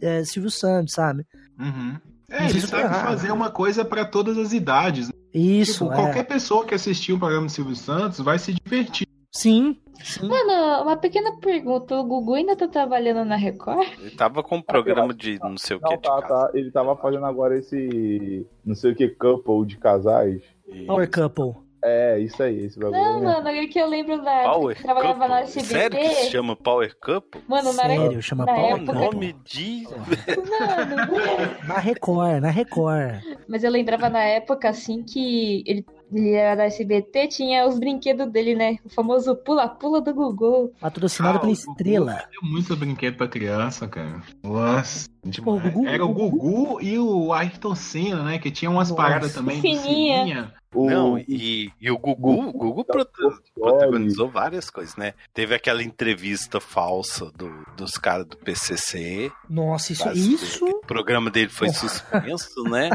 é, 0.00 0.24
Silvio 0.24 0.50
Santos, 0.50 0.94
sabe? 0.94 1.24
Uhum. 1.58 1.96
É, 2.30 2.48
ele 2.48 2.60
sabe 2.60 2.82
errado. 2.84 3.04
fazer 3.06 3.32
uma 3.32 3.50
coisa 3.50 3.84
pra 3.84 4.04
todas 4.04 4.38
as 4.38 4.52
idades. 4.52 5.08
né? 5.08 5.14
Isso, 5.32 5.84
Tipo, 5.84 5.92
é. 5.92 5.96
qualquer 5.96 6.22
pessoa 6.24 6.64
que 6.64 6.74
assistiu 6.74 7.16
o 7.16 7.18
programa 7.18 7.46
do 7.46 7.52
Silvio 7.52 7.74
Santos 7.74 8.20
vai 8.20 8.38
se 8.38 8.52
divertir. 8.54 9.06
Sim, 9.34 9.76
sim. 10.02 10.28
Mano, 10.28 10.82
uma 10.82 10.96
pequena 10.96 11.36
pergunta. 11.38 11.96
O 11.96 12.04
Gugu 12.04 12.34
ainda 12.34 12.54
tá 12.54 12.68
trabalhando 12.68 13.24
na 13.24 13.34
Record? 13.36 13.86
Ele 13.98 14.10
tava 14.12 14.42
com 14.42 14.56
um 14.56 14.62
programa 14.62 15.12
de 15.12 15.38
não 15.40 15.58
sei 15.58 15.76
o 15.76 15.80
que 15.80 15.90
Não, 15.90 15.96
de 15.96 16.02
tá, 16.02 16.22
tá. 16.22 16.50
Ele 16.54 16.70
tava 16.70 16.96
fazendo 16.96 17.26
agora 17.26 17.58
esse. 17.58 18.46
Não 18.64 18.74
sei 18.76 18.92
o 18.92 18.94
que, 18.94 19.08
couple 19.08 19.66
de 19.66 19.76
casais. 19.76 20.40
Power 20.86 21.10
Couple. 21.10 21.64
É, 21.86 22.18
isso 22.18 22.42
aí, 22.42 22.64
esse 22.64 22.78
bagulho. 22.78 22.98
Não, 22.98 23.22
mano, 23.22 23.46
é 23.46 23.66
que 23.66 23.78
eu 23.78 23.86
lembro 23.86 24.22
da 24.22 24.44
Power 24.44 24.74
que 24.74 24.82
trabalhava 24.82 25.28
na? 25.28 25.40
SBT. 25.40 25.66
Sério 25.66 25.98
que 25.98 26.08
se 26.14 26.30
chama 26.30 26.56
Power 26.56 26.96
Couple? 26.98 27.42
Mano, 27.46 27.74
na, 27.74 27.82
Sério, 27.82 28.22
chama 28.22 28.46
na 28.46 28.54
Power 28.54 28.76
época. 28.76 28.92
Nome 28.94 29.36
de. 29.44 29.84
Mano, 29.84 31.58
Na 31.68 31.78
Record, 31.78 32.40
na 32.40 32.48
Record. 32.48 33.22
mas 33.46 33.62
eu 33.64 33.70
lembrava 33.70 34.08
na 34.08 34.22
época, 34.24 34.70
assim, 34.70 35.02
que 35.02 35.62
ele, 35.66 35.84
ele 36.14 36.32
era 36.32 36.54
da 36.54 36.64
SBT, 36.64 37.28
tinha 37.28 37.66
os 37.66 37.78
brinquedos 37.78 38.30
dele, 38.30 38.54
né? 38.54 38.76
O 38.84 38.88
famoso 38.88 39.34
pula-pula 39.36 40.00
do 40.00 40.14
Gugu. 40.14 40.72
Patrocinado 40.80 41.38
Ah, 41.38 41.40
pela 41.40 41.52
Gugu 41.52 41.70
Estrela. 41.70 42.24
Deu 42.30 42.50
muito 42.50 42.76
brinquedo 42.76 43.16
pra 43.16 43.28
criança, 43.28 43.88
cara. 43.88 44.22
Nossa. 44.42 45.08
Pô, 45.42 45.54
o 45.54 45.60
Gugu- 45.60 45.86
Era 45.86 46.04
o 46.04 46.12
Gugu 46.12 46.80
e 46.82 46.98
o 46.98 47.32
Ayrton 47.32 47.74
Senna, 47.74 48.22
né? 48.22 48.38
Que 48.38 48.50
tinha 48.50 48.70
umas 48.70 48.90
Nossa. 48.90 49.02
paradas 49.02 49.32
também. 49.34 49.56
de 49.56 49.62
Fininha. 49.62 50.18
sininha. 50.18 50.52
O, 50.74 50.90
Não, 50.90 51.18
e, 51.18 51.70
e 51.80 51.90
o 51.90 51.96
Gugu, 51.96 52.48
o 52.48 52.52
Gugu 52.52 52.84
proto- 52.84 53.40
protagonizou 53.54 54.28
várias 54.28 54.68
coisas, 54.70 54.96
né? 54.96 55.14
Teve 55.32 55.54
aquela 55.54 55.82
entrevista 55.82 56.60
falsa 56.60 57.30
do, 57.36 57.50
dos 57.76 57.92
caras 57.92 58.26
do 58.26 58.36
PCC. 58.36 59.30
Nossa, 59.48 59.92
isso, 59.92 60.10
isso 60.12 60.64
O 60.66 60.80
programa 60.86 61.30
dele 61.30 61.48
foi 61.48 61.68
suspenso, 61.70 62.64
né? 62.64 62.90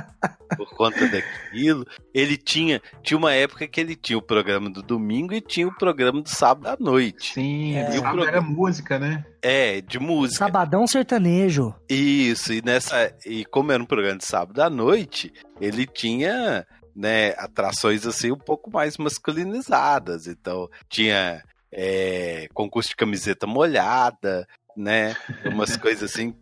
Por 0.58 0.70
conta 0.76 1.08
daquilo. 1.08 1.86
Ele 2.14 2.36
tinha. 2.38 2.82
Tinha 3.04 3.18
uma 3.18 3.34
época 3.34 3.68
que 3.68 3.80
ele 3.80 3.96
tinha 3.96 4.18
o 4.18 4.22
programa 4.22 4.70
do 4.70 4.82
domingo 4.82 5.34
e 5.34 5.40
tinha 5.42 5.68
o 5.68 5.76
programa 5.76 6.22
do 6.22 6.30
sábado 6.30 6.68
à 6.68 6.78
noite. 6.78 7.34
Sim, 7.34 7.76
É. 7.76 7.96
E 7.96 8.00
o 8.00 8.02
era 8.04 8.12
programa- 8.12 8.50
música, 8.50 9.00
né? 9.00 9.26
É, 9.42 9.80
de 9.80 10.00
música. 10.00 10.40
Sabadão 10.46 10.86
Sertanejo. 10.86 11.74
Isso, 11.90 12.52
e 12.52 12.62
nessa. 12.62 13.14
E 13.26 13.46
como 13.46 13.72
era 13.72 13.82
um 13.82 13.86
programa 13.86 14.18
de 14.18 14.26
sábado 14.26 14.60
à 14.62 14.70
noite, 14.70 15.32
ele 15.62 15.86
tinha. 15.86 16.66
Né, 17.02 17.30
atrações 17.38 18.06
assim 18.06 18.30
um 18.30 18.38
pouco 18.38 18.70
mais 18.70 18.98
masculinizadas. 18.98 20.28
Então, 20.28 20.68
tinha 20.90 21.42
é, 21.72 22.50
concurso 22.54 22.90
de 22.90 22.96
camiseta 22.98 23.48
molhada, 23.48 24.46
né? 24.76 25.16
Umas 25.46 25.78
coisas 25.78 26.12
assim. 26.12 26.34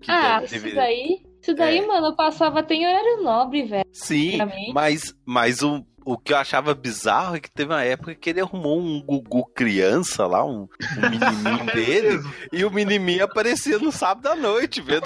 que 0.00 0.10
Ah, 0.10 0.40
deve- 0.40 0.56
isso 0.56 0.74
daí. 0.74 1.26
Isso 1.42 1.54
daí, 1.54 1.78
É. 1.80 1.86
mano, 1.86 2.16
passava 2.16 2.60
até 2.60 2.74
em 2.74 2.86
horário 2.86 3.22
nobre, 3.22 3.64
velho. 3.64 3.84
Sim, 3.92 4.38
mas, 4.72 5.14
mas 5.26 5.62
o, 5.62 5.84
o 6.06 6.16
que 6.16 6.32
eu 6.32 6.36
achava 6.38 6.72
bizarro 6.74 7.36
é 7.36 7.40
que 7.40 7.50
teve 7.50 7.72
uma 7.72 7.82
época 7.82 8.14
que 8.14 8.30
ele 8.30 8.40
arrumou 8.40 8.78
um 8.80 9.02
Gugu 9.02 9.44
criança 9.54 10.26
lá, 10.26 10.44
um, 10.44 10.68
um 10.96 11.00
menininho 11.10 11.66
dele, 11.74 12.20
e 12.52 12.64
o 12.64 12.70
menininho 12.70 13.24
aparecia 13.24 13.78
no 13.78 13.90
sábado 13.90 14.28
à 14.28 14.36
noite, 14.36 14.80
vendo, 14.80 15.02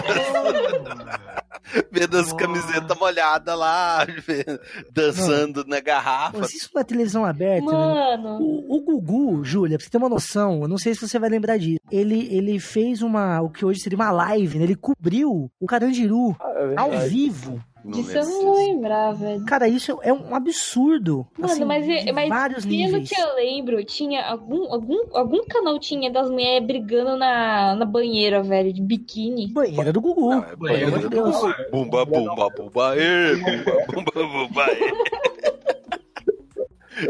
vendo 1.91 2.19
as 2.19 2.33
camisetas 2.33 2.99
molhadas 2.99 3.57
lá, 3.59 4.05
vendo- 4.27 4.61
dançando 4.93 5.65
na 5.67 5.81
garrafa. 5.81 6.39
Mas 6.39 6.55
isso 6.55 6.71
na 6.75 6.85
televisão 6.85 7.25
aberta, 7.25 7.65
né? 7.67 7.73
Mano. 7.73 8.39
O, 8.41 8.77
o 8.77 8.81
Gugu, 9.01 9.45
Júlia, 9.45 9.79
pra 9.79 9.85
você 9.85 9.91
ter 9.91 9.99
uma 9.99 10.09
noção, 10.09 10.63
eu 10.63 10.69
não 10.69 10.79
sei 10.79 10.95
se 10.95 11.07
você 11.07 11.19
vai 11.19 11.31
lembrar 11.31 11.57
disso. 11.59 11.81
Ele, 11.91 12.29
ele 12.31 12.59
fez 12.61 13.03
uma, 13.03 13.41
o 13.41 13.51
que 13.51 13.65
hoje 13.65 13.81
seria 13.81 13.97
uma 13.97 14.11
live, 14.11 14.59
né? 14.59 14.65
Ele 14.65 14.77
cobriu 14.77 15.51
o 15.61 15.67
Carandiru 15.67 16.37
É 16.41 16.75
ao 16.77 16.91
vivo. 17.09 17.63
Não 17.85 17.93
Disso 17.93 18.17
eu 18.19 18.25
não 18.27 18.55
lembrar, 18.55 19.13
velho. 19.13 19.45
Cara, 19.47 19.67
isso 19.67 19.99
é 20.03 20.13
um 20.13 20.35
absurdo. 20.35 21.27
Mano, 21.39 21.53
assim, 21.53 21.65
mas, 21.65 21.87
de 21.87 22.13
mas 22.13 22.29
vários 22.29 22.65
pelo 22.67 22.77
níveis. 22.77 23.09
que 23.09 23.19
eu 23.21 23.35
lembro, 23.37 23.85
tinha 23.85 24.23
algum, 24.27 24.71
algum, 24.73 24.99
algum 25.17 25.45
canal 25.47 25.79
tinha 25.79 26.11
das 26.11 26.29
mulheres 26.31 26.67
brigando 26.67 27.17
na, 27.17 27.75
na 27.75 27.85
banheira, 27.87 28.43
velho, 28.43 28.73
de 28.73 28.83
biquíni. 28.83 29.49
Banheira 29.49 29.93
do 29.93 30.01
Gugu. 30.01 30.29
Não, 30.31 30.45
é 30.45 30.51
de 30.51 30.57
banheiro 30.57 31.09
Deus. 31.09 31.37
Bumba, 31.73 32.05
bumba, 32.05 32.49
bumba, 32.55 32.97
ê, 32.99 33.35
bumba, 33.37 33.73
bumba, 33.89 34.13
bumba. 34.29 34.65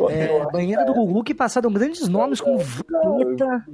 É, 0.09 0.45
banheira 0.53 0.85
do 0.85 0.95
Gugu 0.95 1.25
que 1.25 1.35
passaram 1.35 1.73
grandes 1.73 2.07
nomes 2.07 2.41
como 2.41 2.59
Vaneta 2.59 3.65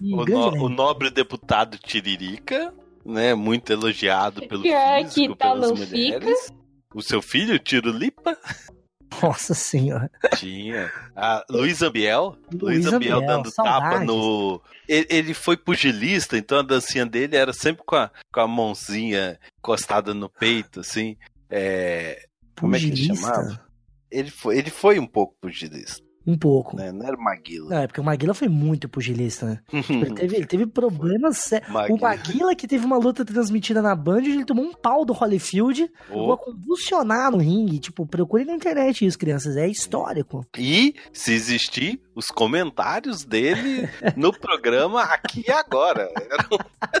e 0.00 0.12
O, 0.12 0.24
no- 0.26 0.64
o 0.64 0.68
nobre 0.68 1.08
deputado 1.10 1.78
Tiririca, 1.78 2.74
né? 3.04 3.34
Muito 3.34 3.72
elogiado 3.72 4.46
pelo 4.46 4.62
Pior 4.62 5.02
físico, 5.02 5.32
que 5.32 5.38
tá, 5.38 5.54
não 5.54 5.74
mulheres. 5.74 6.52
O 6.94 7.02
seu 7.02 7.22
filho, 7.22 7.58
Tirulipa, 7.58 8.36
Nossa 9.22 9.54
senhora. 9.54 10.10
tinha. 10.36 10.90
A 11.14 11.44
Luísa 11.50 11.90
Biel. 11.90 12.36
Luísa 12.52 12.98
Biel 12.98 13.18
Biel, 13.18 13.26
dando 13.26 13.50
saudades. 13.50 13.90
tapa 13.90 14.04
no. 14.04 14.60
Ele, 14.88 15.06
ele 15.10 15.34
foi 15.34 15.56
pugilista, 15.56 16.36
então 16.36 16.58
a 16.58 16.62
dancinha 16.62 17.06
dele 17.06 17.36
era 17.36 17.52
sempre 17.52 17.82
com 17.84 17.96
a, 17.96 18.10
com 18.32 18.40
a 18.40 18.48
mãozinha 18.48 19.38
encostada 19.58 20.12
no 20.14 20.28
peito, 20.28 20.80
assim. 20.80 21.16
É, 21.48 22.26
Como 22.58 22.74
é 22.74 22.78
que 22.78 22.86
ele 22.86 23.14
chamava? 23.14 23.64
ele, 24.10 24.30
foi, 24.30 24.58
ele 24.58 24.70
foi 24.70 24.98
um 24.98 25.06
pouco 25.06 25.34
pugilista, 25.40 26.04
Um 26.26 26.36
pouco. 26.36 26.76
né? 26.76 26.92
Não 26.92 27.06
era 27.06 27.16
Maguila. 27.16 27.70
Não, 27.70 27.78
é 27.78 27.86
porque 27.86 28.00
o 28.00 28.04
Maguila 28.04 28.34
foi 28.34 28.48
muito 28.48 28.88
pugilista, 28.88 29.46
né? 29.46 29.60
Ele 29.88 30.14
teve, 30.14 30.36
ele 30.36 30.46
teve 30.46 30.66
problemas 30.66 31.38
sérios. 31.38 31.70
O 31.90 31.96
Maguila. 31.98 32.54
Que 32.54 32.68
teve 32.68 32.84
uma 32.84 32.98
luta 32.98 33.24
transmitida 33.24 33.80
na 33.80 33.94
Band, 33.94 34.18
ele 34.22 34.44
tomou 34.44 34.64
um 34.64 34.72
pau 34.74 35.04
do 35.04 35.12
Holyfield, 35.14 35.90
a 36.10 36.36
convulsionar 36.36 37.30
no 37.30 37.38
ringue. 37.38 37.78
Tipo, 37.78 38.06
procure 38.06 38.44
na 38.44 38.52
internet 38.54 39.04
isso, 39.06 39.18
crianças. 39.18 39.56
É 39.56 39.66
histórico. 39.66 40.44
E, 40.58 40.94
se 41.12 41.32
existir, 41.32 42.00
os 42.14 42.26
comentários 42.28 43.24
dele 43.24 43.88
no 44.16 44.30
programa 44.38 45.02
aqui 45.02 45.44
e 45.48 45.50
agora. 45.50 46.10
Era 46.16 46.46
um 46.52 46.58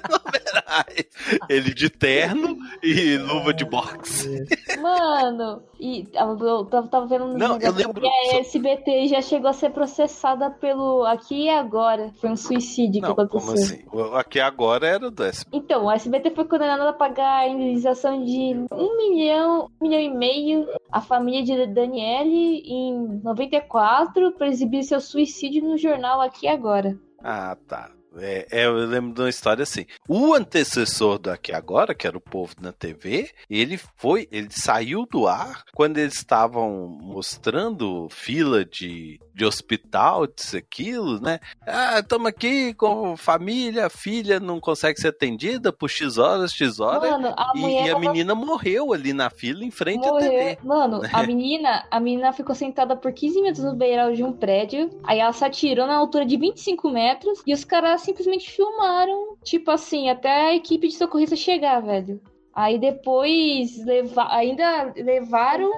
fenomenais. 0.08 1.06
Ele 1.48 1.74
de 1.74 1.90
terno 1.90 2.56
e 2.82 3.16
luva 3.18 3.52
de 3.52 3.64
boxe. 3.64 4.44
Mano, 4.80 5.62
e 5.78 6.06
eu 6.14 6.64
tava, 6.66 7.06
vendo 7.06 7.26
no 7.28 7.38
Não, 7.38 7.58
eu 7.58 7.72
lembro- 7.72 8.02
a 8.06 8.36
SBT 8.38 9.08
já 9.10 9.20
chegou 9.22 9.50
a 9.50 9.52
ser 9.52 9.70
processada 9.70 10.50
pelo 10.50 11.04
Aqui 11.04 11.44
e 11.44 11.50
Agora. 11.50 12.12
Foi 12.20 12.30
um 12.30 12.36
suicídio 12.36 13.02
Não, 13.02 13.10
que 13.10 13.14
como 13.14 13.26
aconteceu. 13.26 13.76
assim? 13.76 13.84
O 13.92 14.16
Aqui 14.16 14.40
agora 14.40 14.86
era 14.86 15.10
do 15.10 15.22
SB. 15.22 15.50
Então, 15.52 15.88
a 15.88 15.94
SBT 15.94 16.30
foi 16.30 16.44
condenada 16.46 16.88
a 16.88 16.92
pagar 16.92 17.40
a 17.40 17.48
indenização 17.48 18.24
de 18.24 18.66
um 18.72 18.96
milhão, 18.96 19.68
um 19.80 19.88
milhão 19.88 20.00
e 20.00 20.10
meio 20.10 20.66
à 20.90 21.00
família 21.00 21.42
de 21.42 21.66
Daniele 21.66 22.62
em 22.64 23.20
94 23.22 24.32
para 24.32 24.48
exibir 24.48 24.82
seu 24.82 25.00
suicídio 25.00 25.62
no 25.62 25.76
jornal 25.76 26.20
Aqui 26.20 26.46
e 26.46 26.48
Agora. 26.48 26.98
Ah, 27.22 27.56
tá. 27.68 27.90
É, 28.16 28.46
é, 28.50 28.66
eu 28.66 28.74
lembro 28.74 29.14
de 29.14 29.20
uma 29.20 29.28
história 29.28 29.62
assim. 29.62 29.86
O 30.08 30.34
antecessor 30.34 31.18
do 31.18 31.30
Aqui 31.30 31.52
Agora, 31.52 31.94
que 31.94 32.06
era 32.06 32.16
o 32.16 32.20
povo 32.20 32.54
na 32.60 32.72
TV, 32.72 33.30
ele 33.48 33.78
foi, 33.96 34.28
ele 34.32 34.48
saiu 34.50 35.06
do 35.06 35.26
ar 35.26 35.64
quando 35.74 35.98
eles 35.98 36.14
estavam 36.14 36.98
mostrando 37.00 38.08
fila 38.10 38.64
de, 38.64 39.20
de 39.40 39.44
hospital, 39.46 40.26
disso, 40.26 40.54
aquilo, 40.54 41.18
né? 41.18 41.40
Ah, 41.66 42.00
estamos 42.00 42.26
aqui 42.26 42.74
com 42.74 43.16
família, 43.16 43.88
filha 43.88 44.38
não 44.38 44.60
consegue 44.60 45.00
ser 45.00 45.08
atendida 45.08 45.72
por 45.72 45.88
X 45.88 46.18
horas, 46.18 46.52
X 46.52 46.78
horas. 46.78 47.10
Mano, 47.10 47.28
a 47.34 47.52
E, 47.56 47.60
e 47.60 47.78
a 47.88 47.94
tava- 47.94 48.00
menina 48.00 48.34
morreu 48.34 48.92
ali 48.92 49.14
na 49.14 49.30
fila 49.30 49.64
em 49.64 49.70
frente 49.70 50.06
à 50.06 50.12
Morreu. 50.12 50.30
TV. 50.30 50.58
Mano, 50.62 51.00
a 51.10 51.22
menina, 51.26 51.86
a 51.90 51.98
menina 51.98 52.34
ficou 52.34 52.54
sentada 52.54 52.94
por 52.94 53.12
15 53.12 53.40
minutos 53.40 53.64
no 53.64 53.74
beiral 53.74 54.12
de 54.12 54.22
um 54.22 54.30
prédio. 54.30 54.90
Aí 55.04 55.18
ela 55.18 55.32
se 55.32 55.42
atirou 55.42 55.86
na 55.86 55.96
altura 55.96 56.26
de 56.26 56.36
25 56.36 56.90
metros. 56.90 57.42
E 57.46 57.54
os 57.54 57.64
caras 57.64 58.02
simplesmente 58.02 58.50
filmaram, 58.50 59.38
tipo 59.42 59.70
assim, 59.70 60.10
até 60.10 60.48
a 60.48 60.54
equipe 60.54 60.86
de 60.86 60.94
socorrista 60.96 61.34
chegar, 61.34 61.80
velho. 61.80 62.20
Aí 62.54 62.78
depois 62.78 63.82
leva... 63.86 64.26
ainda 64.34 64.92
levaram 64.96 65.70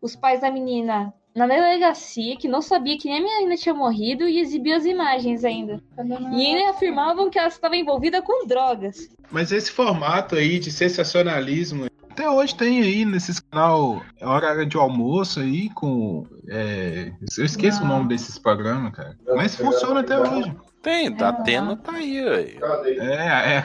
os 0.00 0.14
pais 0.14 0.40
da 0.40 0.52
menina 0.52 1.12
na 1.38 1.46
delegacia, 1.46 2.36
que 2.36 2.48
não 2.48 2.60
sabia 2.60 2.98
que 2.98 3.08
nem 3.08 3.18
a 3.18 3.22
menina 3.22 3.56
tinha 3.56 3.74
morrido, 3.74 4.28
e 4.28 4.40
exibiu 4.40 4.76
as 4.76 4.84
imagens 4.84 5.44
ainda. 5.44 5.80
E 6.32 6.46
ainda 6.46 6.70
afirmavam 6.70 7.30
que 7.30 7.38
ela 7.38 7.48
estava 7.48 7.76
envolvida 7.76 8.20
com 8.20 8.46
drogas. 8.46 9.08
Mas 9.30 9.52
esse 9.52 9.70
formato 9.70 10.34
aí 10.34 10.58
de 10.58 10.70
sensacionalismo, 10.70 11.86
até 12.10 12.28
hoje 12.28 12.54
tem 12.56 12.82
aí 12.82 13.04
nesses 13.04 13.38
canal 13.38 14.02
hora 14.20 14.66
de 14.66 14.76
almoço 14.76 15.38
aí 15.38 15.70
com. 15.70 16.26
é, 16.48 17.12
eu 17.38 17.44
esqueço 17.44 17.84
o 17.84 17.86
nome 17.86 18.08
desses 18.08 18.38
programas, 18.38 18.92
cara. 18.92 19.16
Mas 19.36 19.54
funciona 19.54 20.00
até 20.00 20.18
hoje. 20.18 20.52
Tem, 20.82 21.12
da 21.12 21.28
Atena 21.28 21.76
tá 21.76 21.92
aí, 21.92 22.18
aí. 22.18 22.58
É, 22.98 23.58
é, 23.58 23.64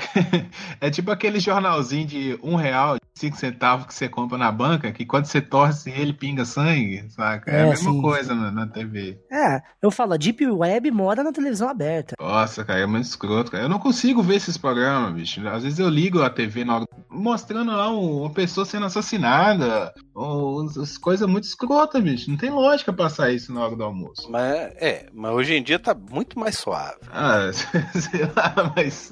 é 0.88 0.90
tipo 0.92 1.10
aquele 1.10 1.40
jornalzinho 1.40 2.06
de 2.06 2.40
um 2.44 2.56
real, 2.56 2.98
cinco 3.16 3.38
centavos 3.38 3.86
que 3.86 3.94
você 3.94 4.10
compra 4.10 4.38
na 4.38 4.52
banca, 4.52 4.92
que 4.92 5.06
quando 5.06 5.26
você 5.26 5.40
torce 5.42 5.90
ele 5.92 6.14
pinga 6.14 6.46
sangue, 6.46 7.06
saca? 7.10 7.50
É, 7.52 7.60
É, 7.60 7.64
a 7.64 7.68
mesma 7.68 7.92
sim. 7.92 8.02
coisa 8.02 8.34
na, 8.36 8.52
na 8.52 8.68
TV. 8.68 9.20
É, 9.32 9.62
eu 9.82 9.92
falo, 9.92 10.14
a 10.14 10.18
Deep 10.18 10.46
Web 10.48 10.90
mora 10.92 11.24
na 11.24 11.32
televisão 11.32 11.70
aberta. 11.70 12.16
Nossa, 12.20 12.66
cara, 12.66 12.80
é 12.80 12.86
muito 12.86 13.06
escroto, 13.06 13.52
cara. 13.52 13.64
Eu 13.66 13.70
não 13.70 13.80
consigo 13.80 14.22
ver 14.24 14.36
esses 14.36 14.58
programas, 14.58 15.14
bicho. 15.14 15.48
Às 15.48 15.64
vezes 15.64 15.80
eu 15.80 15.90
ligo 15.90 16.22
a 16.22 16.30
TV 16.30 16.66
na 16.66 16.76
hora, 16.78 16.86
mostrando 17.10 17.72
lá 17.72 17.90
um- 17.92 18.22
uma 18.22 18.32
pessoa 18.32 18.66
sendo 18.66 18.86
assassinada, 18.88 19.94
Os, 20.16 20.78
as 20.78 20.96
coisas 20.98 21.28
muito 21.28 21.46
escrotas, 21.46 22.02
bicho. 22.02 22.30
Não 22.30 22.38
tem 22.38 22.52
lógica 22.52 22.94
passar 22.94 23.32
isso 23.32 23.52
na 23.54 23.66
hora 23.66 23.76
do 23.76 23.84
almoço. 23.84 24.30
Mas 24.30 24.46
é, 24.80 25.08
mas 25.14 25.32
hoje 25.34 25.56
em 25.56 25.64
dia 25.64 25.80
tá 25.80 25.94
muito 25.96 26.38
mais 26.40 26.56
suave. 26.58 26.98
Ah, 27.12 27.50
sei 27.94 28.22
lá, 28.36 28.74
mas. 28.76 29.12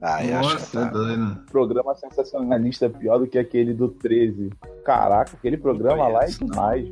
Ai, 0.00 0.32
acho 0.32 0.48
que 0.48 0.54
Nossa, 0.54 0.80
tá. 0.86 0.90
doido. 0.90 1.44
Programa 1.50 1.94
sensacionalista 1.94 2.86
é 2.86 2.88
pior 2.88 3.18
do 3.18 3.26
que 3.26 3.37
aquele 3.38 3.72
do 3.72 3.88
13. 3.88 4.50
Caraca, 4.84 5.36
aquele 5.36 5.56
programa 5.56 6.08
lá 6.08 6.24
é 6.24 6.26
demais. 6.26 6.88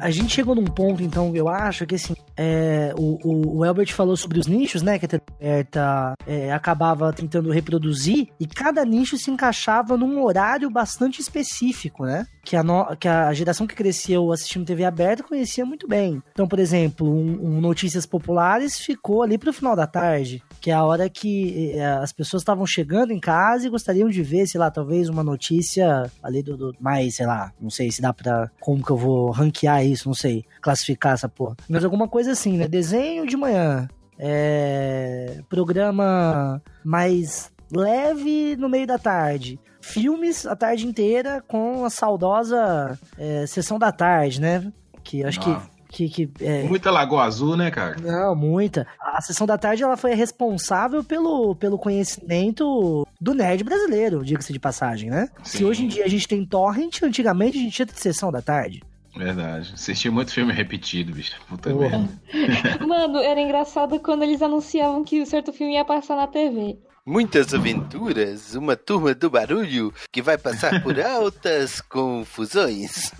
A 0.00 0.12
gente 0.12 0.32
chegou 0.32 0.54
num 0.56 0.64
ponto, 0.64 1.02
então, 1.02 1.36
eu 1.36 1.46
acho 1.46 1.86
que 1.86 1.94
assim, 1.94 2.14
é, 2.42 2.94
o, 2.96 3.18
o, 3.22 3.58
o 3.58 3.64
Elbert 3.66 3.92
falou 3.92 4.16
sobre 4.16 4.38
os 4.40 4.46
nichos, 4.46 4.80
né? 4.82 4.98
Que 4.98 5.04
a 5.04 5.08
TV 5.08 5.22
aberta 5.38 6.14
é, 6.26 6.50
acabava 6.52 7.12
tentando 7.12 7.50
reproduzir, 7.50 8.28
e 8.40 8.46
cada 8.46 8.82
nicho 8.84 9.18
se 9.18 9.30
encaixava 9.30 9.96
num 9.96 10.22
horário 10.24 10.70
bastante 10.70 11.20
específico, 11.20 12.04
né? 12.06 12.26
Que 12.42 12.56
a, 12.56 12.62
no- 12.62 12.96
que 12.96 13.06
a 13.06 13.30
geração 13.34 13.66
que 13.66 13.74
cresceu 13.74 14.32
assistindo 14.32 14.64
TV 14.64 14.84
aberta 14.84 15.22
conhecia 15.22 15.64
muito 15.66 15.86
bem. 15.86 16.22
Então, 16.32 16.48
por 16.48 16.58
exemplo, 16.58 17.06
um, 17.06 17.56
um 17.56 17.60
Notícias 17.60 18.06
Populares 18.06 18.78
ficou 18.78 19.22
ali 19.22 19.36
pro 19.36 19.52
final 19.52 19.76
da 19.76 19.86
tarde, 19.86 20.42
que 20.60 20.70
é 20.70 20.74
a 20.74 20.82
hora 20.84 21.08
que 21.10 21.72
eh, 21.74 21.84
as 21.96 22.12
pessoas 22.12 22.40
estavam 22.42 22.64
chegando 22.66 23.12
em 23.12 23.20
casa 23.20 23.66
e 23.66 23.70
gostariam 23.70 24.08
de 24.08 24.22
ver, 24.22 24.46
sei 24.46 24.58
lá, 24.58 24.70
talvez 24.70 25.08
uma 25.10 25.22
notícia 25.22 26.10
ali 26.22 26.42
do, 26.42 26.56
do 26.56 26.74
mais, 26.80 27.16
sei 27.16 27.26
lá, 27.26 27.52
não 27.60 27.68
sei 27.70 27.90
se 27.90 28.00
dá 28.00 28.12
pra. 28.12 28.50
Como 28.58 28.82
que 28.82 28.90
eu 28.90 28.96
vou 28.96 29.30
ranquear 29.30 29.84
isso, 29.84 30.08
não 30.08 30.14
sei, 30.14 30.44
classificar 30.62 31.12
essa 31.14 31.28
porra. 31.28 31.56
Mas 31.68 31.84
alguma 31.84 32.08
coisa 32.08 32.29
assim, 32.30 32.56
né? 32.56 32.66
Desenho 32.68 33.26
de 33.26 33.36
manhã. 33.36 33.88
É, 34.18 35.40
programa 35.48 36.62
mais 36.84 37.50
leve 37.72 38.56
no 38.56 38.68
meio 38.68 38.86
da 38.86 38.98
tarde. 38.98 39.58
Filmes 39.80 40.44
a 40.46 40.54
tarde 40.54 40.86
inteira 40.86 41.42
com 41.48 41.84
a 41.84 41.90
saudosa 41.90 42.98
é, 43.18 43.46
sessão 43.46 43.78
da 43.78 43.90
tarde, 43.90 44.40
né? 44.40 44.70
Que 45.02 45.24
acho 45.24 45.40
Ah. 45.40 45.62
que. 45.88 46.08
que, 46.08 46.26
que 46.28 46.44
é, 46.44 46.62
Muita 46.64 46.90
Lagoa 46.90 47.24
Azul, 47.24 47.56
né, 47.56 47.70
cara? 47.70 47.96
não, 48.00 48.34
muita. 48.36 48.86
A 49.00 49.20
sessão 49.22 49.46
da 49.46 49.56
tarde 49.58 49.82
ela 49.82 49.96
foi 49.96 50.14
responsável 50.14 51.02
pelo, 51.02 51.54
pelo 51.56 51.78
conhecimento 51.78 53.06
do 53.20 53.34
nerd 53.34 53.64
brasileiro, 53.64 54.22
diga-se 54.24 54.52
de 54.52 54.58
passagem, 54.60 55.08
né? 55.10 55.28
Se 55.42 55.58
Sim. 55.58 55.64
hoje 55.64 55.84
em 55.84 55.88
dia 55.88 56.04
a 56.04 56.08
gente 56.08 56.28
tem 56.28 56.44
torrent, 56.44 57.02
antigamente 57.02 57.58
a 57.58 57.60
gente 57.62 57.72
tinha 57.72 57.88
sessão 57.94 58.30
da 58.30 58.42
tarde. 58.42 58.82
Verdade. 59.16 59.72
Assisti 59.74 60.08
muito 60.08 60.32
filme 60.32 60.52
repetido, 60.52 61.12
bicho. 61.12 61.40
Puta 61.48 61.74
merda. 61.74 62.08
Mano, 62.86 63.18
era 63.18 63.40
engraçado 63.40 63.98
quando 64.00 64.22
eles 64.22 64.40
anunciavam 64.42 65.04
que 65.04 65.20
o 65.20 65.26
certo 65.26 65.52
filme 65.52 65.74
ia 65.74 65.84
passar 65.84 66.16
na 66.16 66.26
TV. 66.26 66.78
Muitas 67.04 67.52
aventuras, 67.54 68.54
uma 68.54 68.76
turma 68.76 69.14
do 69.14 69.30
barulho 69.30 69.92
que 70.12 70.20
vai 70.20 70.36
passar 70.36 70.82
por 70.82 71.00
altas 71.00 71.80
confusões. 71.80 73.12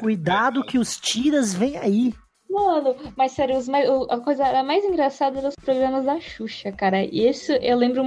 Cuidado 0.00 0.62
que 0.62 0.78
os 0.78 0.96
tiras 0.98 1.54
vêm 1.54 1.78
aí. 1.78 2.14
Mano, 2.56 2.96
mas 3.14 3.32
sério, 3.32 3.54
os 3.58 3.68
a 3.68 4.18
coisa 4.18 4.62
mais 4.62 4.82
engraçada 4.82 5.38
eram 5.38 5.50
os 5.50 5.54
programas 5.56 6.06
da 6.06 6.18
Xuxa, 6.18 6.72
cara. 6.72 7.04
E 7.04 7.28
isso 7.28 7.52
eu 7.52 7.76
lembro 7.76 8.02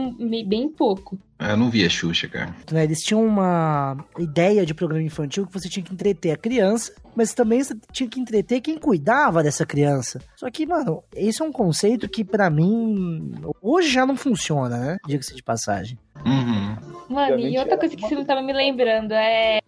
bem 0.48 0.68
pouco. 0.68 1.20
Eu 1.38 1.56
não 1.56 1.70
via 1.70 1.88
Xuxa, 1.88 2.28
cara. 2.28 2.56
Né? 2.72 2.84
Eles 2.84 3.04
tinham 3.04 3.24
uma 3.24 3.96
ideia 4.18 4.66
de 4.66 4.74
programa 4.74 5.04
infantil 5.04 5.46
que 5.46 5.54
você 5.54 5.70
tinha 5.70 5.84
que 5.86 5.94
entreter 5.94 6.32
a 6.32 6.36
criança, 6.36 6.92
mas 7.16 7.32
também 7.32 7.64
você 7.64 7.76
tinha 7.92 8.10
que 8.10 8.20
entreter 8.20 8.60
quem 8.60 8.80
cuidava 8.80 9.44
dessa 9.44 9.68
criança. 9.68 10.20
Só 10.36 10.50
que, 10.50 10.66
mano, 10.66 11.04
isso 11.16 11.44
é 11.44 11.46
um 11.46 11.52
conceito 11.52 12.10
que 12.10 12.26
pra 12.26 12.50
mim 12.50 13.32
hoje 13.62 13.90
já 13.90 14.04
não 14.04 14.18
funciona, 14.18 14.78
né? 14.78 14.98
Diga-se 15.06 15.36
de 15.36 15.44
passagem. 15.44 15.98
Uhum. 16.26 16.76
Mano, 17.08 17.40
e 17.40 17.58
outra 17.58 17.74
era 17.74 17.78
coisa 17.78 17.96
que 17.96 18.02
você 18.02 18.16
não 18.16 18.26
tava 18.26 18.42
me 18.42 18.52
lembrando 18.52 19.14
é 19.14 19.60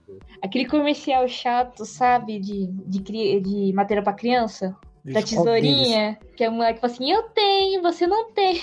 aquele 0.41 0.65
comercial 0.65 1.27
chato, 1.27 1.85
sabe? 1.85 2.39
De, 2.39 2.67
de, 2.67 3.39
de 3.39 3.73
matéria 3.73 4.03
pra 4.03 4.13
criança. 4.13 4.75
Da 5.03 5.21
tesourinha. 5.21 6.17
Que 6.35 6.43
a 6.43 6.51
moleque 6.51 6.79
fala 6.79 6.93
assim: 6.93 7.11
Eu 7.11 7.23
tenho, 7.29 7.81
você 7.81 8.05
não 8.05 8.31
tem. 8.31 8.61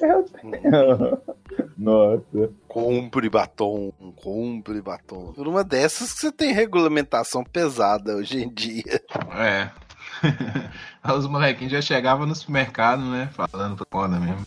Nossa. 1.78 2.50
Compre 2.66 3.28
batom, 3.28 3.92
compre 4.16 4.80
batom. 4.82 5.32
Por 5.32 5.46
uma 5.46 5.62
dessas 5.62 6.12
que 6.12 6.20
você 6.20 6.32
tem 6.32 6.52
regulamentação 6.52 7.44
pesada 7.44 8.16
hoje 8.16 8.42
em 8.42 8.48
dia. 8.52 9.00
É. 9.36 9.70
Os 11.16 11.26
molequinhos 11.26 11.72
já 11.72 11.80
chegavam 11.80 12.26
no 12.26 12.34
supermercado, 12.34 13.02
né? 13.02 13.30
Falando 13.32 13.76
pra 13.76 13.86
foda 13.90 14.18
mesmo. 14.18 14.44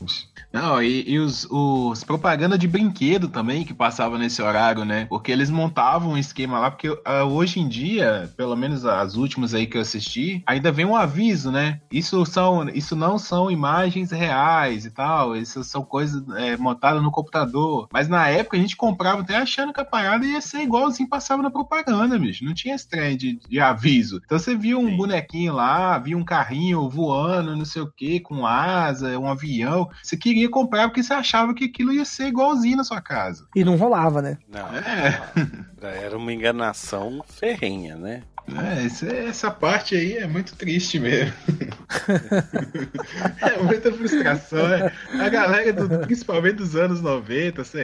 Não, 0.51 0.81
e, 0.81 1.03
e 1.09 1.19
os, 1.19 1.45
os 1.49 2.03
propaganda 2.03 2.57
de 2.57 2.67
brinquedo 2.67 3.27
também 3.27 3.63
que 3.63 3.73
passava 3.73 4.17
nesse 4.17 4.41
horário, 4.41 4.85
né? 4.85 5.05
Porque 5.05 5.31
eles 5.31 5.49
montavam 5.49 6.11
um 6.11 6.17
esquema 6.17 6.59
lá, 6.59 6.71
porque 6.71 6.97
ah, 7.05 7.25
hoje 7.25 7.59
em 7.59 7.67
dia, 7.67 8.31
pelo 8.35 8.55
menos 8.55 8.85
as 8.85 9.15
últimas 9.15 9.53
aí 9.53 9.67
que 9.67 9.77
eu 9.77 9.81
assisti, 9.81 10.41
ainda 10.45 10.71
vem 10.71 10.85
um 10.85 10.95
aviso, 10.95 11.51
né? 11.51 11.81
Isso, 11.91 12.25
são, 12.25 12.67
isso 12.69 12.95
não 12.95 13.19
são 13.19 13.51
imagens 13.51 14.11
reais 14.11 14.85
e 14.85 14.91
tal, 14.91 15.35
isso 15.35 15.63
são 15.63 15.83
coisas 15.83 16.23
é, 16.37 16.55
montadas 16.57 17.03
no 17.03 17.11
computador. 17.11 17.87
Mas 17.91 18.07
na 18.07 18.27
época 18.29 18.57
a 18.57 18.59
gente 18.59 18.75
comprava 18.75 19.21
até 19.21 19.35
achando 19.35 19.73
que 19.73 19.81
a 19.81 19.85
parada 19.85 20.25
ia 20.25 20.41
ser 20.41 20.61
igualzinho 20.61 21.09
passava 21.09 21.43
na 21.43 21.51
propaganda, 21.51 22.17
bicho. 22.17 22.45
Não 22.45 22.53
tinha 22.53 22.75
esse 22.75 22.87
trem 22.87 23.17
de, 23.17 23.39
de 23.47 23.59
aviso. 23.59 24.21
Então 24.25 24.39
você 24.39 24.55
via 24.55 24.77
um 24.77 24.95
bonequinho 24.95 25.53
lá, 25.53 25.97
via 25.99 26.17
um 26.17 26.23
carrinho 26.23 26.89
voando, 26.89 27.55
não 27.55 27.65
sei 27.65 27.81
o 27.81 27.91
que, 27.91 28.19
com 28.19 28.45
asa, 28.45 29.19
um 29.19 29.27
avião. 29.27 29.89
Você 30.01 30.15
queria 30.15 30.36
comprar 30.49 30.87
porque 30.89 31.01
você 31.01 31.13
achava 31.13 31.53
que 31.53 31.65
aquilo 31.65 31.93
ia 31.93 32.05
ser 32.05 32.27
igualzinho 32.27 32.77
na 32.77 32.83
sua 32.83 33.01
casa. 33.01 33.47
E 33.55 33.63
não 33.63 33.75
rolava, 33.77 34.21
né? 34.21 34.37
Não, 34.47 34.67
É, 34.75 36.03
era 36.03 36.17
uma 36.17 36.33
enganação 36.33 37.23
ferrenha, 37.27 37.95
né? 37.95 38.23
é, 38.49 39.05
é- 39.05 39.25
essa 39.27 39.49
parte 39.51 39.95
aí 39.95 40.17
é 40.17 40.27
muito 40.27 40.55
triste 40.55 40.99
mesmo. 40.99 41.33
é 43.41 43.61
muita 43.63 43.91
frustração. 43.91 44.67
é. 44.73 44.91
A 45.19 45.29
galera, 45.29 45.73
do- 45.73 45.99
principalmente 46.05 46.55
dos 46.55 46.75
anos 46.75 47.01
90, 47.01 47.63
você 47.63 47.83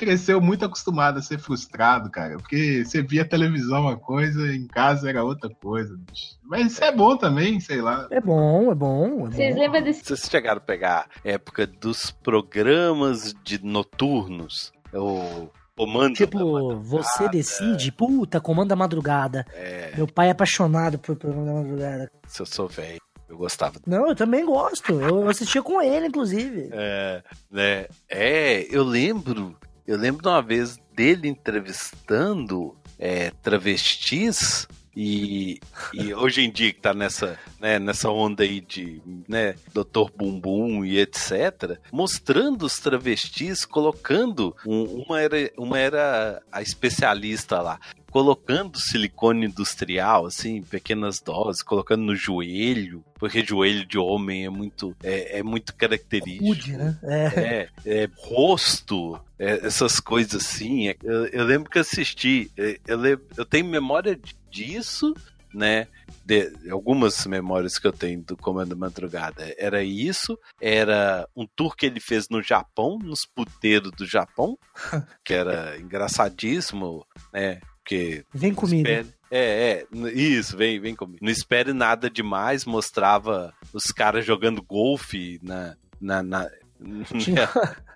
cresceu 0.00 0.40
muito 0.40 0.64
acostumado 0.64 1.18
a 1.18 1.22
ser 1.22 1.38
frustrado, 1.38 2.10
cara. 2.10 2.36
Porque 2.38 2.84
você 2.84 3.02
via 3.02 3.24
televisão 3.24 3.82
uma 3.82 3.96
coisa, 3.96 4.52
em 4.54 4.66
casa 4.66 5.08
era 5.10 5.22
outra 5.22 5.50
coisa. 5.62 5.94
bicho. 5.96 6.36
Mas 6.42 6.72
isso 6.72 6.82
é 6.82 6.90
bom 6.90 7.16
também, 7.16 7.60
sei 7.60 7.82
lá. 7.82 8.08
É 8.10 8.20
bom, 8.20 8.72
é 8.72 8.74
bom, 8.74 9.26
é 9.26 9.30
Vocês 9.30 9.54
bom. 9.54 9.60
lembram 9.60 9.82
desse. 9.82 10.04
Vocês 10.04 10.20
chegaram 10.30 10.58
a 10.58 10.64
pegar 10.64 11.06
a 11.24 11.28
época 11.28 11.66
dos 11.66 12.10
programas 12.10 13.34
de 13.44 13.62
noturnos? 13.64 14.72
O 14.94 15.48
comando. 15.76 16.14
Tipo, 16.14 16.76
você 16.80 17.28
decide, 17.28 17.92
puta, 17.92 18.40
comando 18.40 18.68
da 18.70 18.76
madrugada. 18.76 19.44
É, 19.54 19.92
Meu 19.96 20.06
pai 20.06 20.28
é 20.28 20.30
apaixonado 20.32 20.98
por 20.98 21.14
programa 21.16 21.46
da 21.46 21.52
madrugada. 21.52 22.10
se 22.26 22.42
eu 22.42 22.46
sou 22.46 22.66
velho, 22.68 23.00
eu 23.28 23.36
gostava. 23.36 23.78
Não, 23.86 24.08
eu 24.08 24.14
também 24.16 24.44
gosto. 24.44 24.92
Eu, 24.92 25.20
eu 25.22 25.28
assistia 25.28 25.62
com 25.62 25.80
ele, 25.80 26.06
inclusive. 26.08 26.68
É, 26.72 27.22
né? 27.50 27.86
É, 28.08 28.66
eu 28.74 28.82
lembro. 28.82 29.56
Eu 29.86 29.96
lembro 29.96 30.22
de 30.22 30.28
uma 30.28 30.42
vez 30.42 30.78
dele 30.94 31.28
entrevistando 31.28 32.76
é, 32.98 33.30
travestis. 33.42 34.68
E, 34.96 35.60
e 35.94 36.12
hoje 36.12 36.42
em 36.42 36.50
dia 36.50 36.72
que 36.72 36.80
tá 36.80 36.92
nessa, 36.92 37.38
né, 37.60 37.78
nessa 37.78 38.10
onda 38.10 38.42
aí 38.42 38.60
de 38.60 39.00
né, 39.28 39.54
Dr. 39.72 40.10
Bumbum 40.16 40.84
e 40.84 40.98
etc., 40.98 41.78
mostrando 41.92 42.66
os 42.66 42.76
travestis, 42.78 43.64
colocando. 43.64 44.54
um- 44.66 45.04
uma, 45.06 45.20
era, 45.20 45.36
uma 45.56 45.78
era 45.78 46.42
a 46.50 46.60
especialista 46.60 47.60
lá, 47.60 47.78
colocando 48.10 48.78
silicone 48.80 49.46
industrial, 49.46 50.26
assim, 50.26 50.56
em 50.56 50.62
pequenas 50.62 51.20
doses, 51.20 51.62
colocando 51.62 52.02
no 52.02 52.16
joelho, 52.16 53.04
porque 53.14 53.44
joelho 53.44 53.86
de 53.86 53.96
homem 53.98 54.44
é 54.46 54.50
muito, 54.50 54.96
é, 55.02 55.38
é 55.38 55.42
muito 55.42 55.72
característico. 55.74 56.44
Rude, 56.44 56.72
né? 56.76 56.98
É. 57.04 57.68
É, 57.86 58.02
é, 58.02 58.08
rosto, 58.16 59.18
é, 59.38 59.66
essas 59.66 60.00
coisas 60.00 60.34
assim. 60.44 60.88
é, 60.88 60.96
Eu, 61.02 61.26
eu 61.26 61.44
lembro 61.44 61.70
que 61.70 61.78
assisti, 61.78 62.50
é, 62.58 62.78
eu, 62.86 63.00
eu 63.36 63.44
tenho 63.44 63.64
memória 63.66 64.18
disso, 64.50 65.14
né? 65.54 65.86
De, 66.24 66.52
algumas 66.70 67.26
memórias 67.26 67.78
que 67.78 67.86
eu 67.86 67.92
tenho 67.92 68.22
do 68.22 68.36
Comando 68.36 68.76
Madrugada. 68.76 69.52
Era 69.58 69.82
isso, 69.82 70.38
era 70.60 71.26
um 71.34 71.46
tour 71.56 71.74
que 71.74 71.86
ele 71.86 72.00
fez 72.00 72.28
no 72.28 72.42
Japão, 72.42 72.98
nos 73.02 73.20
puteiros 73.34 73.90
do 73.92 74.06
Japão, 74.06 74.56
que 75.24 75.32
era 75.34 75.78
engraçadíssimo, 75.78 77.04
né? 77.32 77.60
Porque 77.82 78.24
Vem 78.32 78.54
comigo. 78.54 78.88
espere- 78.88 79.14
É, 79.30 79.86
é, 79.92 80.10
isso, 80.12 80.56
vem, 80.56 80.78
vem 80.80 80.94
comigo. 80.94 81.18
Não 81.24 81.30
espere 81.32 81.72
nada 81.72 82.08
demais, 82.10 82.64
mostrava 82.64 83.52
os 83.72 83.86
caras 83.86 84.24
jogando 84.24 84.62
golfe 84.62 85.40
na, 85.42 85.76
na, 86.00 86.22
na... 86.22 86.48
Tinha, 87.18 87.48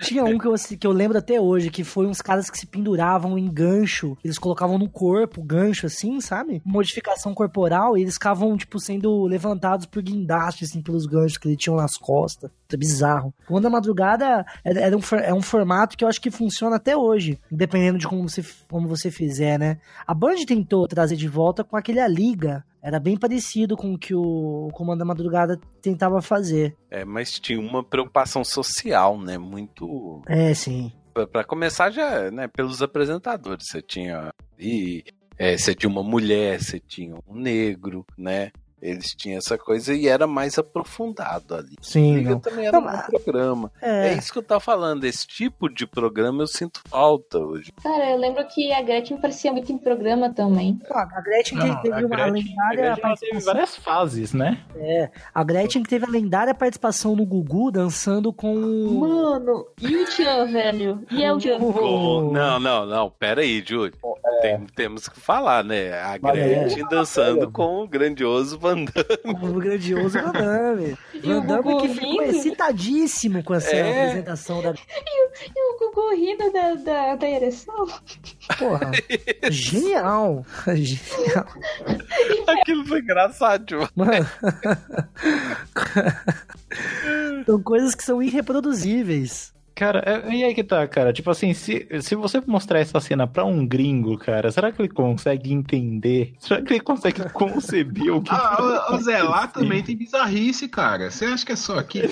tinha 0.00 0.24
um 0.24 0.38
que 0.38 0.46
eu, 0.46 0.54
que 0.78 0.86
eu 0.86 0.92
lembro 0.92 1.18
até 1.18 1.40
hoje, 1.40 1.70
que 1.70 1.84
foi 1.84 2.06
uns 2.06 2.20
caras 2.20 2.50
que 2.50 2.58
se 2.58 2.66
penduravam 2.66 3.38
em 3.38 3.50
gancho. 3.50 4.16
Eles 4.24 4.38
colocavam 4.38 4.78
no 4.78 4.88
corpo 4.88 5.42
gancho, 5.42 5.86
assim, 5.86 6.20
sabe? 6.20 6.60
Modificação 6.64 7.34
corporal, 7.34 7.96
e 7.96 8.02
eles 8.02 8.14
ficavam, 8.14 8.56
tipo, 8.56 8.78
sendo 8.78 9.24
levantados 9.24 9.86
por 9.86 10.02
guindaste, 10.02 10.64
assim, 10.64 10.82
pelos 10.82 11.06
ganchos 11.06 11.38
que 11.38 11.48
eles 11.48 11.58
tinham 11.58 11.76
nas 11.76 11.96
costas. 11.96 12.50
É 12.72 12.76
bizarro. 12.76 13.32
O 13.48 13.56
Onda 13.56 13.70
Madrugada 13.70 14.44
é, 14.64 14.96
um, 14.96 15.18
é 15.18 15.32
um 15.32 15.40
formato 15.40 15.96
que 15.96 16.04
eu 16.04 16.08
acho 16.08 16.20
que 16.20 16.30
funciona 16.30 16.74
até 16.74 16.96
hoje, 16.96 17.38
dependendo 17.48 17.98
de 17.98 18.08
como 18.08 18.28
você, 18.28 18.44
como 18.68 18.88
você 18.88 19.12
fizer, 19.12 19.58
né? 19.58 19.78
A 20.04 20.12
Band 20.12 20.44
tentou 20.44 20.88
trazer 20.88 21.14
de 21.14 21.28
volta 21.28 21.62
com 21.62 21.76
aquele 21.76 22.00
A 22.00 22.08
Liga, 22.08 22.64
era 22.84 23.00
bem 23.00 23.16
parecido 23.16 23.78
com 23.78 23.94
o 23.94 23.98
que 23.98 24.14
o 24.14 24.68
Comando 24.74 24.98
da 24.98 25.06
Madrugada 25.06 25.58
tentava 25.80 26.20
fazer. 26.20 26.76
É, 26.90 27.02
mas 27.02 27.40
tinha 27.40 27.58
uma 27.58 27.82
preocupação 27.82 28.44
social, 28.44 29.18
né? 29.18 29.38
Muito. 29.38 30.20
É, 30.28 30.52
sim. 30.52 30.92
Para 31.32 31.44
começar, 31.44 31.90
já, 31.90 32.30
né, 32.30 32.46
pelos 32.46 32.82
apresentadores. 32.82 33.68
Você 33.70 33.80
tinha. 33.80 34.30
E, 34.58 35.02
é, 35.38 35.56
você 35.56 35.74
tinha 35.74 35.88
uma 35.88 36.02
mulher, 36.02 36.60
você 36.60 36.78
tinha 36.78 37.16
um 37.26 37.34
negro, 37.34 38.04
né? 38.18 38.52
Eles 38.82 39.14
tinham 39.14 39.38
essa 39.38 39.56
coisa 39.56 39.94
e 39.94 40.06
era 40.06 40.26
mais 40.26 40.58
aprofundado 40.58 41.54
ali. 41.54 41.74
Sim. 41.80 42.16
Liga 42.16 42.36
também 42.36 42.66
era 42.66 42.78
um 42.78 42.86
programa. 43.10 43.72
É. 43.80 44.08
é. 44.08 44.14
isso 44.14 44.30
que 44.32 44.38
eu 44.38 44.42
tava 44.42 44.60
falando. 44.60 45.04
Esse 45.04 45.26
tipo 45.26 45.68
de 45.72 45.86
programa 45.86 46.42
eu 46.42 46.46
sinto 46.46 46.80
falta 46.88 47.38
hoje. 47.38 47.72
Cara, 47.82 48.10
eu 48.10 48.18
lembro 48.18 48.46
que 48.46 48.72
a 48.72 48.82
Gretchen 48.82 49.16
parecia 49.16 49.50
muito 49.52 49.72
em 49.72 49.78
programa 49.78 50.28
também. 50.34 50.78
Ah, 50.90 51.08
a 51.16 51.20
Gretchen 51.22 51.56
Não, 51.58 51.80
teve 51.80 51.94
a 51.94 51.98
uma 51.98 52.08
Gretchen- 52.08 52.32
lendária 52.32 52.92
a 52.92 52.96
Gretchen, 52.96 53.14
teve 53.30 53.44
várias 53.44 53.76
fases, 53.76 54.32
né? 54.34 54.62
É, 54.76 55.10
a 55.34 55.42
Gretchen 55.42 55.82
que 55.82 55.88
teve 55.88 56.04
a 56.04 56.08
lendária 56.10 56.54
participação 56.54 57.16
no 57.16 57.24
Gugu 57.24 57.70
dançando 57.70 58.32
com. 58.34 58.54
Mano, 58.54 59.66
e 59.80 59.96
o 59.96 60.04
Tchan, 60.06 60.46
velho? 60.46 61.02
E 61.10 61.24
é 61.24 61.32
o 61.32 61.38
Tchan? 61.38 61.58
Com- 61.58 62.30
Não, 62.32 62.60
não, 62.60 62.84
não. 62.84 63.10
Pera 63.10 63.40
aí, 63.40 63.62
Júlio. 63.66 63.94
Tem- 64.42 64.66
temos 64.74 65.08
que 65.08 65.18
falar, 65.18 65.64
né? 65.64 65.92
A 66.02 66.14
é. 66.16 66.18
Gretchen 66.18 66.86
dançando 66.88 67.50
com 67.50 67.82
o 67.82 67.88
grandioso 67.88 68.58
Van 68.58 68.73
Damme. 68.74 68.88
O 69.24 69.60
grandioso 69.60 70.18
Van 70.20 70.32
Damme. 70.32 70.98
E 71.14 71.32
o 71.32 71.40
Van 71.40 71.46
Damme 71.46 71.62
Gugu 71.62 71.82
que 71.82 71.88
ficou 71.94 72.20
rindo. 72.22 72.36
excitadíssimo 72.36 73.42
com 73.44 73.54
essa 73.54 73.70
É. 73.74 74.02
apresentação 74.08 74.60
da. 74.62 74.70
E 74.70 74.74
o 74.74 75.78
Gugu 75.78 76.10
rindo 76.14 76.52
da, 76.52 76.74
da, 76.74 77.16
da 77.16 77.28
ereção? 77.28 77.86
Porra. 78.58 78.90
Genial. 79.50 80.44
Genial. 80.66 81.46
Aquilo 82.46 82.86
foi 82.86 83.00
engraçado. 83.00 83.88
Mano. 83.94 84.12
São 87.46 87.62
coisas 87.62 87.94
que 87.94 88.04
são 88.04 88.22
irreproduzíveis. 88.22 89.52
Cara, 89.74 90.02
é- 90.06 90.32
e 90.34 90.44
aí 90.44 90.54
que 90.54 90.62
tá, 90.62 90.86
cara? 90.86 91.12
Tipo 91.12 91.30
assim, 91.30 91.52
se, 91.52 91.86
se 92.00 92.14
você 92.14 92.40
mostrar 92.46 92.78
essa 92.78 93.00
cena 93.00 93.26
pra 93.26 93.44
um 93.44 93.66
gringo, 93.66 94.16
cara, 94.16 94.50
será 94.52 94.70
que 94.70 94.80
ele 94.80 94.88
consegue 94.88 95.52
entender? 95.52 96.34
Será 96.38 96.62
que 96.62 96.72
ele 96.74 96.80
consegue 96.80 97.20
conceber 97.32 98.10
o 98.14 98.22
que 98.22 98.30
Ah, 98.30 98.38
tá 98.56 98.90
o, 98.92 98.94
o 98.94 98.98
Zé, 99.02 99.22
lá 99.22 99.48
também 99.48 99.82
tem 99.82 99.96
bizarrice, 99.96 100.68
cara. 100.68 101.10
Você 101.10 101.24
acha 101.24 101.44
que 101.44 101.52
é 101.52 101.56
só 101.56 101.78
aqui? 101.78 102.02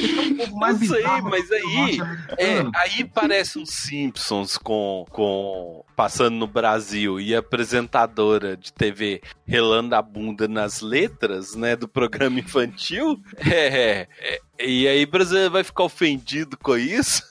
Um 0.52 0.56
mais 0.58 0.80
Eu 0.82 0.88
sei, 0.88 1.04
mas 1.22 1.50
aí-. 1.52 1.98
É, 2.38 2.58
aí 2.74 3.04
parece 3.04 3.58
um 3.58 3.66
Simpsons 3.66 4.56
com, 4.58 5.04
com 5.10 5.84
passando 5.94 6.34
no 6.36 6.46
Brasil 6.46 7.20
e 7.20 7.34
apresentadora 7.34 8.56
de 8.56 8.72
TV 8.72 9.20
relando 9.46 9.94
a 9.94 10.02
bunda 10.02 10.48
nas 10.48 10.80
letras, 10.80 11.54
né, 11.54 11.76
do 11.76 11.86
programa 11.86 12.40
infantil. 12.40 13.20
É, 13.38 14.08
é, 14.18 14.40
e 14.64 14.86
aí 14.88 15.04
o 15.04 15.10
brasileiro 15.10 15.50
vai 15.50 15.64
ficar 15.64 15.84
ofendido 15.84 16.56
com 16.56 16.76
isso? 16.76 17.22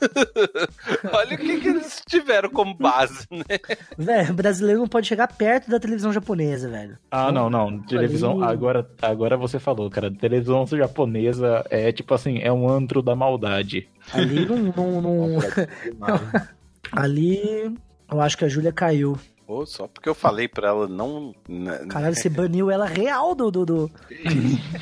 Olha 1.13 1.35
o 1.35 1.37
que, 1.37 1.59
que 1.59 1.67
eles 1.67 2.01
tiveram 2.07 2.49
como 2.49 2.73
base, 2.73 3.25
né? 3.31 3.59
Velho, 3.97 4.33
brasileiro 4.33 4.79
não 4.81 4.87
pode 4.87 5.07
chegar 5.07 5.27
perto 5.27 5.69
da 5.69 5.79
televisão 5.79 6.11
japonesa, 6.13 6.69
velho. 6.69 6.97
Ah, 7.09 7.31
não, 7.31 7.49
não. 7.49 7.79
Televisão. 7.81 8.43
Agora, 8.43 8.89
agora 9.01 9.37
você 9.37 9.59
falou, 9.59 9.89
cara. 9.89 10.11
Televisão 10.11 10.65
japonesa 10.67 11.65
é 11.69 11.91
tipo 11.91 12.13
assim, 12.13 12.39
é 12.39 12.51
um 12.51 12.69
antro 12.69 13.01
da 13.01 13.15
maldade. 13.15 13.87
Ali 14.13 14.45
não. 14.45 14.57
não, 14.57 15.01
não- 15.01 15.39
Ali. 16.91 17.75
Eu 18.11 18.19
acho 18.19 18.37
que 18.37 18.43
a 18.45 18.49
Júlia 18.49 18.73
caiu. 18.73 19.17
Pô, 19.51 19.65
só 19.65 19.85
porque 19.85 20.07
eu 20.07 20.15
falei 20.15 20.47
pra 20.47 20.69
ela 20.69 20.87
não. 20.87 21.35
né, 21.45 21.85
Caralho, 21.89 22.15
você 22.15 22.29
baniu 22.29 22.71
ela 22.71 22.85
real 22.85 23.35
do. 23.35 23.51
do, 23.51 23.65
do... 23.65 23.91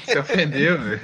Se 0.06 0.16
ofendeu, 0.20 0.78
velho. 0.78 1.00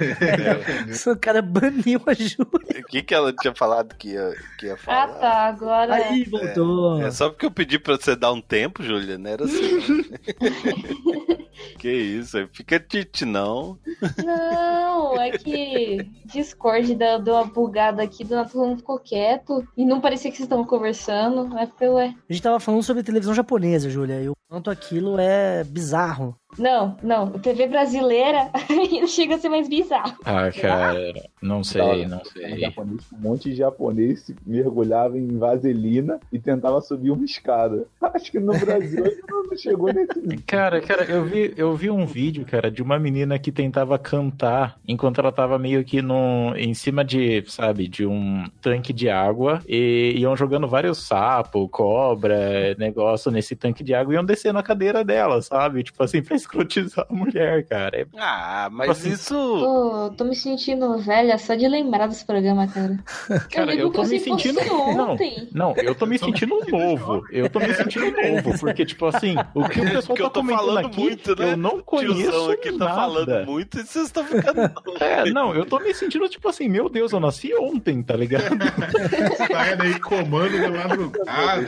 O 1.12 1.16
cara 1.16 1.42
baniu 1.42 2.00
a 2.06 2.14
Júlia. 2.14 2.80
O 2.80 2.84
que, 2.86 3.02
que 3.02 3.12
ela 3.12 3.32
tinha 3.32 3.52
falado 3.56 3.96
que 3.96 4.10
ia, 4.10 4.32
que 4.56 4.66
ia 4.66 4.74
Ah, 4.74 4.76
falar? 4.76 5.08
tá. 5.14 5.46
Agora. 5.48 5.94
Aí, 5.96 6.22
voltou. 6.22 7.02
É 7.02 7.10
só 7.10 7.28
porque 7.28 7.46
eu 7.46 7.50
pedi 7.50 7.76
pra 7.76 7.96
você 7.96 8.14
dar 8.14 8.30
um 8.32 8.40
tempo, 8.40 8.84
Júlia, 8.84 9.18
não 9.18 9.28
era 9.32 9.44
assim. 9.44 10.04
que 11.78 11.90
isso, 11.90 12.48
fica 12.52 12.78
tite, 12.78 13.24
não. 13.24 13.78
Não, 14.24 15.20
é 15.20 15.30
que 15.30 16.10
Discord 16.24 16.94
deu, 16.94 17.20
deu 17.20 17.34
uma 17.34 17.44
bugada 17.44 18.02
aqui, 18.02 18.24
do 18.24 18.34
nada 18.34 18.48
todo 18.48 18.66
mundo 18.66 18.78
ficou 18.78 18.98
quieto 18.98 19.66
e 19.76 19.84
não 19.84 20.00
parecia 20.00 20.30
que 20.30 20.36
vocês 20.36 20.46
estavam 20.46 20.64
conversando. 20.64 21.56
Aí 21.56 21.68
foi, 21.76 21.88
ué. 21.88 22.14
A 22.28 22.32
gente 22.32 22.42
tava 22.42 22.60
falando 22.60 22.82
sobre 22.82 23.02
televisão 23.02 23.34
japonesa, 23.34 23.90
Júlia, 23.90 24.20
e 24.20 24.28
o 24.28 24.36
quanto 24.48 24.70
aquilo 24.70 25.18
é 25.18 25.64
bizarro. 25.64 26.36
Não, 26.58 26.96
não, 27.02 27.30
TV 27.32 27.66
brasileira 27.66 28.50
ainda 28.70 29.06
chega 29.06 29.34
a 29.34 29.38
ser 29.38 29.48
mais 29.48 29.68
bizarro. 29.68 30.16
Ah, 30.24 30.50
cara, 30.50 31.12
não 31.42 31.62
sei, 31.62 32.06
não 32.06 32.24
sei. 32.24 32.60
japonês, 32.60 33.02
um 33.12 33.18
monte 33.18 33.50
de 33.50 33.56
japonês 33.56 34.20
se 34.20 34.36
mergulhava 34.46 35.18
em 35.18 35.36
vaselina 35.36 36.18
e 36.32 36.38
tentava 36.38 36.80
subir 36.80 37.10
uma 37.10 37.24
escada. 37.24 37.86
Acho 38.00 38.30
que 38.30 38.38
no 38.38 38.58
Brasil 38.58 39.04
não 39.28 39.56
chegou 39.56 39.92
nesse 39.92 40.18
nível. 40.18 40.44
Cara, 40.46 40.80
cara, 40.80 41.04
eu 41.04 41.24
vi, 41.24 41.45
eu 41.56 41.74
vi 41.74 41.90
um 41.90 42.06
vídeo, 42.06 42.44
cara, 42.44 42.70
de 42.70 42.82
uma 42.82 42.98
menina 42.98 43.38
que 43.38 43.52
tentava 43.52 43.98
cantar 43.98 44.78
enquanto 44.86 45.20
ela 45.20 45.32
tava 45.32 45.58
meio 45.58 45.84
que 45.84 46.00
no, 46.02 46.54
em 46.56 46.72
cima 46.74 47.04
de, 47.04 47.42
sabe, 47.46 47.88
de 47.88 48.06
um 48.06 48.44
tanque 48.60 48.92
de 48.92 49.08
água 49.10 49.60
e 49.68 50.14
iam 50.16 50.36
jogando 50.36 50.66
vários 50.68 50.98
sapos, 51.06 51.68
cobra, 51.70 52.74
negócio 52.78 53.30
nesse 53.30 53.54
tanque 53.56 53.82
de 53.84 53.94
água 53.94 54.12
e 54.12 54.16
iam 54.16 54.24
descendo 54.24 54.58
a 54.58 54.62
cadeira 54.62 55.04
dela, 55.04 55.40
sabe? 55.42 55.82
Tipo 55.82 56.02
assim, 56.02 56.22
pra 56.22 56.36
escrotizar 56.36 57.06
a 57.08 57.14
mulher, 57.14 57.64
cara. 57.66 58.00
É- 58.00 58.06
Ah, 58.16 58.68
mas 58.72 58.90
Assim, 58.90 59.10
isso. 59.10 59.34
Tô, 59.34 60.10
tô 60.16 60.24
me 60.24 60.34
sentindo 60.34 60.98
velha 60.98 61.36
só 61.38 61.54
de 61.54 61.68
lembrar 61.68 62.06
desse 62.06 62.24
programa, 62.24 62.66
cara. 62.68 62.98
Cara, 63.50 63.66
lembro 63.70 63.86
eu 63.86 63.90
tô 63.90 64.02
me 64.04 64.18
sentindo. 64.18 64.60
Não, 64.64 65.16
não, 65.52 65.74
eu 65.82 65.94
tô 65.94 66.06
me 66.06 66.18
sentindo 66.18 66.58
novo. 66.70 67.24
Eu 67.30 67.48
tô 67.48 67.58
me 67.60 67.72
sentindo 67.74 68.10
novo, 68.10 68.58
porque, 68.58 68.84
tipo 68.84 69.06
assim, 69.06 69.36
o 69.54 69.68
que 69.68 69.80
o 69.80 69.84
pessoal 69.84 70.06
Porque 70.16 70.22
tá 70.22 70.24
eu 70.24 70.30
tô 70.30 70.40
comentando 70.40 70.66
falando 70.66 70.86
aqui, 70.86 71.00
muito, 71.00 71.34
né? 71.42 71.52
eu 71.52 71.56
não 71.56 71.80
conheço 71.82 72.14
Tiozão 72.14 72.50
aqui 72.50 72.72
tá 72.72 72.84
nada. 72.84 72.94
falando 72.94 73.46
muito 73.46 73.78
e 73.78 73.84
vocês 73.84 74.06
estão 74.06 74.24
ficando. 74.24 74.56
É, 74.98 75.30
não, 75.30 75.54
eu 75.54 75.66
tô 75.66 75.78
me 75.78 75.92
sentindo 75.92 76.28
tipo 76.28 76.48
assim, 76.48 76.68
meu 76.68 76.88
Deus, 76.88 77.12
eu 77.12 77.20
nasci 77.20 77.54
ontem, 77.54 78.02
tá 78.02 78.16
ligado? 78.16 78.56
Saindo 79.36 79.82
aí 79.82 80.00
comando 80.00 80.58
da 80.58 80.70
madrugada. 80.70 81.66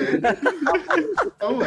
Então. 1.27 1.59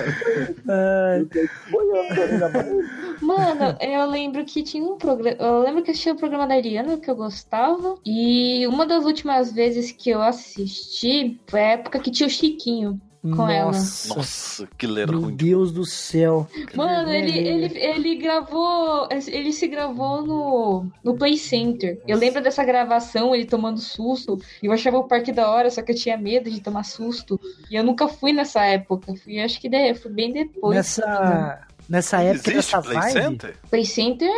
Mano, 3.22 3.78
eu 3.80 4.10
lembro 4.10 4.44
que 4.44 4.64
tinha 4.64 4.84
um 4.84 4.98
programa. 4.98 5.38
Eu 5.40 5.60
lembro 5.62 5.84
que 5.84 5.92
assistia 5.92 6.14
o 6.14 6.18
programa 6.18 6.48
da 6.48 6.56
Ariana 6.56 6.98
que 6.98 7.10
eu 7.10 7.16
gostava. 7.16 7.96
E 8.06 8.66
uma 8.68 8.86
das 8.86 9.06
últimas 9.06 9.52
vezes 9.52 9.92
que 9.92 10.10
eu 10.10 10.22
assisti 10.22 11.40
foi 11.48 11.60
a 11.60 11.72
época 11.72 12.00
que 12.00 12.12
tinha 12.12 12.28
o 12.28 12.30
Chiquinho. 12.30 13.00
Com 13.22 13.48
ela. 13.48 13.66
nossa, 13.72 14.16
Nossa, 14.16 14.68
que 14.78 14.88
meu 14.88 15.06
ruim. 15.22 15.36
Deus 15.36 15.72
do 15.72 15.86
céu. 15.86 16.48
Mano, 16.74 17.12
ele, 17.12 17.38
ele, 17.38 17.78
ele 17.78 18.16
gravou. 18.16 19.08
Ele 19.12 19.54
se 19.54 19.68
gravou 19.68 20.26
no, 20.26 20.86
no 21.04 21.16
Play 21.16 21.38
Center. 21.38 22.02
Eu 22.08 22.18
lembro 22.18 22.42
dessa 22.42 22.64
gravação, 22.64 23.36
ele 23.36 23.46
tomando 23.46 23.80
susto. 23.80 24.40
E 24.64 24.66
eu 24.66 24.72
achava 24.72 24.98
o 24.98 25.04
parque 25.08 25.32
da 25.32 25.52
hora, 25.52 25.70
só 25.70 25.84
que 25.84 25.92
eu 25.92 25.96
tinha 25.96 26.18
medo 26.18 26.50
de 26.50 26.62
tomar 26.62 26.84
susto. 26.84 27.40
E 27.70 27.76
eu 27.76 27.84
nunca 27.84 28.08
fui 28.08 28.34
nessa 28.34 28.66
época. 28.66 29.14
Fui, 29.16 29.40
acho 29.40 29.62
que 29.62 29.70
de, 29.70 29.94
fui 29.94 30.12
bem 30.12 30.34
depois. 30.34 30.76
Nessa, 30.76 31.60
nessa 31.88 32.22
época, 32.24 32.50
Existe 32.52 32.56
nessa 32.56 32.82
Play 32.82 32.98
vibe. 32.98 33.12
Center? 33.14 33.56
Play 33.70 33.86
Center 33.86 34.32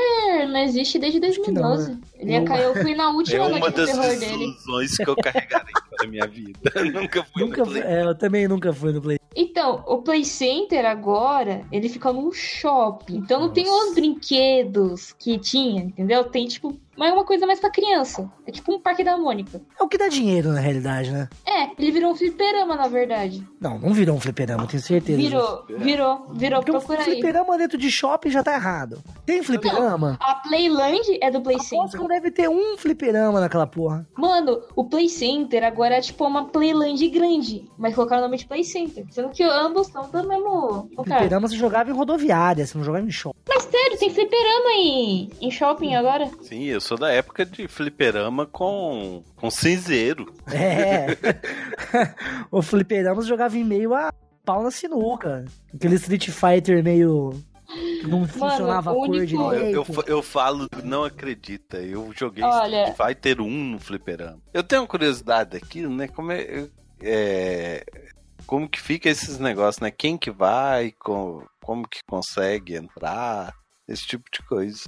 não 0.50 0.60
existe 0.60 1.00
desde 1.00 1.20
que 1.20 1.52
não, 1.52 1.62
2012. 1.78 1.92
né? 1.92 1.98
Ele 2.20 2.32
ia 2.32 2.40
Eu- 2.40 2.46
cair, 2.46 2.64
eu 2.64 2.74
fui 2.76 2.96
na 2.96 3.04
É 3.06 3.08
última 3.08 3.48
uma 3.48 3.60
noite 3.60 3.76
do 3.76 3.78
das 3.86 3.90
terror 3.92 4.08
dele. 4.08 4.20
desilusões 4.20 4.98
que 4.98 5.10
eu 5.10 5.16
carregarei 5.16 5.74
para 6.04 6.08
minha 6.08 6.28
vida. 6.28 6.60
Nunca 6.93 7.24
fui 7.24 7.43
Nunca 7.43 7.64
no 7.66 7.72
Play. 7.72 7.84
é, 7.84 8.04
eu 8.04 8.16
também 8.16 8.47
nunca 8.47 8.74
fui 8.74 8.91
no 8.91 9.01
Play. 9.01 9.20
Então, 9.36 9.84
o 9.88 9.97
Play 10.01 10.24
Center 10.24 10.86
agora, 10.86 11.66
ele 11.72 11.89
fica 11.89 12.12
num 12.14 12.32
shopping. 12.32 13.18
Então 13.18 13.39
não 13.41 13.49
tem 13.49 13.66
os 13.70 13.95
brinquedos 13.95 15.14
que 15.18 15.38
tinha, 15.39 15.84
entendeu? 15.84 16.24
Tem, 16.26 16.45
tipo, 16.47 16.78
mas 16.98 17.10
é 17.12 17.14
uma 17.14 17.26
coisa 17.26 17.46
mais 17.48 17.60
pra 17.60 17.70
criança. 17.70 18.30
É 18.46 18.52
tipo 18.52 18.74
um 18.74 18.80
parque 18.80 19.04
da 19.04 19.18
Mônica. 19.18 19.62
É 19.80 19.84
o 19.84 19.88
que 19.88 19.98
dá 19.98 20.08
dinheiro, 20.08 20.50
na 20.52 20.60
realidade, 20.60 21.12
né? 21.12 21.28
É, 21.46 21.64
ele 21.78 21.91
virou 21.91 22.12
um 22.12 22.16
fliperama, 22.16 22.76
na 22.76 22.88
verdade. 22.88 23.46
Não, 23.60 23.78
não 23.80 23.94
virou 23.94 24.16
um 24.16 24.20
fliperama, 24.20 24.68
tenho 24.68 24.82
certeza. 24.82 25.18
Virou, 25.18 25.66
virou, 25.68 26.28
virou, 26.34 26.60
Porque 26.60 26.72
um 26.72 26.80
procura 26.80 27.00
aí. 27.00 27.06
fliperama 27.06 27.58
dentro 27.58 27.78
de 27.78 27.89
shopping 27.91 28.30
já 28.30 28.44
tá 28.44 28.54
errado. 28.54 29.02
Tem 29.26 29.41
fliperama? 29.44 30.18
A 30.22 30.36
Playland 30.36 31.18
é 31.22 31.32
do 31.32 31.41
Play 31.41 31.56
Aposto 31.56 31.70
que 31.70 31.78
não 31.78 31.88
Center. 31.88 32.08
deve 32.22 32.32
ter 32.32 32.50
um 32.50 32.78
fliperama 32.78 33.39
naquela 33.39 33.66
porra. 33.68 34.08
Mano, 34.18 34.62
o 34.76 34.84
Play 34.86 35.10
Center 35.10 35.64
agora 35.64 35.96
é 35.96 36.02
tipo 36.02 36.26
uma 36.26 36.46
Playland 36.46 37.08
grande, 37.10 37.70
mas 37.78 37.96
colocaram 37.96 38.22
o 38.24 38.26
nome 38.26 38.38
de 38.38 38.46
Play 38.46 38.64
Center. 38.64 39.06
Sendo 39.12 39.30
que 39.30 39.44
ambos 39.44 39.88
são 39.88 40.10
do 40.10 40.28
mesmo 40.28 40.89
lugar. 40.98 41.20
Fliperama 41.20 41.48
você 41.48 41.56
jogava 41.56 41.89
em 41.89 41.94
rodoviária, 41.94 42.66
você 42.66 42.78
não 42.78 42.86
jogava 42.86 43.06
em 43.06 43.12
shopping. 43.12 43.39
Mas 43.48 43.64
sério, 43.64 43.98
tem 43.98 44.10
fliperama 44.10 44.70
em, 44.76 45.30
em 45.41 45.52
shopping 45.52 45.96
agora? 45.96 46.30
Sim, 46.41 46.64
eu 46.66 46.82
sou 46.84 46.98
da 46.98 47.10
época 47.12 47.46
de 47.46 47.68
fliperama 47.68 48.46
com, 48.46 49.24
com 49.36 49.50
cinzeiro. 49.50 50.32
É. 50.52 51.08
o 52.52 52.62
fliperama 52.62 53.22
jogava 53.24 53.58
em 53.58 53.64
meio 53.64 53.94
a 53.94 54.12
pau 54.46 54.62
na 54.64 54.70
sinuca. 54.72 55.46
Aquele 55.74 55.96
Street 55.96 56.30
Fighter 56.30 56.84
meio. 56.84 57.32
que 58.02 58.08
não 58.08 58.28
funcionava 58.28 58.92
a 58.92 58.94
o 58.94 58.98
cor 58.98 59.10
único- 59.10 59.42
Ó, 59.42 59.54
Eu, 59.54 59.72
eu, 59.72 59.86
eu 60.08 60.22
falo, 60.22 60.68
não 60.84 61.04
acredita. 61.04 61.78
Eu 61.78 62.12
joguei 62.16 62.44
Olha- 62.44 62.90
Street 62.90 63.08
Fighter 63.16 63.42
1 63.42 63.50
no 63.50 63.80
fliperama. 63.80 64.40
Eu 64.54 64.64
tenho 64.64 64.82
uma 64.82 64.88
curiosidade 64.88 65.58
aqui, 65.58 65.88
né? 65.88 66.08
Como 66.08 66.32
é, 66.32 66.68
é- 67.02 67.84
como 68.46 68.68
que 68.70 68.80
fica 68.82 69.10
esses 69.10 69.40
negócios, 69.40 69.80
né? 69.82 69.90
Quem 69.90 70.18
que 70.18 70.30
vai, 70.30 70.92
com, 71.00 71.44
como 71.64 71.88
que 71.88 72.00
consegue 72.08 72.76
entrar, 72.76 73.54
esse 73.88 74.06
tipo 74.06 74.26
de 74.32 74.46
coisa. 74.48 74.82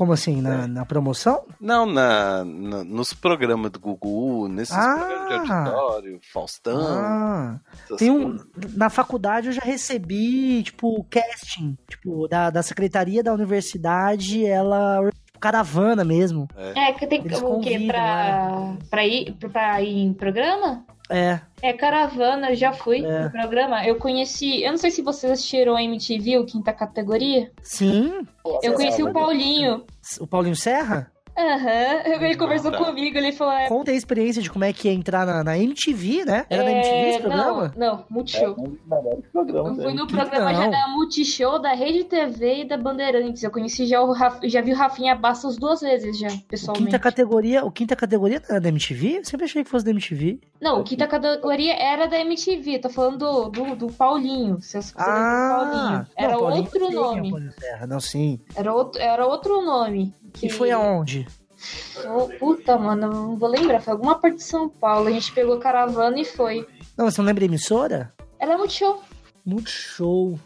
Como 0.00 0.14
assim? 0.14 0.40
Na, 0.40 0.66
na 0.66 0.86
promoção? 0.86 1.44
Não, 1.60 1.84
na, 1.84 2.42
na- 2.42 2.82
nos 2.84 3.12
programas 3.12 3.70
do 3.70 3.78
Gugu, 3.78 4.48
nesses 4.48 4.74
Ah! 4.74 4.94
programas 4.96 5.28
de 5.44 5.52
auditório, 5.52 6.20
Faustão. 6.32 6.80
Ah. 6.88 7.60
Tem 7.98 8.10
um. 8.10 8.38
coisas. 8.38 8.46
Na 8.78 8.88
faculdade 8.88 9.48
eu 9.48 9.52
já 9.52 9.60
recebi, 9.60 10.62
tipo, 10.62 11.04
casting. 11.10 11.76
Tipo, 11.86 12.26
da, 12.28 12.48
da 12.48 12.62
secretaria 12.62 13.22
da 13.22 13.34
universidade, 13.34 14.42
ela. 14.46 15.00
Tipo, 15.26 15.38
caravana 15.38 16.02
mesmo. 16.02 16.48
É, 16.56 16.92
que 16.94 17.06
tem 17.06 17.20
Eles 17.22 17.42
o 17.42 17.60
quê? 17.60 17.84
Pra, 17.86 18.72
pra, 18.88 19.06
ir, 19.06 19.34
pra 19.34 19.82
ir 19.82 19.98
em 19.98 20.14
programa? 20.14 20.82
É. 21.10 21.40
É, 21.60 21.72
caravana, 21.72 22.50
eu 22.50 22.54
já 22.56 22.72
fui 22.72 23.04
É. 23.04 23.24
no 23.24 23.30
programa. 23.30 23.84
Eu 23.84 23.96
conheci, 23.96 24.62
eu 24.62 24.70
não 24.70 24.78
sei 24.78 24.90
se 24.90 25.02
vocês 25.02 25.30
assistiram 25.32 25.76
a 25.76 25.82
MTV, 25.82 26.38
o 26.38 26.46
quinta 26.46 26.72
categoria. 26.72 27.50
Sim. 27.62 28.26
Eu 28.62 28.74
conheci 28.74 29.02
o 29.02 29.12
Paulinho. 29.12 29.84
O 30.20 30.26
Paulinho 30.26 30.56
Serra? 30.56 31.10
Aham, 31.40 32.24
ele 32.24 32.36
conversou 32.36 32.70
tá. 32.70 32.78
comigo, 32.78 33.16
ele 33.16 33.32
falou... 33.32 33.54
É, 33.54 33.68
Conta 33.68 33.90
a 33.90 33.94
experiência 33.94 34.42
de 34.42 34.50
como 34.50 34.64
é 34.64 34.72
que 34.72 34.88
é 34.88 34.92
entrar 34.92 35.24
na, 35.24 35.42
na 35.42 35.58
MTV, 35.58 36.24
né? 36.24 36.44
Era 36.50 36.64
na 36.64 36.70
MTV 36.72 37.08
esse 37.08 37.18
é, 37.18 37.20
programa? 37.20 37.72
Não, 37.76 37.96
não, 37.96 38.04
Multishow. 38.10 38.56
Um 38.58 38.64
dos 38.64 38.78
melhores 38.86 39.24
Eu 39.34 39.74
fui 39.74 39.94
no 39.94 40.06
programa 40.06 40.54
já 40.54 40.64
Não. 40.64 40.70
da 40.70 40.88
Multishow, 40.88 41.58
da 41.58 41.72
Rede 41.72 42.04
TV 42.04 42.62
e 42.62 42.64
da 42.68 42.76
Bandeirantes. 42.76 43.42
Eu 43.42 43.50
conheci 43.50 43.86
já 43.86 44.00
o 44.00 44.12
Raf... 44.12 44.38
já 44.44 44.60
vi 44.60 44.72
o 44.72 44.76
Rafinha 44.76 45.14
Bastos 45.14 45.56
duas 45.56 45.80
vezes 45.80 46.18
já, 46.18 46.28
pessoalmente. 46.48 46.86
Quinta 46.86 46.98
categoria, 46.98 47.64
o 47.64 47.70
quinta 47.70 47.96
categoria 47.96 48.42
era 48.48 48.60
da 48.60 48.68
MTV? 48.68 49.18
Eu 49.18 49.24
sempre 49.24 49.44
achei 49.46 49.64
que 49.64 49.70
fosse 49.70 49.84
da 49.84 49.90
MTV. 49.90 50.40
Não, 50.60 50.80
o 50.80 50.84
quinta 50.84 51.06
categoria 51.06 51.74
era 51.74 52.06
da 52.06 52.18
MTV. 52.20 52.80
Tô 52.80 52.90
falando 52.90 53.18
do, 53.18 53.48
do, 53.48 53.76
do 53.76 53.92
Paulinho. 53.92 54.56
Do 54.56 54.94
Paulinho. 54.94 56.06
Era 56.16 56.34
Ah, 56.34 56.36
não, 56.36 56.40
Paulinho 56.40 56.64
outro 56.64 56.84
é 56.84 56.88
o 56.88 56.92
nome. 56.92 57.52
Não, 57.88 58.00
sim. 58.00 58.40
Era 58.54 58.72
outro, 58.72 59.00
era 59.00 59.26
outro 59.26 59.64
nome. 59.64 60.12
E 60.42 60.48
foi 60.50 60.70
aonde? 60.70 61.26
Oh, 62.06 62.28
puta, 62.38 62.78
mano, 62.78 63.06
eu 63.06 63.10
não 63.12 63.36
vou 63.36 63.48
lembrar. 63.48 63.80
Foi 63.80 63.92
alguma 63.92 64.18
parte 64.18 64.36
de 64.36 64.44
São 64.44 64.68
Paulo. 64.68 65.08
A 65.08 65.10
gente 65.10 65.32
pegou 65.32 65.58
caravana 65.58 66.18
e 66.18 66.24
foi. 66.24 66.66
Não, 66.96 67.10
você 67.10 67.20
não 67.20 67.26
lembra 67.26 67.40
da 67.40 67.46
emissora? 67.46 68.12
Era 68.38 68.56
Multishow. 68.56 69.02
Multishow. 69.44 70.38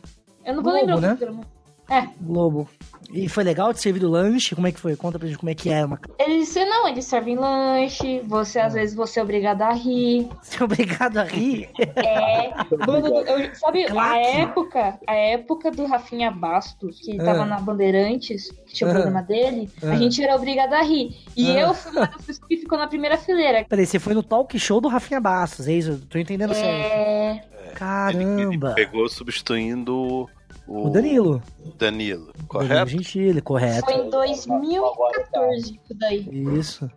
Eu 0.44 0.56
não 0.56 0.62
vou 0.62 0.72
Globo, 0.72 0.86
lembrar 0.86 0.96
o 0.96 1.00
né? 1.00 1.14
programa. 1.14 1.53
É, 1.90 2.08
Globo. 2.20 2.68
E 3.12 3.28
foi 3.28 3.44
legal 3.44 3.72
de 3.72 3.80
servir 3.80 4.02
o 4.04 4.08
lanche? 4.10 4.54
Como 4.54 4.66
é 4.66 4.72
que 4.72 4.80
foi? 4.80 4.96
Conta 4.96 5.18
pra 5.18 5.28
gente 5.28 5.38
como 5.38 5.50
é 5.50 5.54
que 5.54 5.70
é. 5.70 5.84
Uma... 5.84 6.00
eles 6.18 6.52
não, 6.54 6.88
eles 6.88 7.04
servem 7.04 7.36
lanche. 7.36 8.20
Você, 8.24 8.58
às 8.58 8.72
vezes, 8.72 8.96
você 8.96 9.20
é 9.20 9.22
obrigado 9.22 9.62
a 9.62 9.72
rir. 9.72 10.26
Você 10.42 10.60
é 10.60 10.64
obrigado 10.64 11.18
a 11.18 11.24
rir. 11.24 11.68
É. 11.96 12.50
Mano, 12.86 13.06
eu- 13.18 13.54
sabe, 13.54 13.84
a 13.84 13.90
Claque. 13.90 14.26
época, 14.38 14.98
a 15.06 15.14
época 15.14 15.70
do 15.70 15.84
Rafinha 15.86 16.30
Bastos, 16.30 16.98
que 17.00 17.12
ele 17.12 17.20
Ah. 17.20 17.24
tava 17.24 17.44
na 17.44 17.60
Bandeirantes, 17.60 18.50
que 18.66 18.72
tinha 18.72 18.88
o 18.88 18.90
Ah. 18.90 18.94
programa 18.94 19.22
dele, 19.22 19.68
Ah. 19.82 19.90
a 19.90 19.96
gente 19.96 20.22
era 20.24 20.34
obrigado 20.34 20.72
a 20.72 20.82
rir. 20.82 21.14
E 21.36 21.50
Ah. 21.56 21.60
eu 21.60 21.74
fui 21.74 21.92
uma 21.92 22.06
das 22.06 22.16
pessoas 22.24 22.48
que 22.48 22.56
ficou 22.56 22.78
na 22.78 22.86
primeira 22.88 23.18
fileira. 23.18 23.64
Peraí, 23.68 23.86
você 23.86 23.98
foi 23.98 24.14
no 24.14 24.22
talk 24.22 24.58
show 24.58 24.80
do 24.80 24.88
Rafinha 24.88 25.20
Bastos, 25.20 25.68
é 25.68 25.72
isso? 25.74 25.90
Eu 25.90 26.00
Tô 26.08 26.18
entendendo 26.18 26.54
certo. 26.54 26.66
É. 26.66 27.30
Ele, 27.30 27.40
ele 27.66 27.74
Caramba. 27.74 28.72
pegou 28.74 29.08
substituindo 29.08 30.28
o, 30.66 30.86
O 30.86 30.90
Danilo. 30.90 31.42
Danilo, 31.78 32.26
Danilo 32.26 32.32
correto? 32.48 32.90
Gentili, 32.90 33.40
correto. 33.40 33.84
Foi 33.86 33.94
em 34.06 34.10
2014, 34.10 35.80
isso 35.84 35.94
daí. 35.98 36.28
Isso. 36.58 36.90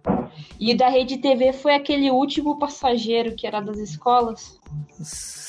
E 0.60 0.76
da 0.76 0.88
Rede 0.90 1.18
TV 1.18 1.54
foi 1.54 1.74
aquele 1.76 2.10
último 2.12 2.58
passageiro 2.60 3.36
que 3.36 3.46
era 3.48 3.60
das 3.62 3.78
escolas. 3.78 4.60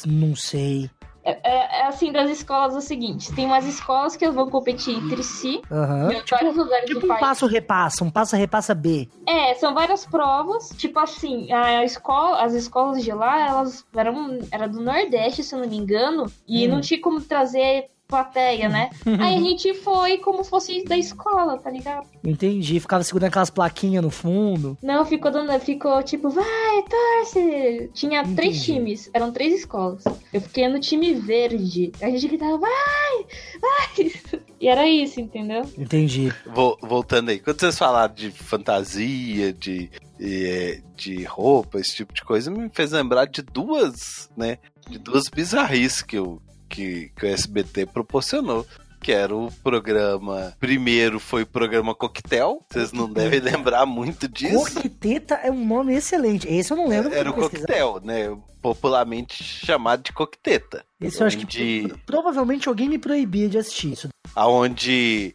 Não 0.07 0.35
sei. 0.35 0.91
É, 1.25 1.33
é- 1.47 1.81
é 1.81 1.87
assim, 1.87 2.11
das 2.11 2.31
escolas 2.31 2.75
é 2.75 2.79
o 2.79 2.81
seguinte: 2.81 3.33
tem 3.35 3.45
umas 3.45 3.67
escolas 3.67 4.17
que 4.17 4.27
vão 4.31 4.49
competir 4.49 4.97
entre 4.97 5.23
si, 5.23 5.61
Aham. 5.71 6.13
em 6.13 6.23
vários 6.31 6.57
lugares 6.57 6.87
Tipo 6.87 7.01
do 7.01 7.05
um 7.07 7.09
país. 7.09 7.21
passo-repassa, 7.21 8.05
um 8.05 8.11
passa-repassa 8.11 8.75
B. 8.75 9.09
É, 9.27 9.53
são 9.55 9.75
várias 9.75 10.07
provas. 10.07 10.71
Tipo 10.79 10.99
assim, 11.01 11.53
a 11.53 11.85
escola, 11.85 12.41
as 12.43 12.55
escolas 12.55 13.03
de 13.05 13.13
lá, 13.13 13.47
elas 13.47 13.85
eram 13.95 14.39
era 14.51 14.67
do 14.67 14.81
Nordeste, 14.81 15.43
se 15.43 15.55
eu 15.55 15.61
não 15.61 15.69
me 15.69 15.77
engano, 15.77 16.33
e 16.47 16.67
Hum. 16.67 16.71
não 16.73 16.81
tinha 16.81 17.01
como 17.01 17.21
trazer 17.21 17.91
plateia, 18.19 18.71
né? 18.71 18.89
Aí 19.21 19.37
a 19.37 19.41
gente 19.41 19.75
foi 19.75 20.17
como 20.19 20.43
fosse 20.43 20.83
da 20.85 20.97
escola, 20.97 21.59
tá 21.59 21.71
ligado? 21.71 22.07
Entendi. 22.25 22.81
Ficava 22.81 23.05
segurando 23.05 23.29
aquelas 23.29 23.51
plaquinhas 23.51 24.03
no 24.03 24.11
fundo. 24.11 24.79
Não, 24.83 25.05
ficou 25.05 25.31
dando, 25.31 25.53
ficou 25.61 26.03
tipo, 26.03 26.31
vai, 26.31 26.83
torce. 26.89 27.91
Tinha 27.93 28.23
três 28.35 28.57
Entendi. 28.57 28.65
times, 28.65 29.11
eram 29.13 29.31
três 29.31 29.61
escolas. 29.61 30.03
Eu 30.33 30.41
fiquei 30.41 30.67
no 30.69 30.81
time 30.81 31.13
verde. 31.15 31.93
A 32.01 32.09
gente 32.09 32.27
gritava, 32.27 32.57
vai, 32.57 33.27
vai. 33.61 34.13
E 34.61 34.67
era 34.67 34.89
isso, 34.89 35.21
entendeu? 35.21 35.63
Entendi. 35.79 36.33
Vol- 36.53 36.77
voltando 36.83 37.29
aí, 37.29 37.39
quando 37.39 37.61
vocês 37.61 37.79
falaram 37.79 38.13
de 38.13 38.33
fantasia, 38.33 39.53
de, 39.53 39.89
eh, 40.21 40.81
de 40.97 41.23
roupa, 41.23 41.79
esse 41.79 41.95
tipo 41.95 42.13
de 42.13 42.25
coisa, 42.25 42.51
me 42.51 42.69
fez 42.69 42.91
lembrar 42.91 43.27
de 43.27 43.41
duas, 43.41 44.29
né? 44.37 44.59
De 44.91 44.99
duas 44.99 45.29
bizarrices 45.33 46.03
que, 46.03 46.19
eu, 46.19 46.43
que, 46.69 47.11
que 47.17 47.27
o 47.27 47.29
SBT 47.29 47.87
proporcionou. 47.87 48.67
Que 49.01 49.13
era 49.13 49.33
o 49.33 49.49
programa. 49.63 50.53
Primeiro 50.59 51.21
foi 51.21 51.43
o 51.45 51.47
programa 51.47 51.95
Coquetel. 51.95 52.65
Vocês 52.69 52.91
não 52.93 53.09
devem 53.09 53.39
lembrar 53.41 53.87
muito 53.87 54.27
disso. 54.27 54.75
Coqueteta 54.75 55.35
é 55.37 55.53
um 55.53 55.65
nome 55.65 55.95
excelente. 55.95 56.49
Esse 56.49 56.73
eu 56.73 56.77
não 56.77 56.89
lembro. 56.89 57.15
Era 57.15 57.31
o. 57.31 57.33
Coquetel, 57.35 58.01
né? 58.03 58.37
Popularmente 58.61 59.45
chamado 59.45 60.03
de 60.03 60.13
Coqueteta. 60.13 60.85
Esse 61.01 61.21
eu 61.21 61.29
acho 61.29 61.39
que 61.47 61.87
provavelmente 62.07 62.69
alguém 62.69 62.89
me 62.89 62.99
proibia 62.99 63.49
de 63.49 63.57
assistir 63.59 63.93
isso. 63.93 64.09
aonde 64.35 65.33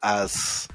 as- 0.00 0.66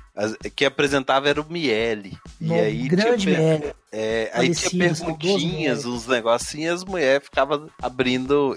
que 0.55 0.65
apresentava 0.65 1.29
era 1.29 1.41
o 1.41 1.49
Miele. 1.51 2.17
E 2.41 2.45
No 2.45 2.55
aí 2.55 2.87
grande 2.87 3.25
tinha, 3.25 3.37
Miele. 3.39 3.73
é, 3.91 4.31
aí 4.33 4.53
tinha 4.53 4.89
perguntinhas, 4.89 5.85
uns 5.85 6.07
negocinhos, 6.07 6.65
e 6.65 6.73
as 6.73 6.83
mulheres 6.83 7.25
ficavam 7.25 7.69
abrindo, 7.81 8.55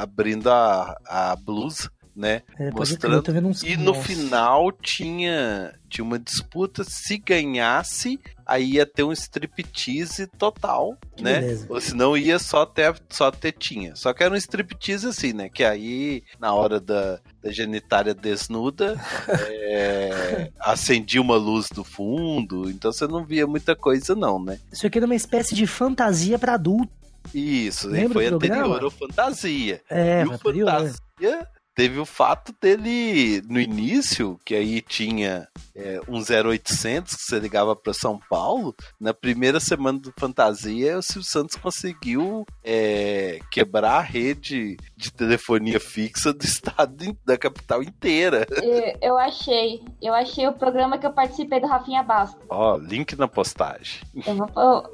abrindo 0.00 0.48
a, 0.50 0.96
a 1.06 1.36
blusa, 1.36 1.90
né? 2.14 2.42
É, 2.58 2.70
mostrando. 2.70 3.24
E 3.64 3.76
no 3.76 3.92
Nossa. 3.92 4.02
final 4.02 4.70
tinha, 4.70 5.74
tinha 5.88 6.04
uma 6.04 6.18
disputa, 6.18 6.84
se 6.84 7.18
ganhasse, 7.18 8.20
aí 8.46 8.74
ia 8.74 8.86
ter 8.86 9.02
um 9.02 9.12
striptease 9.12 10.26
total, 10.26 10.96
Que 11.16 11.24
né? 11.24 11.40
beleza. 11.40 11.66
Ou 11.68 11.80
senão 11.80 12.16
ia 12.16 12.38
só 12.38 12.64
ter, 12.64 12.94
só 13.08 13.30
tetinha. 13.30 13.96
Só 13.96 14.12
que 14.12 14.22
era 14.22 14.32
um 14.32 14.36
striptease 14.36 15.08
assim, 15.08 15.32
né? 15.32 15.48
Que 15.48 15.64
aí, 15.64 16.22
na 16.38 16.54
hora 16.54 16.80
da, 16.80 17.18
da 17.42 17.50
genitária 17.50 18.14
desnuda, 18.14 18.96
é, 19.50 20.50
acendia 20.60 21.20
uma 21.20 21.36
luz 21.36 21.68
do 21.68 21.82
fundo, 21.82 22.70
então 22.70 22.92
você 22.92 23.06
não 23.06 23.24
via 23.24 23.46
muita 23.46 23.74
coisa 23.74 24.14
não, 24.14 24.42
né? 24.42 24.58
Isso 24.72 24.86
aqui 24.86 24.98
era 24.98 25.06
uma 25.06 25.14
espécie 25.14 25.54
de 25.54 25.66
fantasia 25.66 26.38
pra 26.38 26.54
adulto. 26.54 26.92
Isso, 27.32 27.88
aí 27.88 27.94
Lembra 27.94 28.14
foi 28.14 28.26
anterior 28.26 28.84
ao 28.84 28.90
Fantasia. 28.90 29.80
É, 29.88 30.22
e 30.22 30.26
o 30.26 30.32
anterior. 30.32 30.70
Fantasia 30.70 31.48
teve 31.74 31.98
o 31.98 32.06
fato 32.06 32.54
dele, 32.60 33.42
no 33.48 33.60
início, 33.60 34.38
que 34.44 34.54
aí 34.54 34.80
tinha 34.80 35.48
é, 35.74 36.00
um 36.08 36.20
0800 36.20 37.14
que 37.16 37.22
você 37.22 37.38
ligava 37.38 37.74
para 37.74 37.92
São 37.92 38.18
Paulo, 38.30 38.74
na 39.00 39.12
primeira 39.12 39.58
semana 39.60 39.98
do 39.98 40.12
Fantasia, 40.18 40.98
o 40.98 41.02
Silvio 41.02 41.28
Santos 41.28 41.56
conseguiu 41.56 42.46
é, 42.62 43.40
quebrar 43.50 43.96
a 43.98 44.00
rede 44.00 44.76
de 44.96 45.12
telefonia 45.12 45.80
fixa 45.80 46.32
do 46.32 46.44
estado, 46.44 47.16
da 47.24 47.36
capital 47.36 47.82
inteira. 47.82 48.46
Eu, 48.62 48.98
eu 49.02 49.18
achei. 49.18 49.82
Eu 50.00 50.14
achei 50.14 50.46
o 50.46 50.52
programa 50.52 50.96
que 50.98 51.06
eu 51.06 51.12
participei 51.12 51.60
do 51.60 51.66
Rafinha 51.66 52.02
Basta. 52.02 52.38
Ó, 52.48 52.76
link 52.76 53.16
na 53.16 53.26
postagem. 53.28 54.00
Eu 54.26 54.36
vou- 54.36 54.50
eu- 54.56 54.90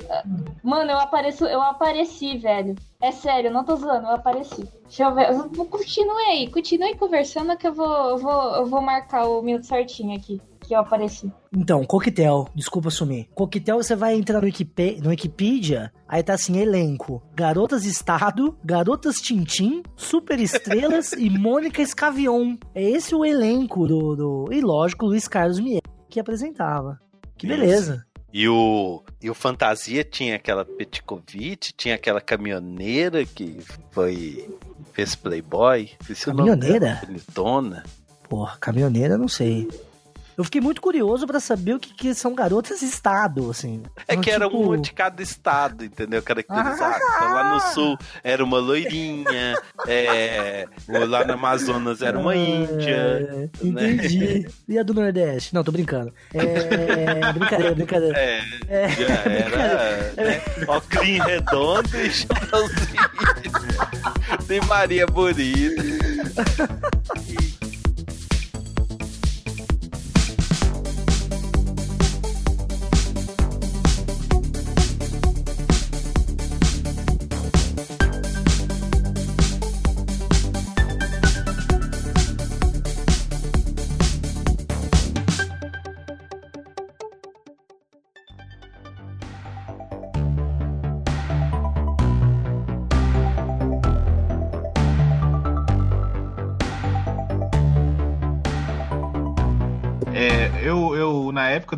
mano, 0.63 0.91
eu 0.91 0.99
apareço, 0.99 1.45
eu 1.45 1.61
apareci, 1.63 2.39
velho. 2.39 2.75
É 3.03 3.11
sério, 3.13 3.49
eu 3.49 3.53
não 3.53 3.65
tô 3.65 3.77
zoando, 3.77 4.07
eu 4.07 4.15
apareci. 4.15 4.63
Deixa 4.85 5.05
eu 5.05 5.15
ver. 5.15 5.31
eu- 5.31 5.49
Continue 5.67 6.23
aí, 6.31 6.51
continue 6.51 6.95
conversando 6.97 7.57
que 7.57 7.67
eu 7.67 7.73
vou, 7.73 7.87
eu 8.11 8.19
vou, 8.19 8.43
eu 8.57 8.67
vou 8.67 8.83
marcar 8.83 9.27
o 9.27 9.41
minuto 9.43 9.65
certinho 9.67 10.15
aqui. 10.17 10.41
Que 10.61 10.75
eu 10.75 10.81
apareci. 10.81 11.33
Então, 11.57 11.83
coquetel, 11.85 12.47
desculpa 12.55 12.91
sumir. 12.91 13.27
Coquetel, 13.35 13.79
você 13.79 13.97
vai 13.97 14.15
entrar 14.15 14.41
no, 14.41 14.45
Wikipe- 14.45 15.01
no 15.03 15.09
Wikipedia, 15.09 15.91
aí 16.07 16.23
tá 16.23 16.35
assim, 16.35 16.59
elenco. 16.59 17.23
Garotas 17.35 17.87
Estado, 17.87 18.55
Garotas 18.63 19.17
Tintim, 19.17 19.83
Super 19.97 20.39
Estrelas 20.39 21.13
e 21.17 21.31
Mônica 21.31 21.81
Escavion. 21.81 22.57
É 22.75 22.83
esse 22.83 23.15
o 23.15 23.25
elenco 23.25 23.87
do, 23.89 24.15
do... 24.15 24.53
E 24.53 24.61
lógico, 24.61 25.07
Luiz 25.07 25.27
Carlos 25.27 25.59
Mier, 25.59 25.81
que 26.11 26.21
apresentava. 26.21 27.01
Que 27.39 27.47
beleza. 27.47 28.05
E 28.33 28.49
o, 28.49 29.03
e 29.21 29.29
o 29.29 29.35
Fantasia 29.35 30.05
tinha 30.05 30.37
aquela 30.37 30.65
Petkovic, 30.65 31.73
tinha 31.77 31.97
aquela 31.97 32.21
caminhoneira 32.21 33.25
que 33.25 33.59
foi. 33.91 34.49
fez 34.93 35.15
Playboy. 35.15 35.91
Caminhoneira? 36.25 37.01
bonitona. 37.05 37.85
Porra, 38.29 38.57
caminhoneira, 38.61 39.19
não 39.19 39.27
sei. 39.27 39.69
Eu 40.41 40.45
fiquei 40.45 40.59
muito 40.59 40.81
curioso 40.81 41.27
pra 41.27 41.39
saber 41.39 41.75
o 41.75 41.79
que, 41.79 41.93
que 41.93 42.15
são 42.15 42.35
garotas 42.35 42.81
estado, 42.81 43.51
assim. 43.51 43.83
É 44.09 44.15
Então, 44.15 44.23
que 44.23 44.31
era 44.31 44.47
tipo, 44.47 44.59
uma 44.59 44.79
de 44.79 44.91
cada 44.91 45.23
estado, 45.23 45.85
entendeu? 45.85 46.23
Caracterizado. 46.23 46.95
Ah! 46.95 47.15
Então, 47.17 47.35
lá 47.35 47.55
no 47.55 47.61
sul 47.75 47.99
era 48.25 48.43
uma 48.43 48.59
loirinha, 48.59 49.55
é, 49.87 50.67
lá 50.89 51.27
no 51.27 51.35
Amazonas 51.35 52.01
era 52.01 52.19
uma 52.19 52.35
índia. 52.35 53.51
É, 53.51 53.51
entendi. 53.63 54.49
E 54.67 54.79
a 54.79 54.83
do 54.83 54.95
Nordeste? 54.95 55.55
Não, 55.55 55.63
tô 55.63 55.73
brincando. 55.73 56.11
É. 56.33 57.33
brincadeira, 57.35 57.75
brincadeira. 57.75 58.19
É, 58.19 58.41
É, 58.67 58.89
já 58.89 59.05
era. 59.05 60.13
Né? 60.17 60.43
Ocrim 60.67 61.19
redondo 61.19 61.95
e 61.99 62.11
chapéuzinho. 62.11 63.11
Tem 64.49 64.61
Maria 64.63 65.07
Bonita. 65.07 65.83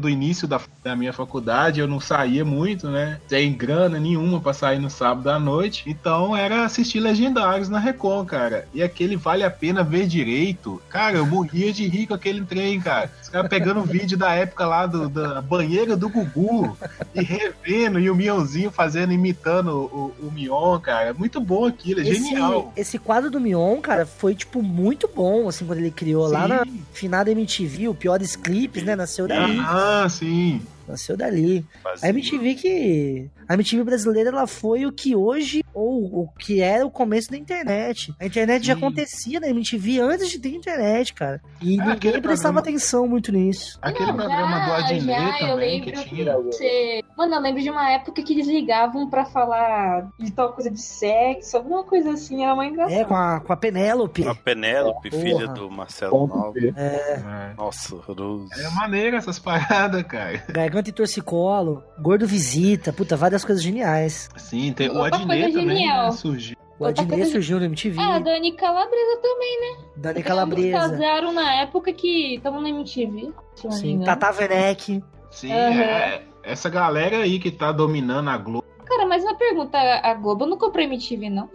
do 0.03 0.11
início 0.11 0.49
da, 0.49 0.61
da 0.83 0.97
minha 0.97 1.13
faculdade, 1.13 1.81
eu 1.81 1.87
não 1.87 2.01
saía 2.01 2.45
muito, 2.45 2.89
né? 2.89 3.21
Sem 3.29 3.53
grana 3.53 3.99
nenhuma 4.01 4.41
pra 4.41 4.53
sair 4.53 4.81
no 4.81 4.91
sábado 4.91 5.31
à 5.31 5.39
noite. 5.39 5.85
Então 5.87 6.37
era 6.37 6.65
assistir 6.65 6.99
Legendários 7.01 7.69
na 7.69 7.79
Recon, 7.79 8.25
cara. 8.25 8.67
E 8.75 8.83
aquele 8.83 9.17
vale 9.17 9.45
a 9.45 9.51
pena 9.51 9.85
ver 9.85 10.07
direito. 10.07 10.83
Cara, 10.89 11.19
eu 11.19 11.27
morria 11.27 11.73
de 11.73 11.87
rir 11.87 12.09
com 12.09 12.15
aquele 12.15 12.45
trem, 12.45 12.81
cara. 12.81 13.11
Os 13.23 13.29
caras 13.29 13.49
pegando 13.49 13.83
vídeo 13.83 14.19
da 14.19 14.33
época 14.33 14.67
lá 14.67 14.87
do, 14.87 15.09
da 15.09 15.41
banheira 15.41 15.97
do 15.97 16.09
Gugu 16.09 16.77
e 17.15 17.23
revendo, 17.23 18.01
e 18.01 18.11
o 18.11 18.15
Mionzinho 18.15 18.71
fazendo, 18.71 19.13
imitando 19.13 19.69
o, 19.69 20.15
o 20.27 20.33
Mion, 20.33 20.79
cara. 20.81 21.11
É 21.11 21.13
muito 21.13 21.41
bom 21.41 21.67
aquilo, 21.67 22.01
é 22.01 22.09
esse, 22.09 22.25
genial. 22.25 22.73
esse 22.77 22.99
quadro 22.99 23.31
do 23.31 23.41
Mion, 23.41 23.81
cara, 23.81 24.05
foi, 24.05 24.35
tipo, 24.35 24.63
muito 24.63 25.09
bom, 25.15 25.49
assim, 25.49 25.65
quando 25.65 25.79
ele 25.79 25.91
criou 25.91 26.27
lá 26.27 26.43
Sim. 26.43 26.49
na 26.49 26.67
finada 26.93 27.31
MTV, 27.31 27.89
o 27.89 27.95
Piores 27.95 28.35
Clipes, 28.35 28.83
né? 28.83 28.97
Nasceu 28.97 29.29
dali. 29.29 29.59
Ah, 29.95 30.09
sim. 30.09 30.67
Nasceu 30.89 31.17
dali. 31.17 31.65
Fazia. 31.83 32.07
A 32.09 32.11
MTV 32.11 32.55
que. 32.55 33.31
A 33.49 33.55
MTV 33.55 33.85
brasileira 33.85 34.31
ela 34.31 34.47
foi 34.47 34.87
o 34.87 34.93
que 34.93 35.15
hoje, 35.15 35.63
ou 35.75 36.05
o 36.23 36.29
que 36.39 36.61
era 36.61 36.87
o 36.87 36.91
começo 36.91 37.31
da 37.31 37.37
internet. 37.37 38.15
A 38.19 38.25
internet 38.27 38.65
já 38.67 38.75
Sim. 38.75 38.79
acontecia 38.81 39.41
na 39.41 39.49
MTV 39.49 40.01
antes 40.01 40.31
de 40.31 40.39
ter 40.39 40.51
internet, 40.55 41.13
cara. 41.13 41.41
E 41.61 41.75
Ah, 41.75 41.85
ninguém 41.85 41.93
aquele 41.93 42.21
prestava 42.21 42.55
programa- 42.55 42.61
atenção 42.61 43.07
muito 43.07 43.31
nisso. 43.33 43.79
Aquele 43.83 44.07
Não, 44.13 44.17
programa 44.17 44.59
já, 44.59 44.67
do 44.67 44.73
Adnet 44.73 45.05
já, 45.07 45.41
eu 45.47 45.49
também 45.49 45.81
que 45.83 45.91
lembro 45.91 46.05
tinha. 46.09 46.37
Você... 46.39 47.03
Mano, 47.17 47.35
eu 47.35 47.41
lembro 47.41 47.63
de 47.63 47.71
uma 47.71 47.91
época 47.93 48.23
que 48.23 48.33
eles 48.33 48.47
ligavam 48.47 49.09
pra 49.11 49.25
falar 49.25 50.09
de 50.19 50.31
tal 50.33 50.53
coisa 50.53 50.71
de 50.71 50.81
sexo, 50.81 51.57
alguma 51.57 51.85
coisa 51.85 52.13
assim, 52.13 52.43
era 52.43 52.55
uma 52.55 52.67
engraçada. 52.67 53.01
É, 53.01 53.05
com 53.05 53.15
a, 53.15 53.41
com 53.41 53.53
a 53.53 53.57
Penélope. 53.57 54.27
A 54.27 54.35
Penélope, 54.35 55.11
Porra. 55.11 55.23
filha 55.23 55.47
do 55.49 55.71
Marcelo 55.71 56.27
Nova. 56.27 56.53
É. 56.77 57.53
Nossa, 57.57 57.95
horroroso. 57.95 58.49
É 58.59 58.71
maneiro 58.71 59.17
essas 59.17 59.39
paradas, 59.39 60.03
cara. 60.05 60.43
E 60.89 60.93
torcicolo, 60.93 61.83
gordo 61.99 62.27
visita, 62.27 62.93
puta, 62.93 63.17
várias 63.17 63.45
coisas 63.45 63.63
geniais. 63.63 64.29
Sim, 64.37 64.73
tem 64.73 64.89
o 64.91 65.03
Adnet 65.03 65.53
também 65.53 65.87
né, 65.87 66.11
surgiu. 66.13 66.57
O 66.79 66.87
Adnet 66.87 67.09
coisa- 67.11 67.31
surgiu 67.31 67.59
no 67.61 67.65
MTV, 67.67 68.01
Ah, 68.01 68.17
a 68.17 68.19
Dani 68.19 68.53
Calabresa 68.53 69.17
também, 69.23 69.61
né? 69.61 69.85
Dani 69.97 70.17
Eles 70.19 70.27
Calabresa, 70.27 70.79
casaram 70.79 71.33
na 71.33 71.55
época 71.63 71.93
que 71.93 72.35
estavam 72.37 72.61
na 72.61 72.69
MTV, 72.71 73.33
sim. 73.71 74.01
Tata 74.05 74.31
Werneck. 74.37 75.03
Sim, 75.31 75.53
Aham. 75.53 75.81
é, 75.81 76.23
essa 76.43 76.69
galera 76.69 77.19
aí 77.19 77.39
que 77.39 77.51
tá 77.51 77.71
dominando 77.73 78.29
a 78.29 78.37
Globo. 78.37 78.65
Cara, 78.85 79.07
mas 79.07 79.23
uma 79.23 79.35
pergunta, 79.37 79.79
a 79.79 80.13
Globo 80.15 80.45
não 80.45 80.59
comprou 80.59 80.85
MTV, 80.85 81.31
não? 81.31 81.49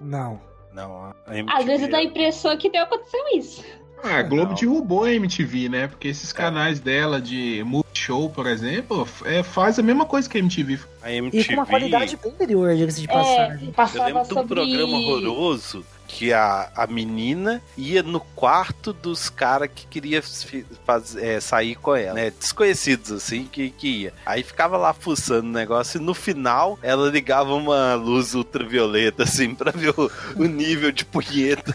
Não. 0.00 0.40
Não, 0.74 1.14
a 1.26 1.34
MTV 1.38 1.58
Às 1.58 1.64
vezes 1.64 1.88
dá 1.88 1.96
a 1.96 2.00
era- 2.00 2.10
impressão 2.10 2.54
que 2.58 2.68
deu 2.68 2.82
aconteceu 2.82 3.20
isso. 3.34 3.64
Ah, 4.02 4.18
a 4.18 4.22
Globo 4.22 4.50
Não. 4.50 4.54
derrubou 4.54 5.04
a 5.04 5.12
MTV, 5.12 5.68
né? 5.68 5.88
Porque 5.88 6.08
esses 6.08 6.32
canais 6.32 6.78
dela 6.78 7.20
de 7.20 7.62
Multishow, 7.64 8.30
por 8.30 8.46
exemplo, 8.46 9.06
é, 9.24 9.42
faz 9.42 9.78
a 9.78 9.82
mesma 9.82 10.04
coisa 10.04 10.28
que 10.28 10.36
a 10.36 10.40
MTV. 10.40 10.78
a 11.02 11.10
E 11.10 11.16
MTV. 11.16 11.44
com 11.48 11.52
uma 11.54 11.66
qualidade 11.66 12.16
bem 12.22 12.32
inferior, 12.32 12.76
diga-se 12.76 13.00
de 13.00 13.08
É, 13.10 13.12
passagem. 13.12 13.66
Eu 13.68 13.72
passava 13.72 14.04
lembro 14.06 14.22
de 14.22 14.32
um 14.32 14.34
sobre... 14.34 14.54
programa 14.54 14.96
horroroso 14.98 15.84
que 16.06 16.32
a, 16.32 16.70
a 16.74 16.86
menina 16.86 17.60
ia 17.76 18.02
no 18.02 18.20
quarto 18.20 18.92
dos 18.92 19.28
caras 19.28 19.68
que 19.74 19.86
queria 19.86 20.22
fi- 20.22 20.64
faz- 20.84 21.16
é, 21.16 21.40
sair 21.40 21.74
com 21.74 21.94
ela, 21.96 22.14
né? 22.14 22.30
Desconhecidos, 22.30 23.10
assim, 23.12 23.44
que, 23.46 23.70
que 23.70 23.88
ia. 24.02 24.12
Aí 24.24 24.42
ficava 24.42 24.76
lá 24.76 24.92
fuçando 24.94 25.48
o 25.48 25.52
negócio 25.52 26.00
e 26.00 26.04
no 26.04 26.14
final 26.14 26.78
ela 26.82 27.08
ligava 27.10 27.54
uma 27.54 27.94
luz 27.94 28.34
ultravioleta, 28.34 29.24
assim, 29.24 29.54
pra 29.54 29.70
ver 29.72 29.90
o, 29.98 30.10
o 30.36 30.44
nível 30.44 30.92
de 30.92 31.04
punheta. 31.04 31.74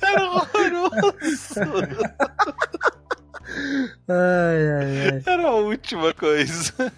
Era 0.00 0.30
horroroso. 0.30 1.60
Ai, 4.08 4.70
ai, 4.70 5.10
ai. 5.12 5.22
Era 5.26 5.48
a 5.48 5.54
última 5.56 6.14
coisa. 6.14 6.72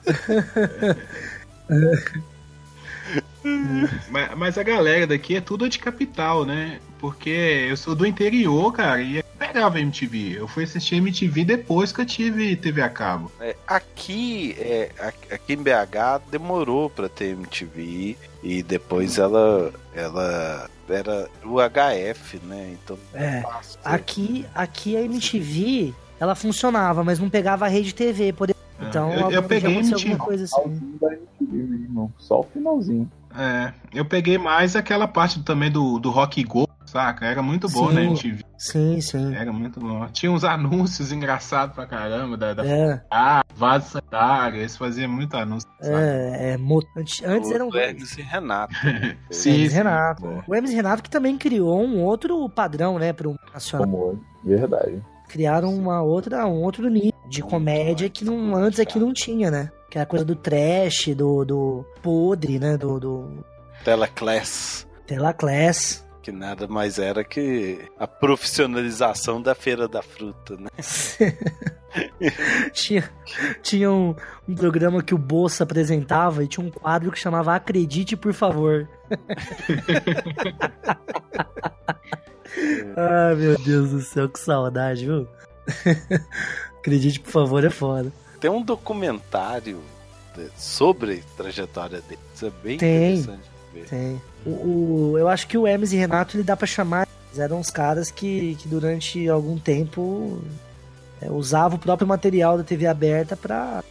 Mas, 4.10 4.34
mas 4.36 4.58
a 4.58 4.62
galera 4.62 5.06
daqui 5.06 5.36
é 5.36 5.40
tudo 5.40 5.68
de 5.68 5.78
capital, 5.78 6.44
né? 6.44 6.78
Porque 6.98 7.30
eu 7.68 7.76
sou 7.76 7.94
do 7.94 8.06
interior, 8.06 8.70
cara, 8.72 9.00
e 9.00 9.16
eu 9.18 9.24
pegava 9.38 9.80
MTV. 9.80 10.36
Eu 10.38 10.46
fui 10.46 10.64
assistir 10.64 10.96
MTV 10.96 11.44
depois 11.44 11.90
que 11.92 12.00
eu 12.02 12.06
tive 12.06 12.54
TV 12.56 12.82
a 12.82 12.90
cabo. 12.90 13.32
É, 13.40 13.56
aqui, 13.66 14.54
é, 14.58 14.90
a- 14.98 15.34
aqui 15.34 15.54
em 15.54 15.62
BH 15.62 16.20
demorou 16.30 16.90
pra 16.90 17.08
ter 17.08 17.30
MTV 17.30 18.16
e 18.42 18.62
depois 18.62 19.16
ela, 19.18 19.72
ela 19.94 20.68
era 20.88 21.28
o 21.44 21.56
HF, 21.58 22.38
né? 22.44 22.74
Então 22.84 22.98
É. 23.14 23.42
Aqui, 23.82 24.44
aqui 24.54 24.96
a 24.96 25.00
MTV, 25.02 25.94
ela 26.18 26.34
funcionava, 26.34 27.02
mas 27.02 27.18
não 27.18 27.30
pegava 27.30 27.64
a 27.64 27.68
rede 27.68 27.94
TV. 27.94 28.34
Poder... 28.34 28.54
Então, 28.88 29.10
eu, 29.12 29.18
eu 29.18 29.24
alguma- 29.24 29.42
peguei 29.42 29.74
MTV. 29.76 29.94
alguma 29.94 30.18
coisa 30.18 30.44
assim. 30.44 30.98
Só 32.18 32.40
o 32.40 32.42
finalzinho. 32.44 33.10
É, 33.36 33.72
eu 33.94 34.04
peguei 34.04 34.38
mais 34.38 34.74
aquela 34.74 35.06
parte 35.06 35.42
também 35.44 35.70
do, 35.70 35.98
do 36.00 36.10
Rock 36.10 36.42
Go, 36.42 36.66
saca? 36.84 37.26
Era 37.26 37.40
muito 37.42 37.68
bom 37.68 37.88
Sim. 37.88 37.94
na 37.94 38.02
MTV. 38.02 38.44
Sim, 38.58 39.00
sim. 39.00 39.34
Era 39.34 39.52
muito 39.52 39.78
bom. 39.78 40.06
Tinha 40.08 40.32
uns 40.32 40.42
anúncios 40.42 41.12
engraçados 41.12 41.74
pra 41.74 41.86
caramba 41.86 42.36
da, 42.36 42.54
da 42.54 42.66
É, 42.66 43.00
ah, 43.10 43.44
vaso 43.54 43.90
sanitário. 43.90 44.58
Eles 44.58 44.76
faziam 44.76 45.08
muito 45.10 45.36
anúncio. 45.36 45.68
é, 45.80 46.52
é, 46.52 46.56
mo- 46.56 46.82
antes, 46.96 47.22
antes 47.24 47.50
O 47.50 47.54
eram 47.54 47.74
Hermes 47.74 48.18
e 48.18 48.22
Renato. 48.22 48.74
Sim, 49.30 49.50
Hermes 49.50 49.70
sim. 49.70 49.76
Renato. 49.76 50.44
O 50.48 50.54
Hermes 50.54 50.70
e 50.72 50.74
Renato 50.74 51.02
que 51.02 51.10
também 51.10 51.38
criou 51.38 51.80
um 51.84 52.02
outro 52.02 52.48
padrão, 52.48 52.98
né, 52.98 53.12
pro 53.12 53.36
nacional. 53.54 53.86
Como 53.86 54.20
verdade. 54.44 55.00
Criaram 55.28 55.72
uma 55.72 56.02
outra, 56.02 56.44
um 56.48 56.62
outro 56.64 56.88
nível 56.90 57.12
de 57.30 57.42
comédia 57.42 58.10
que 58.10 58.24
não, 58.24 58.56
antes 58.56 58.80
aqui 58.80 58.98
não 58.98 59.12
tinha, 59.12 59.50
né? 59.50 59.70
Que 59.88 59.98
é 59.98 60.02
a 60.02 60.06
coisa 60.06 60.24
do 60.24 60.34
trash, 60.34 61.14
do, 61.14 61.44
do 61.44 61.84
podre, 62.02 62.58
né? 62.58 62.76
Do, 62.76 62.98
do 62.98 63.44
Teleclass. 63.84 64.84
Telaclass. 65.06 66.04
Que 66.22 66.32
nada 66.32 66.68
mais 66.68 66.98
era 66.98 67.24
que 67.24 67.78
a 67.98 68.06
profissionalização 68.06 69.40
da 69.40 69.54
Feira 69.54 69.88
da 69.88 70.02
Fruta, 70.02 70.54
né? 70.56 70.68
tinha 72.72 73.10
tinha 73.62 73.90
um, 73.90 74.14
um 74.46 74.54
programa 74.54 75.02
que 75.02 75.14
o 75.14 75.18
Bolsa 75.18 75.64
apresentava 75.64 76.44
e 76.44 76.48
tinha 76.48 76.66
um 76.66 76.70
quadro 76.70 77.10
que 77.10 77.18
chamava 77.18 77.54
Acredite, 77.54 78.16
por 78.16 78.34
favor. 78.34 78.86
Ai, 82.96 83.34
meu 83.36 83.56
Deus 83.58 83.90
do 83.90 84.00
céu, 84.00 84.28
que 84.28 84.38
saudade, 84.38 85.06
viu? 85.06 85.26
Acredite, 86.80 87.20
por 87.20 87.30
favor, 87.30 87.64
é 87.64 87.70
foda. 87.70 88.12
Tem 88.40 88.50
um 88.50 88.62
documentário 88.62 89.80
sobre 90.56 91.22
a 91.22 91.36
trajetória 91.36 92.00
dele. 92.02 92.20
Isso 92.34 92.46
é 92.46 92.50
bem 92.62 92.78
Tem. 92.78 93.14
interessante 93.18 93.42
de 93.74 93.80
ver. 93.80 93.86
Tem. 93.88 94.22
O, 94.46 94.50
o- 95.12 95.18
eu 95.18 95.28
acho 95.28 95.46
que 95.46 95.58
o 95.58 95.66
Hermes 95.66 95.92
e 95.92 95.96
Renato 95.96 96.36
ele 96.36 96.42
dá 96.44 96.56
pra 96.56 96.66
chamar. 96.66 97.06
Eles 97.28 97.38
eram 97.38 97.60
uns 97.60 97.70
caras 97.70 98.10
que, 98.10 98.56
que 98.56 98.66
durante 98.68 99.28
algum 99.28 99.58
tempo 99.58 100.42
é, 101.20 101.30
usavam 101.30 101.76
o 101.76 101.80
próprio 101.80 102.08
material 102.08 102.56
da 102.56 102.64
TV 102.64 102.86
aberta 102.86 103.36
pra, 103.36 103.84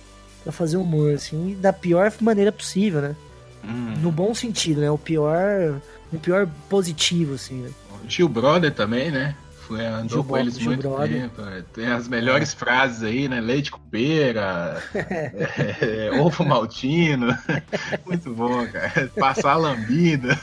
pra 0.44 0.52
fazer 0.52 0.78
humor, 0.78 1.14
assim, 1.14 1.56
da 1.62 1.72
pior 1.72 2.12
maneira 2.20 2.52
possível, 2.52 3.02
né? 3.02 3.16
Hum. 3.64 3.94
No 4.02 4.12
bom 4.12 4.34
sentido, 4.34 4.82
né? 4.82 4.90
O 4.90 4.98
pior. 4.98 5.80
O 6.12 6.18
pior 6.18 6.50
positivo, 6.68 7.36
assim, 7.36 7.62
né? 7.62 7.70
Gil 8.08 8.28
Brother 8.28 8.74
também, 8.74 9.12
né? 9.12 9.36
Foi, 9.70 9.86
andou 9.86 10.10
Gil 10.10 10.24
com 10.24 10.30
Bro- 10.32 10.40
eles 10.40 10.56
Gil 10.58 10.66
muito 10.72 10.90
Brother. 10.90 11.10
tempo. 11.22 11.42
é. 11.44 11.64
Tem 11.74 11.88
as 11.92 12.08
melhores 12.08 12.54
frases 12.56 13.04
aí, 13.04 13.30
né? 13.30 13.40
Leite 13.40 13.70
com 13.70 13.80
pera, 13.80 14.82
é, 14.96 16.10
ovo 16.20 16.44
maltino. 16.44 17.28
muito 18.06 18.34
bom, 18.34 18.68
cara. 18.68 19.12
Passar 19.20 19.52
a 19.52 19.58
lambida. 19.58 20.38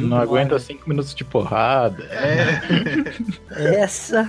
Não 0.00 0.16
aguenta 0.18 0.58
cinco 0.58 0.88
minutos 0.88 1.14
de 1.14 1.24
porrada. 1.24 2.02
É, 2.10 3.76
Essa. 3.80 4.28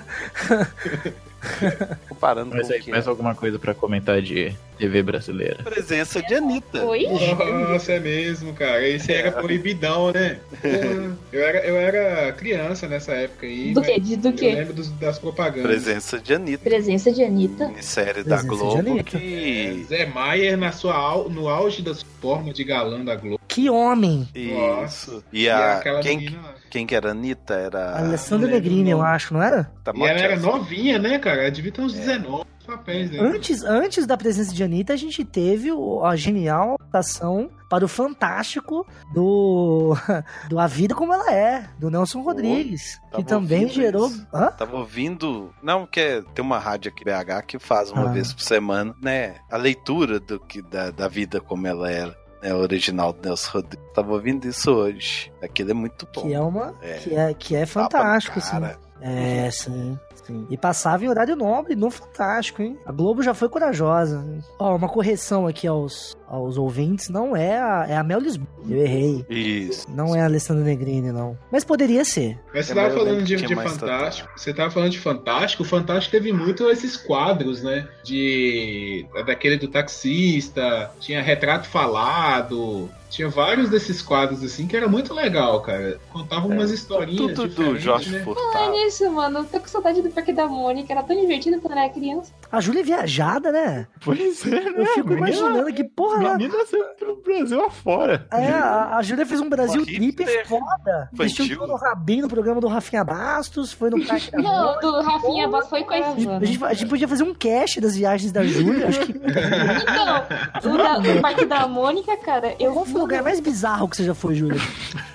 Comparando 2.08 2.54
Mas 2.56 2.68
com 2.68 2.74
aí, 2.74 2.84
mais 2.92 3.08
alguma 3.08 3.34
coisa 3.34 3.58
pra 3.58 3.74
comentar 3.74 4.22
de 4.22 4.56
TV 4.82 5.04
brasileira? 5.04 5.58
a 5.60 5.64
presença 5.64 6.22
de 6.24 6.34
Anitta. 6.34 6.84
Oi? 6.86 7.06
Nossa, 7.08 7.94
é 7.94 8.00
mesmo, 8.00 8.52
cara. 8.54 8.88
Esse 8.88 9.14
era 9.14 9.32
proibidão, 9.32 10.12
né? 10.12 10.40
Eu 11.32 11.42
era, 11.48 11.66
eu 11.66 11.78
era 11.78 12.32
criança 12.34 12.88
nessa 12.88 13.14
época 13.14 13.46
aí. 13.46 13.74
Do 13.74 13.82
que? 13.82 14.00
De- 14.00 14.18
do 14.18 14.28
Eu 14.30 14.34
quê? 14.34 14.54
lembro 14.54 14.74
dos- 14.74 14.90
das 14.92 15.18
propagandas. 15.18 15.64
Presença 15.64 16.20
de 16.20 16.34
Anitta. 16.34 16.64
Presença 16.64 17.12
de 17.12 17.24
Anitta. 17.24 17.68
Minissérie 17.70 18.24
da 18.24 18.38
Presença 18.38 18.44
de 18.44 18.84
Globo 18.84 19.04
que. 19.04 19.86
Zé 19.88 20.06
Maier 20.08 20.58
na 20.58 20.72
sua, 20.72 21.24
no 21.30 21.48
auge 21.48 21.82
da 21.82 21.94
sua 21.96 22.08
forma 22.20 22.52
de 22.54 22.64
galã 22.64 23.04
da 23.06 23.16
Globo. 23.16 23.40
Que 23.48 23.70
homem! 23.70 24.28
Isso. 24.36 25.24
E, 25.32 25.44
E 25.44 25.50
a. 25.50 25.78
aquela 25.78 26.00
quem, 26.02 26.18
menina 26.18 26.56
quem 26.70 26.86
que 26.86 26.96
era 26.96 27.10
a 27.10 27.12
Anitta? 27.12 27.54
Era. 27.54 27.98
Alessandra 27.98 28.48
não 28.48 28.54
lembro 28.56 28.70
Negrini, 28.70 28.90
eu 28.92 29.02
acho, 29.02 29.34
não 29.34 29.42
era? 29.44 29.72
Tá 29.84 29.92
E 29.96 30.02
ela 30.02 30.20
era 30.20 30.36
novinha, 30.38 30.98
né, 31.00 31.18
cara? 31.20 31.42
Ela 31.44 31.52
devia 31.52 31.72
ter 31.72 31.82
uns 31.82 31.94
19 31.94 32.44
papéis, 32.78 33.12
né? 33.12 33.20
Antes, 33.20 33.64
antes 33.64 34.06
da 34.06 34.16
presença 34.18 34.54
de 34.54 34.64
Anitta, 34.64 34.94
a 34.94 34.98
gente 34.98 35.24
teve 35.26 35.70
a 36.04 36.16
genial 36.16 36.76
adaptação 36.80 37.50
para 37.70 37.86
o 37.86 37.88
fantástico 37.88 38.86
do, 39.14 39.96
do 40.50 40.60
A 40.60 40.68
Vida 40.68 40.94
Como 40.96 41.14
Ela 41.14 41.32
É, 41.34 41.70
do 41.80 41.90
Nelson 41.90 42.22
Rodrigues. 42.22 43.00
tava 43.10 43.24
que 43.24 43.30
também 43.30 43.68
gerou. 43.70 44.08
isso. 44.08 44.28
Hã? 44.34 44.48
Tava 44.52 44.78
ouvindo. 44.78 45.54
Não, 45.62 45.86
que 45.86 46.00
é- 46.00 46.22
tem 46.34 46.44
uma 46.44 46.60
rádio 46.60 46.92
aqui 46.92 47.04
BH 47.04 47.44
que 47.48 47.60
faz 47.60 47.92
uma 47.92 48.10
Ah. 48.10 48.12
vez 48.12 48.34
por 48.34 48.42
semana, 48.42 48.96
né? 49.02 49.36
A 49.50 49.58
leitura 49.58 50.20
do 50.20 50.40
que, 50.40 50.62
da, 50.62 50.92
da 50.92 51.08
vida 51.08 51.40
como 51.40 51.66
ela 51.68 51.90
era. 51.90 52.20
Né, 52.44 52.52
original 52.56 53.14
do 53.14 53.20
Nelson 53.30 53.52
Rodrigues. 53.54 53.86
Tava 53.94 54.12
ouvindo 54.14 54.46
isso 54.48 54.72
hoje. 54.72 55.32
Aquilo 55.44 55.70
é 55.70 55.74
muito 55.76 56.08
bom. 56.14 56.24
Que 56.24 56.34
é 56.34 56.40
uma. 56.42 56.74
É. 56.82 56.94
Que 56.98 57.16
é, 57.16 57.34
que 57.36 57.56
é 57.56 57.66
fantástico, 57.68 58.40
assim. 58.40 58.58
É, 59.02 59.50
sim. 59.52 60.00
sim. 60.26 60.48
E 60.50 60.58
passava 60.58 61.04
em 61.04 61.10
horário 61.10 61.36
nobre 61.36 61.76
no 61.76 61.90
Fantástico, 61.90 62.62
hein? 62.62 62.78
A 62.86 62.92
Globo 62.92 63.22
já 63.24 63.34
foi 63.34 63.50
corajosa. 63.50 64.24
Ó, 64.60 64.76
uma 64.76 64.88
correção 64.88 65.48
aqui 65.48 65.68
aos, 65.68 66.16
aos 66.32 66.58
ouvintes: 66.58 67.10
não 67.10 67.36
é 67.36 67.58
a, 67.60 67.86
é 67.90 67.96
a 67.98 68.04
Mel 68.04 68.20
Lisboa. 68.20 68.48
Eu 68.70 68.78
errei. 68.82 69.26
Isso. 69.30 69.88
Não 69.92 70.16
é 70.16 70.22
a 70.22 70.26
Alessandra 70.26 70.64
Negrini, 70.64 71.12
não. 71.12 71.38
Mas 71.52 71.64
poderia 71.64 72.06
ser. 72.06 72.40
Mas 72.54 72.68
você 72.68 72.72
É, 72.72 72.76
tava 72.76 72.94
falando 72.96 73.24
de, 73.24 73.36
de 73.36 73.56
Fantástico. 73.56 74.30
Você 74.36 74.54
tava 74.54 74.72
falando 74.72 74.92
de 74.92 75.00
Fantástico. 75.00 75.64
O 75.64 75.66
Fantástico 75.66 76.12
teve 76.12 76.32
muito 76.32 76.70
esses 76.70 76.96
quadros, 76.96 77.62
né? 77.64 77.88
De. 78.04 79.06
Daquele 79.26 79.58
do 79.58 79.68
taxista. 79.68 80.92
Tinha 81.00 81.22
retrato 81.22 81.68
falado. 81.68 82.90
Tinha 83.10 83.28
vários 83.28 83.70
desses 83.70 84.02
quadros 84.02 84.42
assim 84.42 84.66
que 84.68 84.78
era 84.78 84.88
muito 84.88 85.14
legal, 85.14 85.62
cara. 85.62 86.00
Contava 86.14 86.48
umas 86.48 86.72
historinhas. 86.72 87.36
Tudo 87.36 87.48
do 87.74 87.78
Jorge 87.78 88.10
né? 88.10 88.20
É 88.20 88.24
Furtado. 88.24 88.74
isso, 88.88 89.12
mano. 89.12 89.40
Eu 89.40 89.44
tô 89.44 89.60
com 89.60 89.68
saudade 89.68 90.02
do 90.02 90.10
Parque 90.12 90.32
da 90.32 90.48
Mônica. 90.48 90.94
Era 90.94 91.04
tão 91.04 91.20
divertido 91.20 91.60
quando 91.60 91.74
eu 91.74 91.80
era 91.80 91.90
criança. 91.92 92.32
A 92.50 92.62
Júlia 92.62 92.80
é 92.80 92.84
viajada, 92.84 93.52
né? 93.52 93.86
Pois 94.06 94.46
é, 94.46 94.50
né? 94.62 94.74
Eu 94.78 94.86
fico 94.86 95.12
imaginando 95.14 95.74
que, 95.74 95.84
porra, 95.84 96.21
Menina 96.38 96.66
saiu 96.66 96.84
pro 96.98 97.16
Brasil 97.24 97.64
afora. 97.66 98.28
É, 98.32 98.48
a, 98.48 98.98
a 98.98 99.02
Júlia 99.02 99.26
fez 99.26 99.40
um 99.42 99.50
Brasil 99.50 99.84
trip 99.86 100.00
hipster 100.24 100.48
foda. 100.48 101.10
Vestiu 101.14 101.68
no 101.68 101.76
Rabin 101.76 102.22
no 102.22 102.28
programa 102.28 102.60
do 102.62 102.68
Rafinha 102.68 103.04
Bastos, 103.04 103.72
foi 103.74 103.90
no 103.90 104.06
Parque 104.06 104.32
da 104.32 104.38
Não, 104.42 104.66
Mônica. 104.66 104.82
do 104.82 105.02
Rafinha 105.02 105.48
Bass 105.50 105.70
foi 105.70 105.84
coisa. 105.84 106.08
A 106.08 106.46
gente, 106.46 106.64
a 106.64 106.74
gente 106.74 106.90
podia 106.90 107.08
fazer 107.08 107.24
um 107.24 107.34
cast 107.34 107.80
das 107.82 107.96
viagens 107.96 108.32
da 108.32 108.44
Júlia. 108.44 108.88
Acho 108.88 109.00
que 109.02 109.12
Então, 109.12 110.74
o 110.74 110.78
da- 110.78 110.98
do 111.00 111.22
Parque 111.22 111.46
da 111.46 111.68
Mônica, 111.68 112.16
cara, 112.18 112.56
eu 112.60 112.74
qual 112.74 112.86
foi 112.86 112.96
o 112.96 113.00
lugar 113.04 113.24
mais 113.24 113.40
bizarro 113.40 113.88
que 113.90 113.98
você 113.98 114.04
já 114.04 114.14
foi, 114.16 114.36
Júlia? 114.36 114.60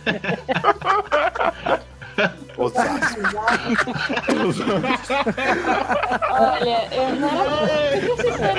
Osasco. 2.57 3.21
Olha, 6.31 6.89
eu 6.93 7.15
não 7.17 7.29
era. 7.29 8.01
Por 8.01 8.01
que 8.01 8.07
vocês 8.07 8.37
foram 8.37 8.55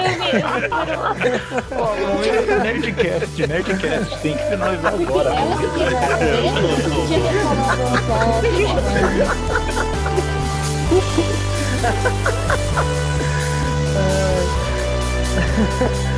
Nerdcast, 2.64 3.48
Nerdcast, 3.48 4.20
tem 4.22 4.38
que 4.38 4.44
finalizar 4.44 4.94
agora. 4.94 5.32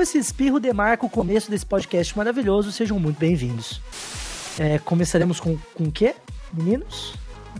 Então 0.00 0.08
esse 0.08 0.16
espirro 0.16 0.58
demarca 0.58 1.04
o 1.04 1.10
começo 1.10 1.50
desse 1.50 1.66
podcast 1.66 2.16
maravilhoso. 2.16 2.72
Sejam 2.72 2.98
muito 2.98 3.18
bem-vindos. 3.18 3.82
É, 4.58 4.78
começaremos 4.78 5.38
com, 5.38 5.58
com 5.74 5.84
o 5.84 5.92
quê, 5.92 6.14
meninos? 6.54 7.14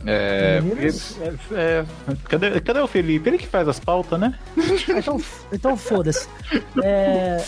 É, 0.06 0.58
Meninos? 0.62 1.18
é, 1.20 1.34
é, 1.52 1.86
cadê, 2.24 2.58
cadê 2.62 2.80
o 2.80 2.86
Felipe? 2.86 3.28
Ele 3.28 3.36
que 3.36 3.46
faz 3.46 3.68
as 3.68 3.78
pautas, 3.78 4.18
né? 4.18 4.38
Então, 4.88 5.20
então 5.52 5.76
foda-se. 5.76 6.26
É... 6.82 7.44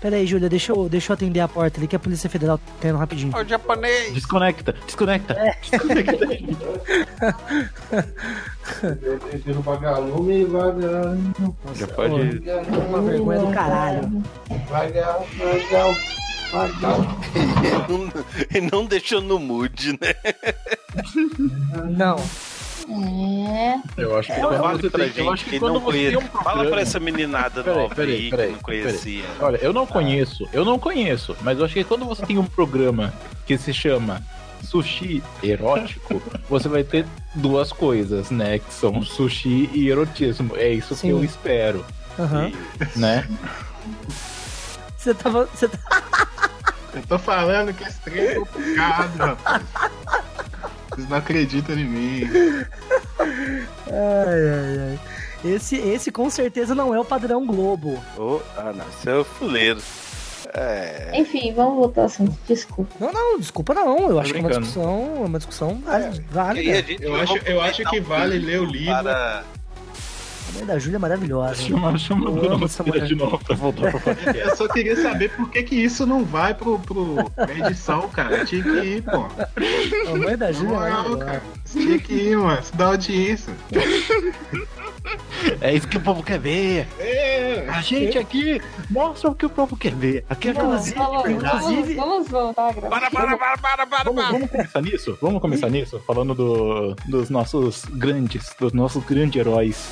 Pera 0.00 0.14
aí, 0.16 0.26
Júlia, 0.26 0.48
deixa 0.48 0.72
eu, 0.72 0.88
deixa 0.88 1.10
eu 1.10 1.14
atender 1.14 1.40
a 1.40 1.48
porta 1.48 1.80
ali 1.80 1.88
que 1.88 1.96
a 1.96 1.98
Polícia 1.98 2.30
Federal 2.30 2.60
tá 2.80 2.88
indo 2.88 2.98
rapidinho. 2.98 3.32
Ó, 3.34 3.42
o 3.42 3.44
japonês! 3.44 4.14
Desconecta, 4.14 4.72
desconecta. 4.86 5.34
desconecta. 5.60 6.26
Tiro 9.42 9.60
vagalume 9.60 10.42
e 10.42 10.44
vagar. 10.44 11.16
Já 11.74 11.86
pode. 11.88 12.42
Uma 12.88 13.02
vergonha 13.02 13.40
do 13.40 13.52
caralho. 13.52 14.22
Vagar, 14.68 15.18
vagar, 15.36 15.94
vagar. 16.52 17.18
Ele 18.54 18.68
não 18.70 18.86
deixou 18.86 19.20
no 19.20 19.40
mood, 19.40 19.98
né? 20.00 20.14
Não. 21.96 22.16
É. 22.90 23.78
Eu 23.96 24.18
acho 24.18 24.32
que 24.32 24.40
Fala 24.40 24.58
quando 24.58 24.80
você 24.80 24.90
tem, 24.90 25.12
eu 25.24 25.32
acho 25.32 25.42
gente 25.42 25.44
que 25.44 25.50
que 25.50 25.60
não 25.60 25.72
quando 25.80 25.84
você 25.84 26.08
tem 26.08 26.16
um 26.16 26.20
Fala 26.22 26.42
programa- 26.42 26.70
pra 26.70 26.80
essa 26.80 26.98
meninada 27.00 27.62
Peraí, 27.62 27.78
nova 27.82 27.94
peraí, 27.94 28.14
aí 28.14 28.30
peraí, 28.30 28.46
que 28.48 28.52
não 28.54 28.60
conhecia. 28.60 29.24
Olha, 29.40 29.56
eu 29.58 29.72
não 29.72 29.86
conheço, 29.86 30.48
eu 30.52 30.64
não 30.64 30.78
conheço, 30.78 31.36
mas 31.42 31.58
eu 31.58 31.64
acho 31.64 31.74
que 31.74 31.84
quando 31.84 32.04
você 32.06 32.24
tem 32.24 32.38
um 32.38 32.44
programa 32.46 33.12
que 33.46 33.58
se 33.58 33.72
chama 33.74 34.22
sushi 34.62 35.22
erótico, 35.42 36.22
você 36.48 36.68
vai 36.68 36.82
ter 36.82 37.04
duas 37.34 37.72
coisas, 37.72 38.30
né? 38.30 38.58
Que 38.58 38.72
são 38.72 39.02
sushi 39.02 39.68
e 39.72 39.88
erotismo. 39.88 40.56
É 40.56 40.70
isso 40.72 40.94
Sim. 40.94 41.08
que 41.08 41.12
eu 41.12 41.24
espero, 41.24 41.84
Aham. 42.18 42.50
né? 42.96 43.28
Você 44.96 45.14
tava. 45.14 45.44
Você 45.46 45.68
tá... 45.68 45.78
Eu 46.94 47.02
tô 47.06 47.18
falando 47.18 47.72
que 47.74 47.84
esse 47.84 48.00
trem 48.00 48.18
é 48.24 48.34
complicado, 48.34 49.16
rapaz. 49.18 49.62
Vocês 50.98 51.08
não 51.08 51.16
acreditam 51.16 51.78
em 51.78 51.84
mim. 51.84 52.22
Ai, 53.86 54.50
ai, 54.50 54.78
ai. 54.90 54.98
Esse, 55.44 55.76
esse 55.76 56.10
com 56.10 56.28
certeza 56.28 56.74
não 56.74 56.94
é 56.94 57.00
o 57.00 57.04
padrão 57.04 57.46
Globo. 57.46 58.02
Ô, 58.16 58.40
ah, 58.56 58.72
não, 58.72 58.84
isso 58.88 59.08
é 59.08 59.16
o 59.16 59.24
fuleiro. 59.24 59.80
É. 60.52 61.12
Enfim, 61.14 61.52
vamos 61.54 61.76
voltar 61.76 62.02
ao 62.02 62.06
assunto. 62.06 62.36
Desculpa. 62.46 62.92
Não, 63.00 63.12
não, 63.12 63.38
desculpa 63.38 63.74
não. 63.74 64.10
Eu 64.10 64.18
acho 64.18 64.32
que 64.32 64.38
é 64.38 64.40
uma 64.40 64.48
brincando. 64.48 64.66
discussão, 64.66 65.14
é 65.16 65.26
uma 65.26 65.38
discussão 65.38 65.74
válida. 65.76 66.24
A 66.30 66.34
válida. 66.34 66.82
gente 66.82 67.02
Eu 67.02 67.14
acho, 67.14 67.36
eu 67.38 67.60
acho 67.60 67.84
que 67.84 68.00
vale 68.00 68.38
ler 68.38 68.60
o 68.60 68.64
livro. 68.64 68.92
Para... 69.04 69.44
A 70.48 70.52
mãe 70.58 70.66
da 70.66 70.78
Júlia 70.78 70.96
é 70.96 70.98
maravilhosa. 70.98 71.54
Chama, 71.62 71.98
chama 71.98 72.30
Eu 72.30 72.52
amo 72.52 72.64
essa 72.64 72.82
mulher. 72.82 73.06
de 73.06 73.14
novo 73.14 73.38
pra 73.38 73.54
voltar 73.54 73.92
podcast. 73.92 74.38
Eu 74.38 74.56
só 74.56 74.68
queria 74.68 74.96
saber 75.00 75.30
por 75.36 75.50
que, 75.50 75.62
que 75.62 75.74
isso 75.76 76.06
não 76.06 76.24
vai 76.24 76.54
pro, 76.54 76.78
pro 76.78 77.30
pra 77.34 77.52
edição, 77.52 78.08
cara. 78.08 78.44
Tinha 78.44 78.62
que 78.62 78.70
ir, 78.70 79.02
pô. 79.02 79.26
A 80.10 80.16
mãe 80.16 80.36
da 80.36 80.50
Júlia 80.52 80.68
é 80.68 80.72
moral, 80.74 80.90
maravilhosa. 80.92 81.24
cara. 81.24 81.42
Isso 81.64 81.78
Tinha 81.78 81.98
que 81.98 82.14
ir, 82.14 82.36
mano. 82.38 82.60
Isso 82.60 82.76
dá 82.76 82.86
audiência. 82.86 83.52
É 85.60 85.74
isso 85.74 85.86
que 85.88 85.96
o 85.96 86.00
povo 86.00 86.22
quer 86.22 86.38
ver. 86.38 86.86
É. 86.98 87.66
A 87.68 87.80
gente 87.80 88.18
aqui 88.18 88.60
mostra 88.90 89.30
o 89.30 89.34
que 89.34 89.46
o 89.46 89.50
povo 89.50 89.76
quer 89.76 89.94
ver. 89.94 90.24
Aqui 90.28 90.48
é 90.48 90.50
aquela 90.50 90.76
vamos, 90.76 90.88
inclusive- 90.88 91.94
vamos, 91.94 91.96
vamos 91.96 92.28
voltar 92.28 92.68
a 92.68 92.72
gravar. 92.72 92.88
Para, 92.88 93.10
para, 93.10 93.36
para, 93.38 93.58
para, 93.58 93.86
para, 93.86 94.04
Vamos, 94.04 94.22
para. 94.22 94.32
vamos 94.32 94.50
começar 94.50 94.82
nisso? 94.82 95.18
Vamos 95.20 95.40
começar 95.40 95.68
nisso? 95.70 96.02
Falando 96.06 96.34
do- 96.34 96.96
dos 97.06 97.30
nossos 97.30 97.84
grandes, 97.86 98.54
dos 98.58 98.72
nossos 98.72 99.02
grandes 99.04 99.38
heróis. 99.40 99.88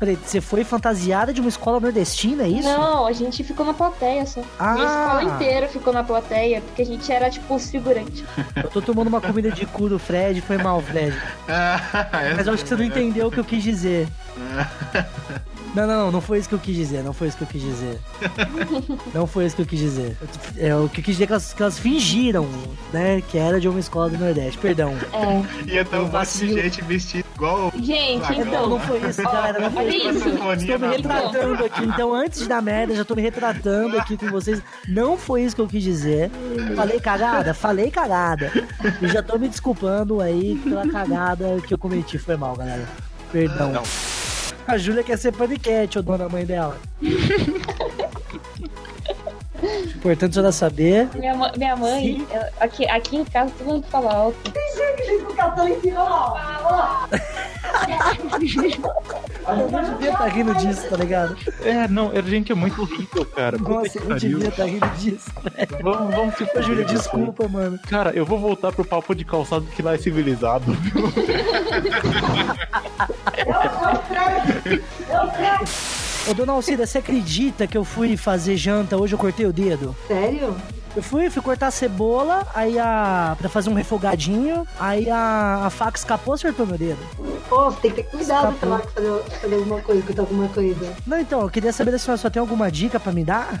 Peraí, 0.00 0.16
você 0.16 0.40
foi 0.40 0.64
fantasiada 0.64 1.30
de 1.30 1.42
uma 1.42 1.50
escola 1.50 1.78
nordestina, 1.78 2.44
é 2.44 2.48
isso? 2.48 2.66
Não, 2.66 3.06
a 3.06 3.12
gente 3.12 3.44
ficou 3.44 3.66
na 3.66 3.74
plateia 3.74 4.24
só. 4.24 4.42
Ah. 4.58 4.72
Minha 4.72 4.86
escola 4.86 5.22
inteira 5.34 5.68
ficou 5.68 5.92
na 5.92 6.02
plateia, 6.02 6.62
porque 6.62 6.80
a 6.80 6.86
gente 6.86 7.12
era 7.12 7.28
tipo 7.28 7.54
os 7.54 7.70
figurantes. 7.70 8.24
Eu 8.56 8.70
tô 8.70 8.80
tomando 8.80 9.08
uma 9.08 9.20
comida 9.20 9.50
de 9.50 9.66
cu 9.66 9.90
do 9.90 9.98
Fred, 9.98 10.40
foi 10.40 10.56
mal, 10.56 10.80
Fred. 10.80 11.14
Mas 12.34 12.46
eu 12.46 12.54
acho 12.54 12.62
que 12.62 12.68
você 12.70 12.76
não 12.76 12.84
entendeu 12.84 13.26
o 13.26 13.30
que 13.30 13.40
eu 13.40 13.44
quis 13.44 13.62
dizer. 13.62 14.08
Não, 15.74 15.86
não, 15.86 16.10
não 16.10 16.20
foi 16.20 16.38
isso 16.38 16.48
que 16.48 16.54
eu 16.54 16.58
quis 16.58 16.74
dizer, 16.74 17.02
não 17.04 17.12
foi 17.12 17.28
isso 17.28 17.36
que 17.36 17.44
eu 17.44 17.48
quis 17.48 17.62
dizer. 17.62 17.98
Não 19.14 19.26
foi 19.26 19.46
isso 19.46 19.56
que 19.56 19.62
eu 19.62 19.66
quis 19.66 19.78
dizer. 19.78 20.16
É, 20.56 20.74
o 20.74 20.88
que 20.88 21.00
eu 21.00 21.04
quis 21.04 21.14
dizer 21.14 21.24
é 21.24 21.26
que 21.26 21.32
elas, 21.32 21.52
que 21.52 21.62
elas 21.62 21.78
fingiram, 21.78 22.48
né, 22.92 23.20
que 23.20 23.38
era 23.38 23.60
de 23.60 23.68
uma 23.68 23.78
escola 23.80 24.08
do 24.10 24.18
Nordeste, 24.18 24.58
perdão. 24.58 24.94
É. 25.20 25.74
Ia 25.74 25.84
ter 25.84 25.96
um 25.98 26.08
monte 26.08 26.38
de 26.38 26.54
gente 26.54 26.82
vestida 26.82 27.28
igual. 27.34 27.72
Gente, 27.76 28.32
Não, 28.32 28.40
então. 28.40 28.68
não 28.70 28.80
foi 28.80 28.98
isso, 29.08 29.22
galera, 29.22 29.60
não 29.60 29.70
foi 29.70 29.84
Olha 29.84 29.96
isso. 29.96 30.28
Estou 30.60 30.78
me 30.78 30.96
retratando 30.96 31.64
aqui, 31.64 31.84
então 31.84 32.14
antes 32.14 32.40
de 32.40 32.48
dar 32.48 32.62
merda, 32.62 32.94
já 32.94 33.04
tô 33.04 33.14
me 33.14 33.22
retratando 33.22 33.98
aqui 33.98 34.16
com 34.16 34.30
vocês. 34.30 34.62
Não 34.88 35.16
foi 35.18 35.42
isso 35.42 35.54
que 35.54 35.62
eu 35.62 35.68
quis 35.68 35.82
dizer. 35.82 36.30
Falei 36.74 36.98
cagada? 37.00 37.52
Falei 37.52 37.90
cagada. 37.90 38.50
E 39.02 39.08
já 39.08 39.22
tô 39.22 39.38
me 39.38 39.48
desculpando 39.48 40.20
aí 40.20 40.56
pela 40.64 40.86
cagada 40.88 41.60
que 41.66 41.74
eu 41.74 41.78
cometi. 41.78 42.18
Foi 42.18 42.36
mal, 42.36 42.56
galera. 42.56 42.88
Perdão. 43.30 43.72
Não. 43.72 43.82
A 44.70 44.78
Júlia 44.78 45.02
quer 45.02 45.18
ser 45.18 45.32
paniquete, 45.32 45.98
ô 45.98 46.02
dona 46.02 46.28
mãe 46.28 46.46
dela. 46.46 46.78
Importante 49.96 50.38
ela 50.38 50.52
saber. 50.52 51.08
Minha, 51.16 51.34
minha 51.56 51.74
mãe, 51.76 52.24
ela- 52.30 52.50
aqui, 52.60 52.88
aqui 52.88 53.16
em 53.16 53.24
casa 53.24 53.52
todo 53.58 53.66
mundo 53.66 53.84
fala 53.90 54.12
alto. 54.14 54.52
Eu 59.48 59.70
não 59.70 59.82
devia 59.94 60.10
estar 60.12 60.26
rindo 60.26 60.54
disso, 60.54 60.88
tá 60.88 60.96
ligado? 60.96 61.36
É, 61.62 61.88
não, 61.88 62.10
a 62.10 62.20
gente 62.22 62.52
é 62.52 62.54
muito 62.54 62.80
horrível, 62.82 63.24
cara. 63.26 63.58
Nossa, 63.58 63.98
eu 63.98 64.02
não 64.02 64.08
pariu. 64.10 64.30
devia 64.38 64.48
estar 64.48 64.64
rindo 64.64 64.88
disso. 64.98 65.30
velho. 65.42 65.82
Vamos, 65.82 66.14
vamos 66.14 66.34
se 66.36 66.42
Ô, 66.44 66.46
fuder, 66.46 66.62
cara. 66.62 66.84
desculpa, 66.84 67.48
mano. 67.48 67.78
Cara, 67.88 68.10
eu 68.10 68.24
vou 68.24 68.38
voltar 68.38 68.70
pro 68.72 68.84
papo 68.84 69.14
de 69.14 69.24
calçado 69.24 69.64
que 69.66 69.82
lá 69.82 69.94
é 69.94 69.98
civilizado. 69.98 70.64
Ô, 76.28 76.34
dona 76.34 76.52
Alcida, 76.52 76.86
você 76.86 76.98
acredita 76.98 77.66
que 77.66 77.76
eu 77.76 77.84
fui 77.84 78.16
fazer 78.16 78.56
janta 78.56 78.96
hoje 78.96 79.14
eu 79.14 79.18
cortei 79.18 79.46
o 79.46 79.52
dedo? 79.52 79.96
Sério? 80.06 80.54
Eu 80.96 81.02
fui, 81.02 81.30
fui 81.30 81.40
cortar 81.40 81.68
a 81.68 81.70
cebola, 81.70 82.46
aí 82.54 82.78
a. 82.78 83.36
pra 83.38 83.48
fazer 83.48 83.70
um 83.70 83.74
refogadinho, 83.74 84.66
aí 84.78 85.08
a, 85.08 85.62
a 85.66 85.70
faca 85.70 85.96
escapou, 85.96 86.34
acertou 86.34 86.66
meu 86.66 86.76
dedo. 86.76 86.98
Pô, 87.48 87.70
você 87.70 87.80
tem 87.80 87.90
que 87.92 87.96
ter 88.02 88.10
cuidado 88.10 88.52
Escapou. 88.54 88.78
que 88.80 88.86
fazer, 88.94 89.22
fazer 89.40 89.54
alguma 89.54 89.80
coisa, 89.80 90.02
cortar 90.02 90.22
alguma 90.22 90.48
coisa. 90.48 90.92
Não, 91.06 91.18
então, 91.20 91.40
eu 91.42 91.48
queria 91.50 91.72
saber 91.72 91.90
se 91.92 91.96
a 91.96 91.98
senhora 92.00 92.18
só 92.20 92.28
tem 92.30 92.40
alguma 92.40 92.70
dica 92.70 92.98
pra 92.98 93.12
me 93.12 93.24
dar? 93.24 93.60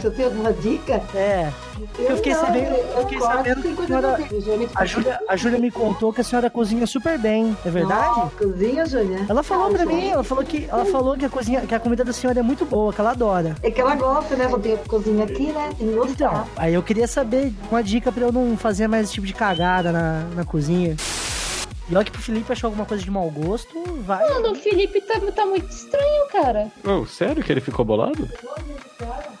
Você 0.00 0.10
tem 0.10 0.24
alguma 0.26 0.52
dica? 0.52 1.02
É. 1.14 1.50
Eu 1.98 2.16
fiquei 2.16 2.34
não, 2.34 2.40
sabendo- 2.40 2.66
eu 2.74 2.76
eu 2.88 3.00
fiquei 3.02 3.18
corto 3.18 3.36
sabendo 3.36 3.62
que 3.62 3.68
a 3.68 3.86
senhora- 3.86 4.18
pra 4.72 4.82
A 4.82 4.84
Júlia, 4.84 5.20
a 5.28 5.36
Júlia 5.36 5.58
me 5.58 5.70
contou 5.70 6.12
que 6.12 6.20
a 6.20 6.24
senhora 6.24 6.50
cozinha 6.50 6.86
super 6.86 7.18
bem, 7.18 7.56
é 7.64 7.70
verdade? 7.70 8.18
Nossa, 8.18 8.30
cozinha, 8.36 8.86
Júlia? 8.86 9.26
Ela 9.28 9.42
falou 9.42 9.66
Ah, 9.68 9.70
pra 9.70 9.86
mim, 9.86 10.08
ela 10.08 10.24
falou 10.24 10.44
que 10.44 10.66
ela 10.68 10.84
falou 10.86 11.16
que 11.16 11.24
a 11.24 11.28
cozinha, 11.30 11.60
que 11.62 11.74
a 11.74 11.78
comida 11.80 12.04
da 12.04 12.12
senhora 12.12 12.40
é 12.40 12.42
muito 12.42 12.64
boa, 12.64 12.92
que 12.92 13.00
ela 13.00 13.10
adora. 13.10 13.54
É 13.62 13.70
que 13.70 13.80
ela 13.80 13.94
gosta, 13.94 14.34
né? 14.36 14.48
Tem 14.60 14.74
a 14.74 14.78
cozinha 14.78 15.24
aqui, 15.24 15.52
né? 15.52 15.70
Gostar. 15.98 16.12
Então, 16.12 16.48
aí 16.56 16.74
eu 16.74 16.82
queria 16.82 17.06
saber 17.06 17.52
uma 17.70 17.82
dica 17.82 18.10
pra 18.10 18.24
eu 18.24 18.32
não 18.32 18.56
fazer 18.56 18.88
mais 18.88 19.04
esse 19.04 19.14
tipo 19.14 19.26
de 19.26 19.34
cagada 19.34 19.92
na, 19.92 20.24
na 20.34 20.44
cozinha. 20.44 20.96
E 21.90 21.96
olha 21.96 22.04
que 22.04 22.10
pro 22.10 22.20
Felipe 22.20 22.52
achou 22.52 22.68
alguma 22.68 22.84
coisa 22.84 23.02
de 23.02 23.10
mau 23.10 23.30
gosto, 23.30 23.72
vai. 24.02 24.22
Mano, 24.28 24.52
o 24.52 24.54
Felipe 24.54 25.00
tá, 25.00 25.18
tá 25.34 25.46
muito 25.46 25.70
estranho, 25.70 26.28
cara. 26.30 26.70
Oh, 26.84 27.06
sério 27.06 27.42
que 27.42 27.50
ele 27.50 27.62
ficou 27.62 27.84
bolado? 27.84 28.28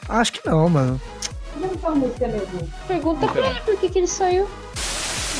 Acho 0.08 0.32
que 0.32 0.48
não, 0.48 0.68
mano. 0.68 1.00
Pergunta 2.86 3.28
pra 3.28 3.50
ele 3.50 3.60
por 3.60 3.76
que, 3.76 3.90
que 3.90 3.98
ele 3.98 4.06
saiu. 4.06 4.48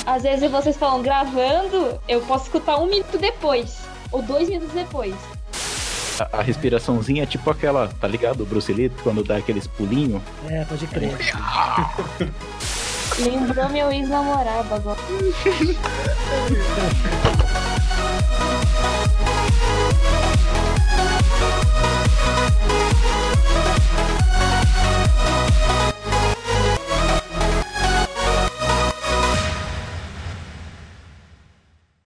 Às 0.05 0.23
vezes 0.23 0.51
vocês 0.51 0.77
falam 0.77 1.03
gravando, 1.03 1.99
eu 2.09 2.21
posso 2.23 2.45
escutar 2.45 2.79
um 2.79 2.87
minuto 2.87 3.17
depois. 3.19 3.79
Ou 4.11 4.23
dois 4.23 4.49
minutos 4.49 4.75
depois 4.75 5.15
a, 6.19 6.39
a, 6.39 6.43
respiraçãozinha 6.43 7.23
é 7.23 7.27
tipo 7.27 7.49
aquela, 7.51 7.89
tá 8.01 8.09
ligado? 8.09 8.43
O 8.43 8.47
Bruce 8.47 8.73
Lee, 8.73 8.91
quando 9.03 9.23
dá 9.23 9.37
aqueles 9.37 9.67
pulinhos. 9.67 10.23
É, 10.49 10.65
pode 10.65 10.87
crer. 10.87 11.15
Lembrou 13.19 13.69
meu 13.71 13.91
ex-namorado 13.91 14.75
agora. 14.75 14.99